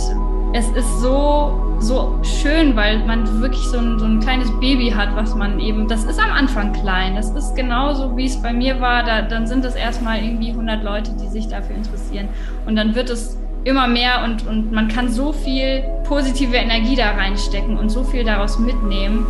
Es 0.54 0.68
ist 0.70 1.00
so, 1.00 1.76
so 1.78 2.18
schön, 2.22 2.74
weil 2.74 3.00
man 3.00 3.42
wirklich 3.42 3.62
so 3.64 3.78
ein, 3.78 3.98
so 3.98 4.06
ein 4.06 4.20
kleines 4.20 4.50
Baby 4.60 4.90
hat, 4.90 5.14
was 5.14 5.34
man 5.34 5.60
eben, 5.60 5.88
das 5.88 6.04
ist 6.04 6.18
am 6.18 6.32
Anfang 6.32 6.72
klein. 6.72 7.16
Das 7.16 7.30
ist 7.30 7.54
genauso, 7.54 8.16
wie 8.16 8.24
es 8.24 8.40
bei 8.40 8.52
mir 8.52 8.80
war. 8.80 9.04
Da, 9.04 9.22
dann 9.22 9.46
sind 9.46 9.64
es 9.64 9.74
erstmal 9.74 10.22
irgendwie 10.22 10.50
100 10.50 10.82
Leute, 10.82 11.12
die 11.20 11.28
sich 11.28 11.48
dafür 11.48 11.76
interessieren. 11.76 12.28
Und 12.66 12.76
dann 12.76 12.94
wird 12.94 13.10
es 13.10 13.36
immer 13.64 13.86
mehr 13.86 14.24
und, 14.24 14.46
und 14.46 14.72
man 14.72 14.88
kann 14.88 15.10
so 15.10 15.32
viel 15.32 15.82
positive 16.04 16.56
Energie 16.56 16.96
da 16.96 17.10
reinstecken 17.10 17.76
und 17.76 17.90
so 17.90 18.02
viel 18.04 18.24
daraus 18.24 18.58
mitnehmen. 18.58 19.26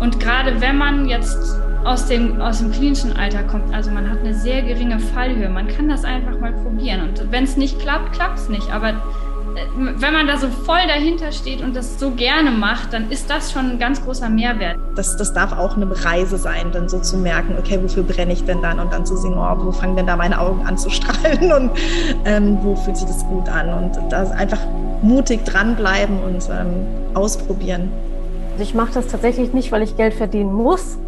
Und 0.00 0.20
gerade 0.20 0.60
wenn 0.60 0.76
man 0.76 1.08
jetzt 1.08 1.58
aus 1.88 2.06
dem, 2.06 2.40
aus 2.40 2.58
dem 2.58 2.70
klinischen 2.70 3.16
Alter 3.16 3.42
kommt. 3.44 3.74
Also 3.74 3.90
man 3.90 4.10
hat 4.10 4.18
eine 4.18 4.34
sehr 4.34 4.62
geringe 4.62 5.00
Fallhöhe. 5.00 5.48
Man 5.48 5.68
kann 5.68 5.88
das 5.88 6.04
einfach 6.04 6.38
mal 6.38 6.52
probieren. 6.52 7.08
Und 7.08 7.32
wenn 7.32 7.44
es 7.44 7.56
nicht 7.56 7.80
klappt, 7.80 8.12
klappt 8.12 8.38
es 8.38 8.48
nicht. 8.50 8.70
Aber 8.70 8.90
äh, 8.90 8.94
wenn 9.74 10.12
man 10.12 10.26
da 10.26 10.36
so 10.36 10.48
voll 10.48 10.86
dahinter 10.86 11.32
steht 11.32 11.62
und 11.62 11.74
das 11.74 11.98
so 11.98 12.10
gerne 12.10 12.50
macht, 12.50 12.92
dann 12.92 13.10
ist 13.10 13.30
das 13.30 13.52
schon 13.52 13.70
ein 13.70 13.78
ganz 13.78 14.04
großer 14.04 14.28
Mehrwert. 14.28 14.76
Das, 14.96 15.16
das 15.16 15.32
darf 15.32 15.52
auch 15.52 15.76
eine 15.76 15.88
Reise 16.04 16.36
sein, 16.36 16.70
dann 16.72 16.90
so 16.90 16.98
zu 17.00 17.16
merken, 17.16 17.56
okay, 17.58 17.78
wofür 17.82 18.02
brenne 18.02 18.34
ich 18.34 18.44
denn 18.44 18.60
dann? 18.60 18.78
Und 18.80 18.92
dann 18.92 19.06
zu 19.06 19.16
sehen, 19.16 19.34
oh, 19.34 19.56
wo 19.58 19.72
fangen 19.72 19.96
denn 19.96 20.06
da 20.06 20.16
meine 20.16 20.38
Augen 20.38 20.66
an 20.66 20.76
zu 20.76 20.90
strahlen 20.90 21.52
und 21.52 21.70
ähm, 22.26 22.58
wo 22.62 22.76
fühlt 22.76 22.98
sich 22.98 23.06
das 23.06 23.24
gut 23.26 23.48
an? 23.48 23.72
Und 23.72 24.12
da 24.12 24.28
einfach 24.32 24.60
mutig 25.00 25.44
dranbleiben 25.46 26.18
und 26.22 26.48
ähm, 26.50 27.14
ausprobieren. 27.14 27.90
Also 28.52 28.64
ich 28.64 28.74
mache 28.74 28.92
das 28.92 29.06
tatsächlich 29.06 29.54
nicht, 29.54 29.72
weil 29.72 29.82
ich 29.82 29.96
Geld 29.96 30.12
verdienen 30.12 30.52
muss, 30.52 30.98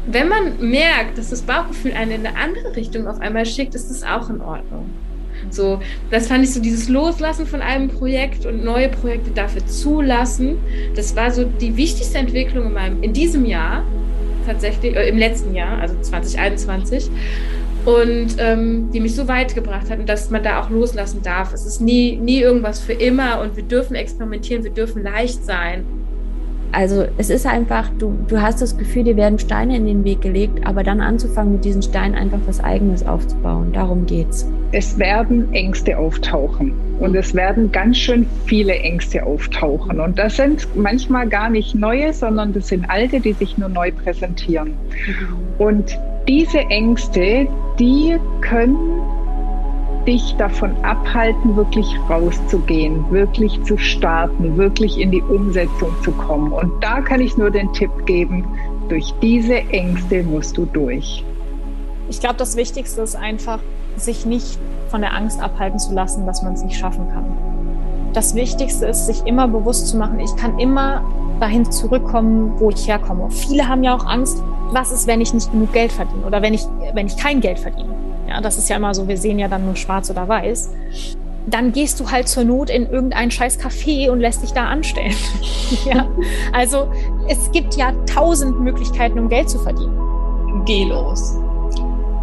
Wenn 0.07 0.29
man 0.29 0.59
merkt, 0.61 1.19
dass 1.19 1.31
das 1.31 1.43
Bauchgefühl 1.43 1.93
einen 1.93 2.13
in 2.13 2.27
eine 2.27 2.37
andere 2.37 2.77
Richtung 2.77 3.07
auf 3.07 3.21
einmal 3.21 3.47
schickt, 3.47 3.75
ist 3.75 3.91
das 3.91 4.03
auch 4.03 4.31
in 4.31 4.41
Ordnung. 4.41 4.91
So, 5.51 5.81
das 6.11 6.27
fand 6.27 6.45
ich 6.45 6.53
so 6.53 6.61
dieses 6.61 6.89
Loslassen 6.89 7.47
von 7.47 7.63
einem 7.63 7.89
Projekt 7.89 8.45
und 8.45 8.65
neue 8.65 8.89
Projekte 8.89 9.31
dafür 9.31 9.65
zulassen. 9.67 10.59
Das 10.95 11.17
war 11.17 11.31
so 11.31 11.45
die 11.45 11.77
wichtigste 11.77 12.19
Entwicklung 12.19 12.67
in 12.67 12.73
meinem, 12.73 13.03
in 13.03 13.13
diesem 13.13 13.47
Jahr, 13.47 13.85
tatsächlich, 14.49 14.97
äh, 14.97 15.09
im 15.09 15.19
letzten 15.19 15.55
Jahr, 15.55 15.79
also 15.79 15.95
2021. 16.01 17.11
Und 17.85 18.37
ähm, 18.39 18.91
die 18.93 19.01
mich 19.01 19.15
so 19.15 19.29
weit 19.29 19.55
gebracht 19.55 19.89
hat 19.89 20.07
dass 20.09 20.31
man 20.31 20.43
da 20.43 20.61
auch 20.61 20.69
loslassen 20.69 21.23
darf. 21.23 21.55
Es 21.55 21.65
ist 21.65 21.81
nie, 21.81 22.17
nie 22.17 22.41
irgendwas 22.41 22.81
für 22.81 22.93
immer 22.93 23.41
und 23.41 23.57
wir 23.57 23.63
dürfen 23.63 23.95
experimentieren, 23.95 24.65
wir 24.65 24.73
dürfen 24.73 25.03
leicht 25.03 25.45
sein. 25.45 25.87
Also 26.73 27.07
es 27.17 27.31
ist 27.31 27.47
einfach, 27.47 27.89
du, 27.99 28.17
du 28.29 28.41
hast 28.41 28.61
das 28.61 28.77
Gefühl, 28.77 29.05
dir 29.05 29.17
werden 29.17 29.39
Steine 29.39 29.77
in 29.77 29.87
den 29.87 30.05
Weg 30.05 30.21
gelegt, 30.21 30.67
aber 30.67 30.83
dann 30.83 31.01
anzufangen, 31.01 31.55
mit 31.55 31.65
diesen 31.65 31.83
Steinen 31.83 32.15
einfach 32.15 32.41
was 32.47 32.61
Eigenes 32.61 33.07
aufzubauen. 33.07 33.73
Darum 33.73 34.07
geht's. 34.07 34.47
Es 34.73 34.99
werden 34.99 35.53
Ängste 35.55 35.97
auftauchen 35.97 36.75
und 37.01 37.15
es 37.15 37.35
werden 37.35 37.73
ganz 37.73 37.97
schön 37.97 38.27
viele 38.45 38.75
Ängste 38.75 39.25
auftauchen. 39.25 39.99
Und 39.99 40.19
das 40.19 40.37
sind 40.37 40.69
manchmal 40.77 41.29
gar 41.29 41.49
nicht 41.49 41.75
neue, 41.75 42.13
sondern 42.13 42.53
das 42.53 42.69
sind 42.69 42.89
alte, 42.91 43.21
die 43.21 43.33
sich 43.33 43.57
nur 43.57 43.71
neu 43.71 43.91
präsentieren. 43.91 44.75
Und 45.57 45.99
diese 46.29 46.59
Ängste, 46.59 47.49
die 47.79 48.17
können 48.43 48.98
dich 50.09 50.35
davon 50.37 50.75
abhalten, 50.85 51.55
wirklich 51.55 51.87
rauszugehen, 52.09 53.05
wirklich 53.11 53.63
zu 53.65 53.77
starten, 53.77 54.57
wirklich 54.57 54.99
in 54.99 55.11
die 55.11 55.21
Umsetzung 55.21 55.91
zu 56.03 56.13
kommen. 56.13 56.51
Und 56.51 56.83
da 56.83 57.03
kann 57.03 57.21
ich 57.21 57.37
nur 57.37 57.51
den 57.51 57.71
Tipp 57.75 57.91
geben, 58.07 58.47
durch 58.89 59.13
diese 59.21 59.57
Ängste 59.57 60.23
musst 60.23 60.57
du 60.57 60.65
durch. 60.65 61.23
Ich 62.09 62.21
glaube, 62.21 62.37
das 62.37 62.57
Wichtigste 62.57 63.03
ist 63.03 63.17
einfach, 63.17 63.59
sich 63.99 64.25
nicht 64.25 64.59
von 64.89 65.03
der 65.03 65.15
Angst 65.15 65.43
abhalten 65.43 65.79
zu 65.79 65.93
lassen, 65.93 66.25
dass 66.25 66.43
man 66.43 66.55
es 66.55 66.65
nicht 66.65 66.79
schaffen 66.79 67.07
kann. 67.11 67.27
Das 68.15 68.35
Wichtigste 68.35 68.87
ist, 68.87 69.05
sich 69.05 69.27
immer 69.27 69.47
bewusst 69.47 69.89
zu 69.89 69.99
machen, 69.99 70.21
ich 70.21 70.35
kann 70.37 70.59
immer 70.59 71.03
dahin 71.39 71.71
zurückkommen, 71.71 72.55
wo 72.59 72.71
ich 72.71 72.89
herkomme. 72.89 73.31
Viele 73.31 73.69
haben 73.69 73.85
ja 73.85 73.95
auch 73.95 74.07
Angst, 74.07 74.43
was 74.73 74.91
ist, 74.91 75.07
wenn 75.07 75.21
ich 75.21 75.35
nicht 75.35 75.53
genug 75.53 75.71
Geld 75.75 75.93
verdiene 75.93 76.25
oder 76.25 76.41
wenn 76.41 76.55
ich, 76.55 76.65
wenn 76.95 77.07
ich 77.07 77.19
kein 77.19 77.43
Geld 77.43 77.59
verdiene. 77.59 78.08
Ja, 78.29 78.43
das 78.43 78.59
ist 78.59 78.69
ja 78.69 78.77
immer 78.77 78.95
so, 78.95 79.09
wir 79.09 79.17
sehen 79.17 79.39
ja 79.39 79.49
dann 79.49 79.65
nur 79.65 79.77
schwarz 79.77 80.11
oder 80.11 80.29
weiß. 80.29 80.71
Dann 81.47 81.73
gehst 81.73 81.99
du 81.99 82.11
halt 82.11 82.29
zur 82.29 82.45
Not 82.45 82.69
in 82.69 82.91
irgendein 82.91 83.31
scheiß 83.31 83.59
Café 83.59 84.11
und 84.11 84.21
lässt 84.21 84.43
dich 84.43 84.53
da 84.53 84.67
anstellen. 84.67 85.17
ja, 85.87 86.07
also 86.53 86.93
es 87.27 87.51
gibt 87.53 87.75
ja 87.77 87.93
tausend 88.05 88.61
Möglichkeiten, 88.61 89.19
um 89.19 89.31
Geld 89.31 89.49
zu 89.49 89.59
verdienen. 89.59 90.65
Geh 90.67 90.85
los. 90.85 91.37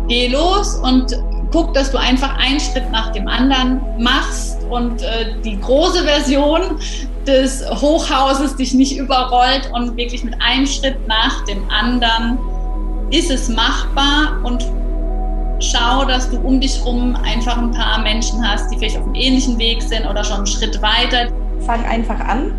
Geh 0.08 0.28
los 0.28 0.76
und 0.76 1.20
guck, 1.52 1.74
dass 1.74 1.92
du 1.92 1.98
einfach 1.98 2.38
einen 2.38 2.60
Schritt 2.60 2.92
nach 2.92 3.12
dem 3.14 3.28
anderen 3.28 3.82
machst 3.98 4.64
und 4.70 5.02
äh, 5.02 5.34
die 5.44 5.60
große 5.60 6.04
Version 6.04 6.62
des 7.26 7.68
Hochhauses 7.82 8.56
dich 8.56 8.76
nicht 8.76 8.98
überrollt 8.98 9.72
und 9.74 9.98
wirklich 9.98 10.24
mit 10.24 10.36
einem 10.40 10.68
Schritt 10.68 11.08
nach 11.08 11.44
dem 11.46 11.68
anderen 11.70 12.38
ist 13.10 13.32
es 13.32 13.50
machbar 13.50 14.40
und 14.44 14.66
schau, 15.60 16.06
dass 16.06 16.30
du 16.30 16.40
um 16.40 16.60
dich 16.60 16.80
herum 16.80 17.16
einfach 17.24 17.58
ein 17.58 17.72
paar 17.72 18.00
Menschen 18.02 18.48
hast, 18.48 18.72
die 18.72 18.78
vielleicht 18.78 18.98
auf 18.98 19.04
einem 19.04 19.16
ähnlichen 19.16 19.58
Weg 19.58 19.82
sind 19.82 20.06
oder 20.06 20.24
schon 20.24 20.38
einen 20.38 20.48
Schritt 20.48 20.82
weiter. 20.82 21.32
Fang 21.66 21.84
einfach 21.86 22.20
an 22.20 22.54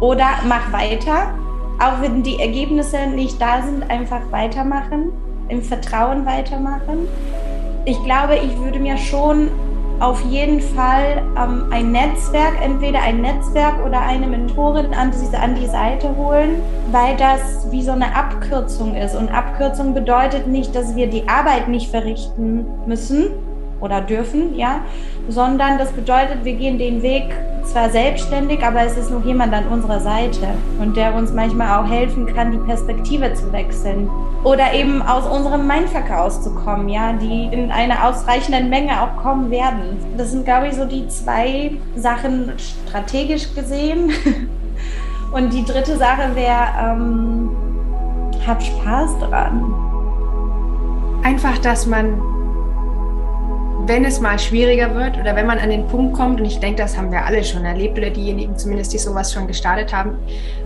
oder 0.00 0.26
mach 0.46 0.72
weiter. 0.72 1.34
Auch 1.80 2.00
wenn 2.00 2.22
die 2.22 2.38
Ergebnisse 2.38 3.06
nicht 3.08 3.40
da 3.40 3.62
sind, 3.62 3.90
einfach 3.90 4.20
weitermachen, 4.30 5.12
im 5.48 5.62
Vertrauen 5.62 6.24
weitermachen. 6.24 7.08
Ich 7.84 8.02
glaube, 8.04 8.36
ich 8.36 8.56
würde 8.58 8.78
mir 8.78 8.96
schon 8.96 9.50
auf 10.00 10.20
jeden 10.24 10.60
Fall 10.60 11.22
ähm, 11.36 11.66
ein 11.70 11.92
Netzwerk, 11.92 12.54
entweder 12.62 13.00
ein 13.00 13.20
Netzwerk 13.20 13.84
oder 13.86 14.00
eine 14.00 14.26
Mentorin 14.26 14.92
an 14.94 15.12
die, 15.12 15.36
an 15.36 15.54
die 15.54 15.66
Seite 15.66 16.14
holen, 16.16 16.60
weil 16.90 17.16
das 17.16 17.70
wie 17.70 17.82
so 17.82 17.92
eine 17.92 18.14
Abkürzung 18.14 18.96
ist. 18.96 19.14
Und 19.14 19.32
Abkürzung 19.32 19.94
bedeutet 19.94 20.46
nicht, 20.46 20.74
dass 20.74 20.96
wir 20.96 21.06
die 21.06 21.28
Arbeit 21.28 21.68
nicht 21.68 21.90
verrichten 21.90 22.66
müssen 22.86 23.28
oder 23.84 24.00
dürfen, 24.00 24.56
ja, 24.56 24.80
sondern 25.28 25.78
das 25.78 25.92
bedeutet, 25.92 26.44
wir 26.44 26.54
gehen 26.54 26.78
den 26.78 27.02
Weg 27.02 27.24
zwar 27.64 27.90
selbstständig, 27.90 28.64
aber 28.64 28.82
es 28.82 28.96
ist 28.96 29.10
noch 29.10 29.24
jemand 29.24 29.52
an 29.52 29.66
unserer 29.68 30.00
Seite 30.00 30.48
und 30.80 30.96
der 30.96 31.14
uns 31.14 31.32
manchmal 31.32 31.78
auch 31.78 31.88
helfen 31.88 32.26
kann, 32.26 32.52
die 32.52 32.58
Perspektive 32.58 33.32
zu 33.34 33.52
wechseln 33.52 34.08
oder 34.42 34.72
eben 34.72 35.02
aus 35.02 35.26
unserem 35.26 35.66
Mindfuck 35.66 36.10
auszukommen, 36.10 36.88
ja, 36.88 37.12
die 37.12 37.44
in 37.52 37.70
einer 37.70 38.08
ausreichenden 38.08 38.70
Menge 38.70 39.02
auch 39.02 39.22
kommen 39.22 39.50
werden. 39.50 39.98
Das 40.16 40.30
sind, 40.30 40.44
glaube 40.44 40.68
ich, 40.68 40.74
so 40.74 40.84
die 40.84 41.06
zwei 41.08 41.72
Sachen 41.96 42.52
strategisch 42.58 43.54
gesehen. 43.54 44.10
Und 45.32 45.52
die 45.52 45.64
dritte 45.64 45.96
Sache 45.96 46.36
wäre, 46.36 46.68
ähm, 46.80 47.50
hab 48.46 48.62
Spaß 48.62 49.18
dran. 49.18 49.74
Einfach, 51.24 51.58
dass 51.58 51.86
man 51.86 52.20
wenn 53.86 54.04
es 54.04 54.20
mal 54.20 54.38
schwieriger 54.38 54.94
wird 54.94 55.18
oder 55.18 55.36
wenn 55.36 55.46
man 55.46 55.58
an 55.58 55.70
den 55.70 55.86
Punkt 55.86 56.14
kommt, 56.14 56.40
und 56.40 56.46
ich 56.46 56.58
denke, 56.58 56.82
das 56.82 56.96
haben 56.96 57.10
wir 57.10 57.24
alle 57.24 57.44
schon 57.44 57.64
erlebt 57.64 57.98
oder 57.98 58.10
diejenigen 58.10 58.56
zumindest, 58.56 58.92
die 58.92 58.98
sowas 58.98 59.32
schon 59.32 59.46
gestartet 59.46 59.92
haben, 59.92 60.16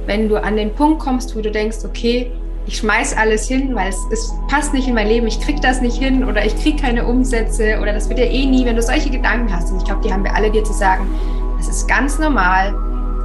wenn 0.06 0.28
du 0.28 0.42
an 0.42 0.56
den 0.56 0.74
Punkt 0.74 1.00
kommst, 1.00 1.36
wo 1.36 1.40
du 1.40 1.50
denkst, 1.50 1.78
okay, 1.84 2.30
ich 2.66 2.76
schmeiß 2.76 3.16
alles 3.16 3.48
hin, 3.48 3.74
weil 3.74 3.88
es, 3.88 3.96
es 4.12 4.32
passt 4.48 4.74
nicht 4.74 4.86
in 4.86 4.94
mein 4.94 5.08
Leben, 5.08 5.26
ich 5.26 5.40
krieg 5.40 5.60
das 5.62 5.80
nicht 5.80 5.96
hin 5.96 6.22
oder 6.22 6.44
ich 6.44 6.54
krieg 6.62 6.80
keine 6.80 7.06
Umsätze 7.06 7.78
oder 7.80 7.92
das 7.94 8.08
wird 8.08 8.18
ja 8.18 8.26
eh 8.26 8.44
nie, 8.44 8.64
wenn 8.66 8.76
du 8.76 8.82
solche 8.82 9.10
Gedanken 9.10 9.54
hast. 9.54 9.70
Und 9.70 9.78
ich 9.78 9.84
glaube, 9.84 10.02
die 10.02 10.12
haben 10.12 10.22
wir 10.22 10.34
alle 10.34 10.50
dir 10.50 10.62
zu 10.64 10.74
sagen, 10.74 11.08
das 11.56 11.68
ist 11.68 11.88
ganz 11.88 12.18
normal, 12.18 12.74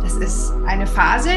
das 0.02 0.14
ist 0.16 0.54
eine 0.66 0.88
Phase, 0.88 1.30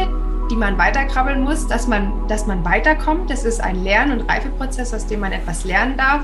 die 0.50 0.56
man 0.56 0.78
weiterkrabbeln 0.78 1.42
muss, 1.42 1.66
dass 1.66 1.88
man, 1.88 2.12
dass 2.28 2.46
man 2.46 2.64
weiterkommt. 2.64 3.28
Das 3.28 3.44
ist 3.44 3.60
ein 3.60 3.82
Lern- 3.82 4.12
und 4.12 4.28
Reifeprozess, 4.30 4.94
aus 4.94 5.06
dem 5.06 5.20
man 5.20 5.32
etwas 5.32 5.64
lernen 5.64 5.96
darf. 5.96 6.22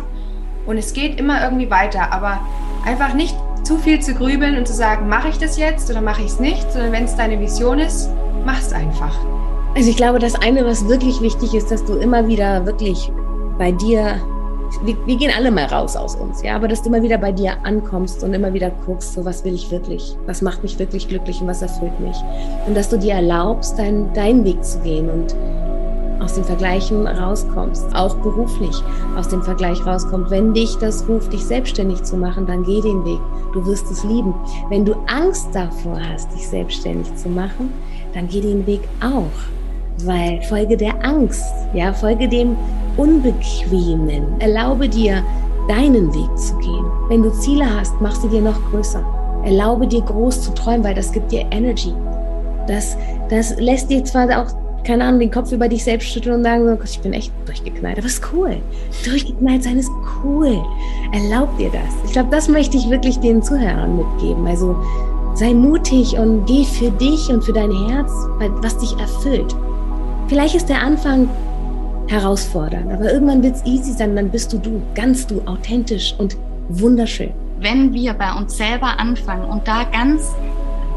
Und 0.66 0.78
es 0.78 0.92
geht 0.92 1.18
immer 1.18 1.42
irgendwie 1.42 1.70
weiter, 1.70 2.12
aber 2.12 2.40
einfach 2.84 3.14
nicht 3.14 3.36
zu 3.64 3.78
viel 3.78 4.00
zu 4.00 4.14
grübeln 4.14 4.56
und 4.56 4.66
zu 4.66 4.74
sagen, 4.74 5.08
mache 5.08 5.28
ich 5.28 5.38
das 5.38 5.56
jetzt 5.56 5.90
oder 5.90 6.00
mache 6.00 6.22
ich 6.22 6.28
es 6.28 6.40
nicht, 6.40 6.70
sondern 6.72 6.92
wenn 6.92 7.04
es 7.04 7.16
deine 7.16 7.38
Vision 7.40 7.78
ist, 7.78 8.10
mach 8.44 8.58
es 8.58 8.72
einfach. 8.72 9.14
Also 9.74 9.88
ich 9.88 9.96
glaube, 9.96 10.18
das 10.18 10.34
eine, 10.34 10.66
was 10.66 10.88
wirklich 10.88 11.20
wichtig 11.20 11.54
ist, 11.54 11.70
dass 11.70 11.84
du 11.84 11.94
immer 11.94 12.26
wieder 12.26 12.66
wirklich 12.66 13.10
bei 13.58 13.72
dir, 13.72 14.20
wir, 14.84 14.96
wir, 15.06 15.16
gehen 15.16 15.30
alle 15.36 15.50
mal 15.50 15.64
raus 15.66 15.96
aus 15.96 16.16
uns, 16.16 16.42
ja, 16.42 16.56
aber 16.56 16.68
dass 16.68 16.82
du 16.82 16.88
immer 16.88 17.02
wieder 17.02 17.18
bei 17.18 17.32
dir 17.32 17.56
ankommst 17.62 18.22
und 18.22 18.34
immer 18.34 18.52
wieder 18.52 18.70
guckst, 18.84 19.14
so 19.14 19.24
was 19.24 19.44
will 19.44 19.54
ich 19.54 19.70
wirklich, 19.70 20.16
was 20.26 20.42
macht 20.42 20.62
mich 20.62 20.78
wirklich 20.78 21.08
glücklich 21.08 21.40
und 21.40 21.46
was 21.46 21.62
erfüllt 21.62 21.98
mich. 22.00 22.16
Und 22.66 22.76
dass 22.76 22.88
du 22.88 22.98
dir 22.98 23.14
erlaubst, 23.14 23.78
dein, 23.78 24.12
deinen 24.12 24.44
Weg 24.44 24.62
zu 24.64 24.80
gehen 24.80 25.08
und 25.08 25.34
aus 26.22 26.34
den 26.34 26.44
Vergleichen 26.44 27.06
rauskommst, 27.06 27.94
auch 27.94 28.14
beruflich 28.16 28.82
aus 29.16 29.28
dem 29.28 29.42
Vergleich 29.42 29.84
rauskommt. 29.84 30.30
Wenn 30.30 30.54
dich 30.54 30.76
das 30.76 31.06
ruft, 31.08 31.32
dich 31.32 31.44
selbstständig 31.44 32.02
zu 32.02 32.16
machen, 32.16 32.46
dann 32.46 32.62
geh 32.62 32.80
den 32.80 33.04
Weg. 33.04 33.20
Du 33.52 33.64
wirst 33.66 33.90
es 33.90 34.04
lieben. 34.04 34.34
Wenn 34.68 34.84
du 34.84 34.94
Angst 35.06 35.48
davor 35.52 35.98
hast, 36.12 36.32
dich 36.32 36.48
selbstständig 36.48 37.14
zu 37.16 37.28
machen, 37.28 37.72
dann 38.14 38.28
geh 38.28 38.40
den 38.40 38.66
Weg 38.66 38.82
auch. 39.00 40.04
Weil 40.04 40.40
folge 40.42 40.76
der 40.76 41.04
Angst, 41.04 41.44
ja, 41.74 41.92
folge 41.92 42.28
dem 42.28 42.56
Unbequemen. 42.96 44.40
Erlaube 44.40 44.88
dir, 44.88 45.22
deinen 45.68 46.12
Weg 46.14 46.38
zu 46.38 46.56
gehen. 46.58 46.84
Wenn 47.08 47.22
du 47.22 47.30
Ziele 47.30 47.64
hast, 47.78 47.94
mach 48.00 48.14
sie 48.14 48.28
dir 48.28 48.40
noch 48.40 48.58
größer. 48.70 49.04
Erlaube 49.44 49.86
dir 49.86 50.02
groß 50.02 50.42
zu 50.42 50.54
träumen, 50.54 50.84
weil 50.84 50.94
das 50.94 51.12
gibt 51.12 51.32
dir 51.32 51.46
Energy. 51.50 51.92
Das, 52.66 52.96
das 53.28 53.58
lässt 53.58 53.90
dir 53.90 54.04
zwar 54.04 54.28
auch 54.40 54.61
keine 54.84 55.04
Ahnung, 55.04 55.20
den 55.20 55.30
Kopf 55.30 55.52
über 55.52 55.68
dich 55.68 55.84
selbst 55.84 56.08
schütteln 56.08 56.36
und 56.36 56.44
sagen, 56.44 56.66
so, 56.66 56.78
ich 56.84 57.00
bin 57.00 57.12
echt 57.12 57.32
durchgeknallt. 57.46 57.98
Aber 57.98 58.06
es 58.06 58.14
ist 58.14 58.32
cool. 58.32 58.56
Durchgeknallt 59.04 59.62
sein 59.62 59.78
ist 59.78 59.90
cool. 60.24 60.60
Erlaub 61.12 61.56
dir 61.58 61.70
das. 61.70 61.94
Ich 62.04 62.12
glaube, 62.12 62.30
das 62.30 62.48
möchte 62.48 62.76
ich 62.76 62.90
wirklich 62.90 63.18
den 63.20 63.42
Zuhörern 63.42 63.96
mitgeben. 63.96 64.46
Also 64.46 64.76
sei 65.34 65.54
mutig 65.54 66.16
und 66.18 66.46
geh 66.46 66.64
für 66.64 66.90
dich 66.90 67.28
und 67.28 67.42
für 67.44 67.52
dein 67.52 67.72
Herz, 67.88 68.10
was 68.60 68.76
dich 68.78 68.98
erfüllt. 68.98 69.54
Vielleicht 70.28 70.54
ist 70.54 70.68
der 70.68 70.80
Anfang 70.80 71.28
herausfordernd, 72.08 72.92
aber 72.92 73.12
irgendwann 73.12 73.42
wird 73.42 73.56
es 73.56 73.64
easy 73.64 73.92
sein, 73.92 74.16
dann 74.16 74.30
bist 74.30 74.52
du 74.52 74.58
du, 74.58 74.82
ganz 74.94 75.26
du, 75.26 75.40
authentisch 75.46 76.14
und 76.18 76.36
wunderschön. 76.68 77.30
Wenn 77.60 77.92
wir 77.92 78.12
bei 78.14 78.32
uns 78.34 78.56
selber 78.56 78.98
anfangen 78.98 79.44
und 79.44 79.66
da 79.66 79.84
ganz 79.84 80.34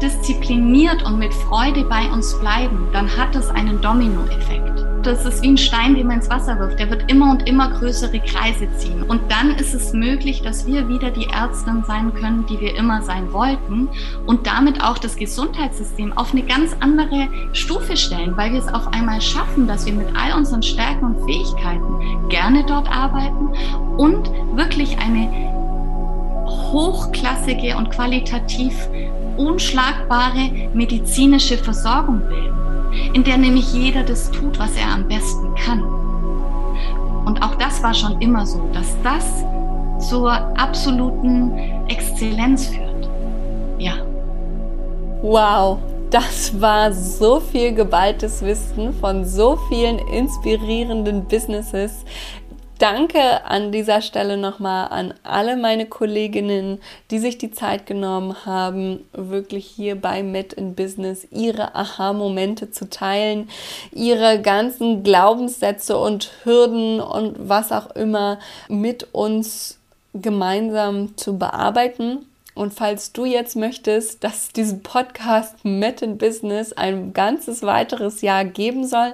diszipliniert 0.02 1.02
und 1.04 1.18
mit 1.18 1.32
Freude 1.32 1.84
bei 1.84 2.10
uns 2.10 2.38
bleiben, 2.38 2.88
dann 2.92 3.08
hat 3.16 3.34
es 3.34 3.48
einen 3.50 3.80
Dominoeffekt. 3.80 4.84
Das 5.02 5.24
ist 5.24 5.42
wie 5.42 5.50
ein 5.50 5.56
Stein, 5.56 5.94
den 5.94 6.08
man 6.08 6.16
ins 6.16 6.28
Wasser 6.28 6.58
wirft. 6.58 6.80
Der 6.80 6.90
wird 6.90 7.08
immer 7.08 7.30
und 7.30 7.48
immer 7.48 7.70
größere 7.70 8.18
Kreise 8.18 8.66
ziehen. 8.76 9.04
Und 9.04 9.20
dann 9.30 9.52
ist 9.52 9.72
es 9.72 9.92
möglich, 9.92 10.42
dass 10.42 10.66
wir 10.66 10.88
wieder 10.88 11.12
die 11.12 11.28
Ärztin 11.28 11.84
sein 11.86 12.12
können, 12.12 12.44
die 12.46 12.58
wir 12.58 12.74
immer 12.74 13.02
sein 13.02 13.32
wollten 13.32 13.88
und 14.26 14.48
damit 14.48 14.82
auch 14.82 14.98
das 14.98 15.14
Gesundheitssystem 15.14 16.12
auf 16.18 16.32
eine 16.32 16.42
ganz 16.42 16.74
andere 16.80 17.28
Stufe 17.52 17.96
stellen, 17.96 18.36
weil 18.36 18.52
wir 18.52 18.58
es 18.58 18.74
auf 18.74 18.92
einmal 18.92 19.20
schaffen, 19.20 19.68
dass 19.68 19.86
wir 19.86 19.92
mit 19.92 20.08
all 20.16 20.36
unseren 20.36 20.64
Stärken 20.64 21.04
und 21.04 21.24
Fähigkeiten 21.24 22.28
gerne 22.28 22.64
dort 22.66 22.90
arbeiten 22.90 23.50
und 23.96 24.28
wirklich 24.56 24.98
eine 24.98 25.30
hochklassige 26.72 27.76
und 27.76 27.90
qualitativ 27.90 28.74
unschlagbare 29.38 30.70
medizinische 30.74 31.56
Versorgung 31.58 32.20
bilden, 32.28 33.14
in 33.14 33.24
der 33.24 33.36
nämlich 33.38 33.72
jeder 33.72 34.02
das 34.02 34.30
tut, 34.30 34.58
was 34.58 34.76
er 34.76 34.88
am 34.88 35.08
besten 35.08 35.54
kann. 35.54 35.82
Und 37.26 37.42
auch 37.42 37.56
das 37.56 37.82
war 37.82 37.94
schon 37.94 38.20
immer 38.20 38.46
so, 38.46 38.68
dass 38.72 38.96
das 39.02 39.44
zur 40.08 40.30
absoluten 40.30 41.52
Exzellenz 41.88 42.66
führt. 42.66 43.08
Ja. 43.78 43.94
Wow, 45.22 45.78
Das 46.10 46.60
war 46.60 46.92
so 46.92 47.40
viel 47.40 47.74
geballtes 47.74 48.40
Wissen 48.42 48.94
von 48.94 49.24
so 49.24 49.58
vielen 49.68 49.98
inspirierenden 49.98 51.24
Businesses. 51.24 52.04
Danke 52.78 53.46
an 53.46 53.72
dieser 53.72 54.02
Stelle 54.02 54.36
nochmal 54.36 54.88
an 54.88 55.14
alle 55.22 55.56
meine 55.56 55.86
Kolleginnen, 55.86 56.78
die 57.10 57.18
sich 57.18 57.38
die 57.38 57.50
Zeit 57.50 57.86
genommen 57.86 58.44
haben, 58.44 59.00
wirklich 59.14 59.64
hier 59.66 59.98
bei 59.98 60.22
Met 60.22 60.52
in 60.52 60.74
Business 60.74 61.26
ihre 61.30 61.74
Aha-Momente 61.74 62.70
zu 62.70 62.90
teilen, 62.90 63.48
ihre 63.92 64.42
ganzen 64.42 65.02
Glaubenssätze 65.02 65.96
und 65.96 66.30
Hürden 66.44 67.00
und 67.00 67.48
was 67.48 67.72
auch 67.72 67.96
immer 67.96 68.38
mit 68.68 69.08
uns 69.14 69.78
gemeinsam 70.12 71.16
zu 71.16 71.38
bearbeiten. 71.38 72.26
Und 72.56 72.72
falls 72.72 73.12
du 73.12 73.26
jetzt 73.26 73.54
möchtest, 73.54 74.24
dass 74.24 74.48
diesen 74.48 74.82
Podcast 74.82 75.62
Met 75.62 76.00
in 76.00 76.16
Business 76.16 76.72
ein 76.72 77.12
ganzes 77.12 77.62
weiteres 77.62 78.22
Jahr 78.22 78.46
geben 78.46 78.86
soll, 78.86 79.12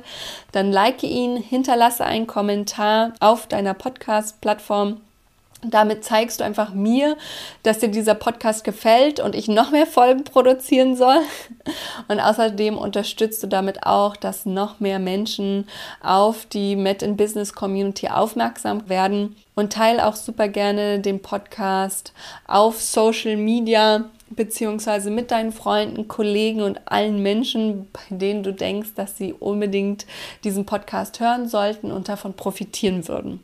dann 0.52 0.70
like 0.70 1.02
ihn, 1.02 1.36
hinterlasse 1.36 2.04
einen 2.04 2.28
Kommentar 2.28 3.14
auf 3.18 3.48
deiner 3.48 3.74
Podcast-Plattform 3.74 5.00
damit 5.62 6.04
zeigst 6.04 6.40
du 6.40 6.44
einfach 6.44 6.74
mir, 6.74 7.16
dass 7.62 7.78
dir 7.78 7.88
dieser 7.88 8.14
Podcast 8.14 8.64
gefällt 8.64 9.20
und 9.20 9.34
ich 9.34 9.48
noch 9.48 9.70
mehr 9.70 9.86
Folgen 9.86 10.24
produzieren 10.24 10.96
soll. 10.96 11.20
Und 12.08 12.20
außerdem 12.20 12.76
unterstützt 12.76 13.42
du 13.42 13.46
damit 13.46 13.86
auch, 13.86 14.16
dass 14.16 14.44
noch 14.44 14.80
mehr 14.80 14.98
Menschen 14.98 15.68
auf 16.02 16.46
die 16.46 16.74
Met 16.74 17.02
in 17.02 17.16
Business 17.16 17.54
Community 17.54 18.08
aufmerksam 18.08 18.88
werden. 18.88 19.36
Und 19.54 19.72
teile 19.72 20.06
auch 20.06 20.16
super 20.16 20.48
gerne 20.48 20.98
den 20.98 21.20
Podcast 21.20 22.12
auf 22.46 22.80
Social 22.80 23.36
Media 23.36 24.04
beziehungsweise 24.30 25.10
mit 25.10 25.30
deinen 25.30 25.52
Freunden, 25.52 26.08
Kollegen 26.08 26.62
und 26.62 26.80
allen 26.86 27.22
Menschen, 27.22 27.86
bei 27.92 28.16
denen 28.16 28.42
du 28.42 28.52
denkst, 28.52 28.90
dass 28.94 29.16
sie 29.18 29.32
unbedingt 29.34 30.06
diesen 30.42 30.64
Podcast 30.64 31.20
hören 31.20 31.48
sollten 31.48 31.92
und 31.92 32.08
davon 32.08 32.34
profitieren 32.34 33.06
würden. 33.08 33.40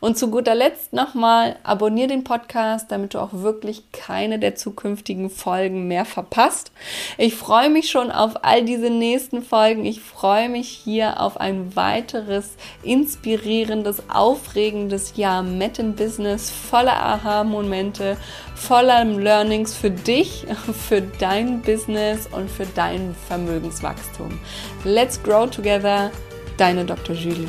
Und 0.00 0.18
zu 0.18 0.30
guter 0.30 0.54
Letzt 0.54 0.92
nochmal, 0.92 1.56
abonniere 1.62 2.08
den 2.08 2.24
Podcast, 2.24 2.90
damit 2.90 3.14
du 3.14 3.18
auch 3.18 3.32
wirklich 3.32 3.90
keine 3.92 4.38
der 4.38 4.54
zukünftigen 4.54 5.30
Folgen 5.30 5.88
mehr 5.88 6.04
verpasst. 6.04 6.72
Ich 7.18 7.34
freue 7.34 7.70
mich 7.70 7.90
schon 7.90 8.10
auf 8.10 8.44
all 8.44 8.64
diese 8.64 8.90
nächsten 8.90 9.42
Folgen. 9.42 9.84
Ich 9.84 10.00
freue 10.00 10.48
mich 10.48 10.68
hier 10.68 11.20
auf 11.20 11.40
ein 11.40 11.74
weiteres 11.76 12.56
inspirierendes, 12.82 14.02
aufregendes 14.08 15.16
Jahr 15.16 15.42
Met 15.42 15.78
in 15.78 15.94
Business, 15.94 16.50
voller 16.50 17.02
Aha-Momente, 17.02 18.16
voller 18.54 19.04
Learnings 19.04 19.74
für 19.74 19.90
dich, 19.90 20.46
für 20.88 21.02
dein 21.02 21.62
Business 21.62 22.28
und 22.30 22.50
für 22.50 22.66
dein 22.74 23.14
Vermögenswachstum. 23.28 24.38
Let's 24.84 25.22
grow 25.22 25.48
together. 25.48 26.10
Deine 26.56 26.84
Dr. 26.84 27.16
Julie. 27.16 27.48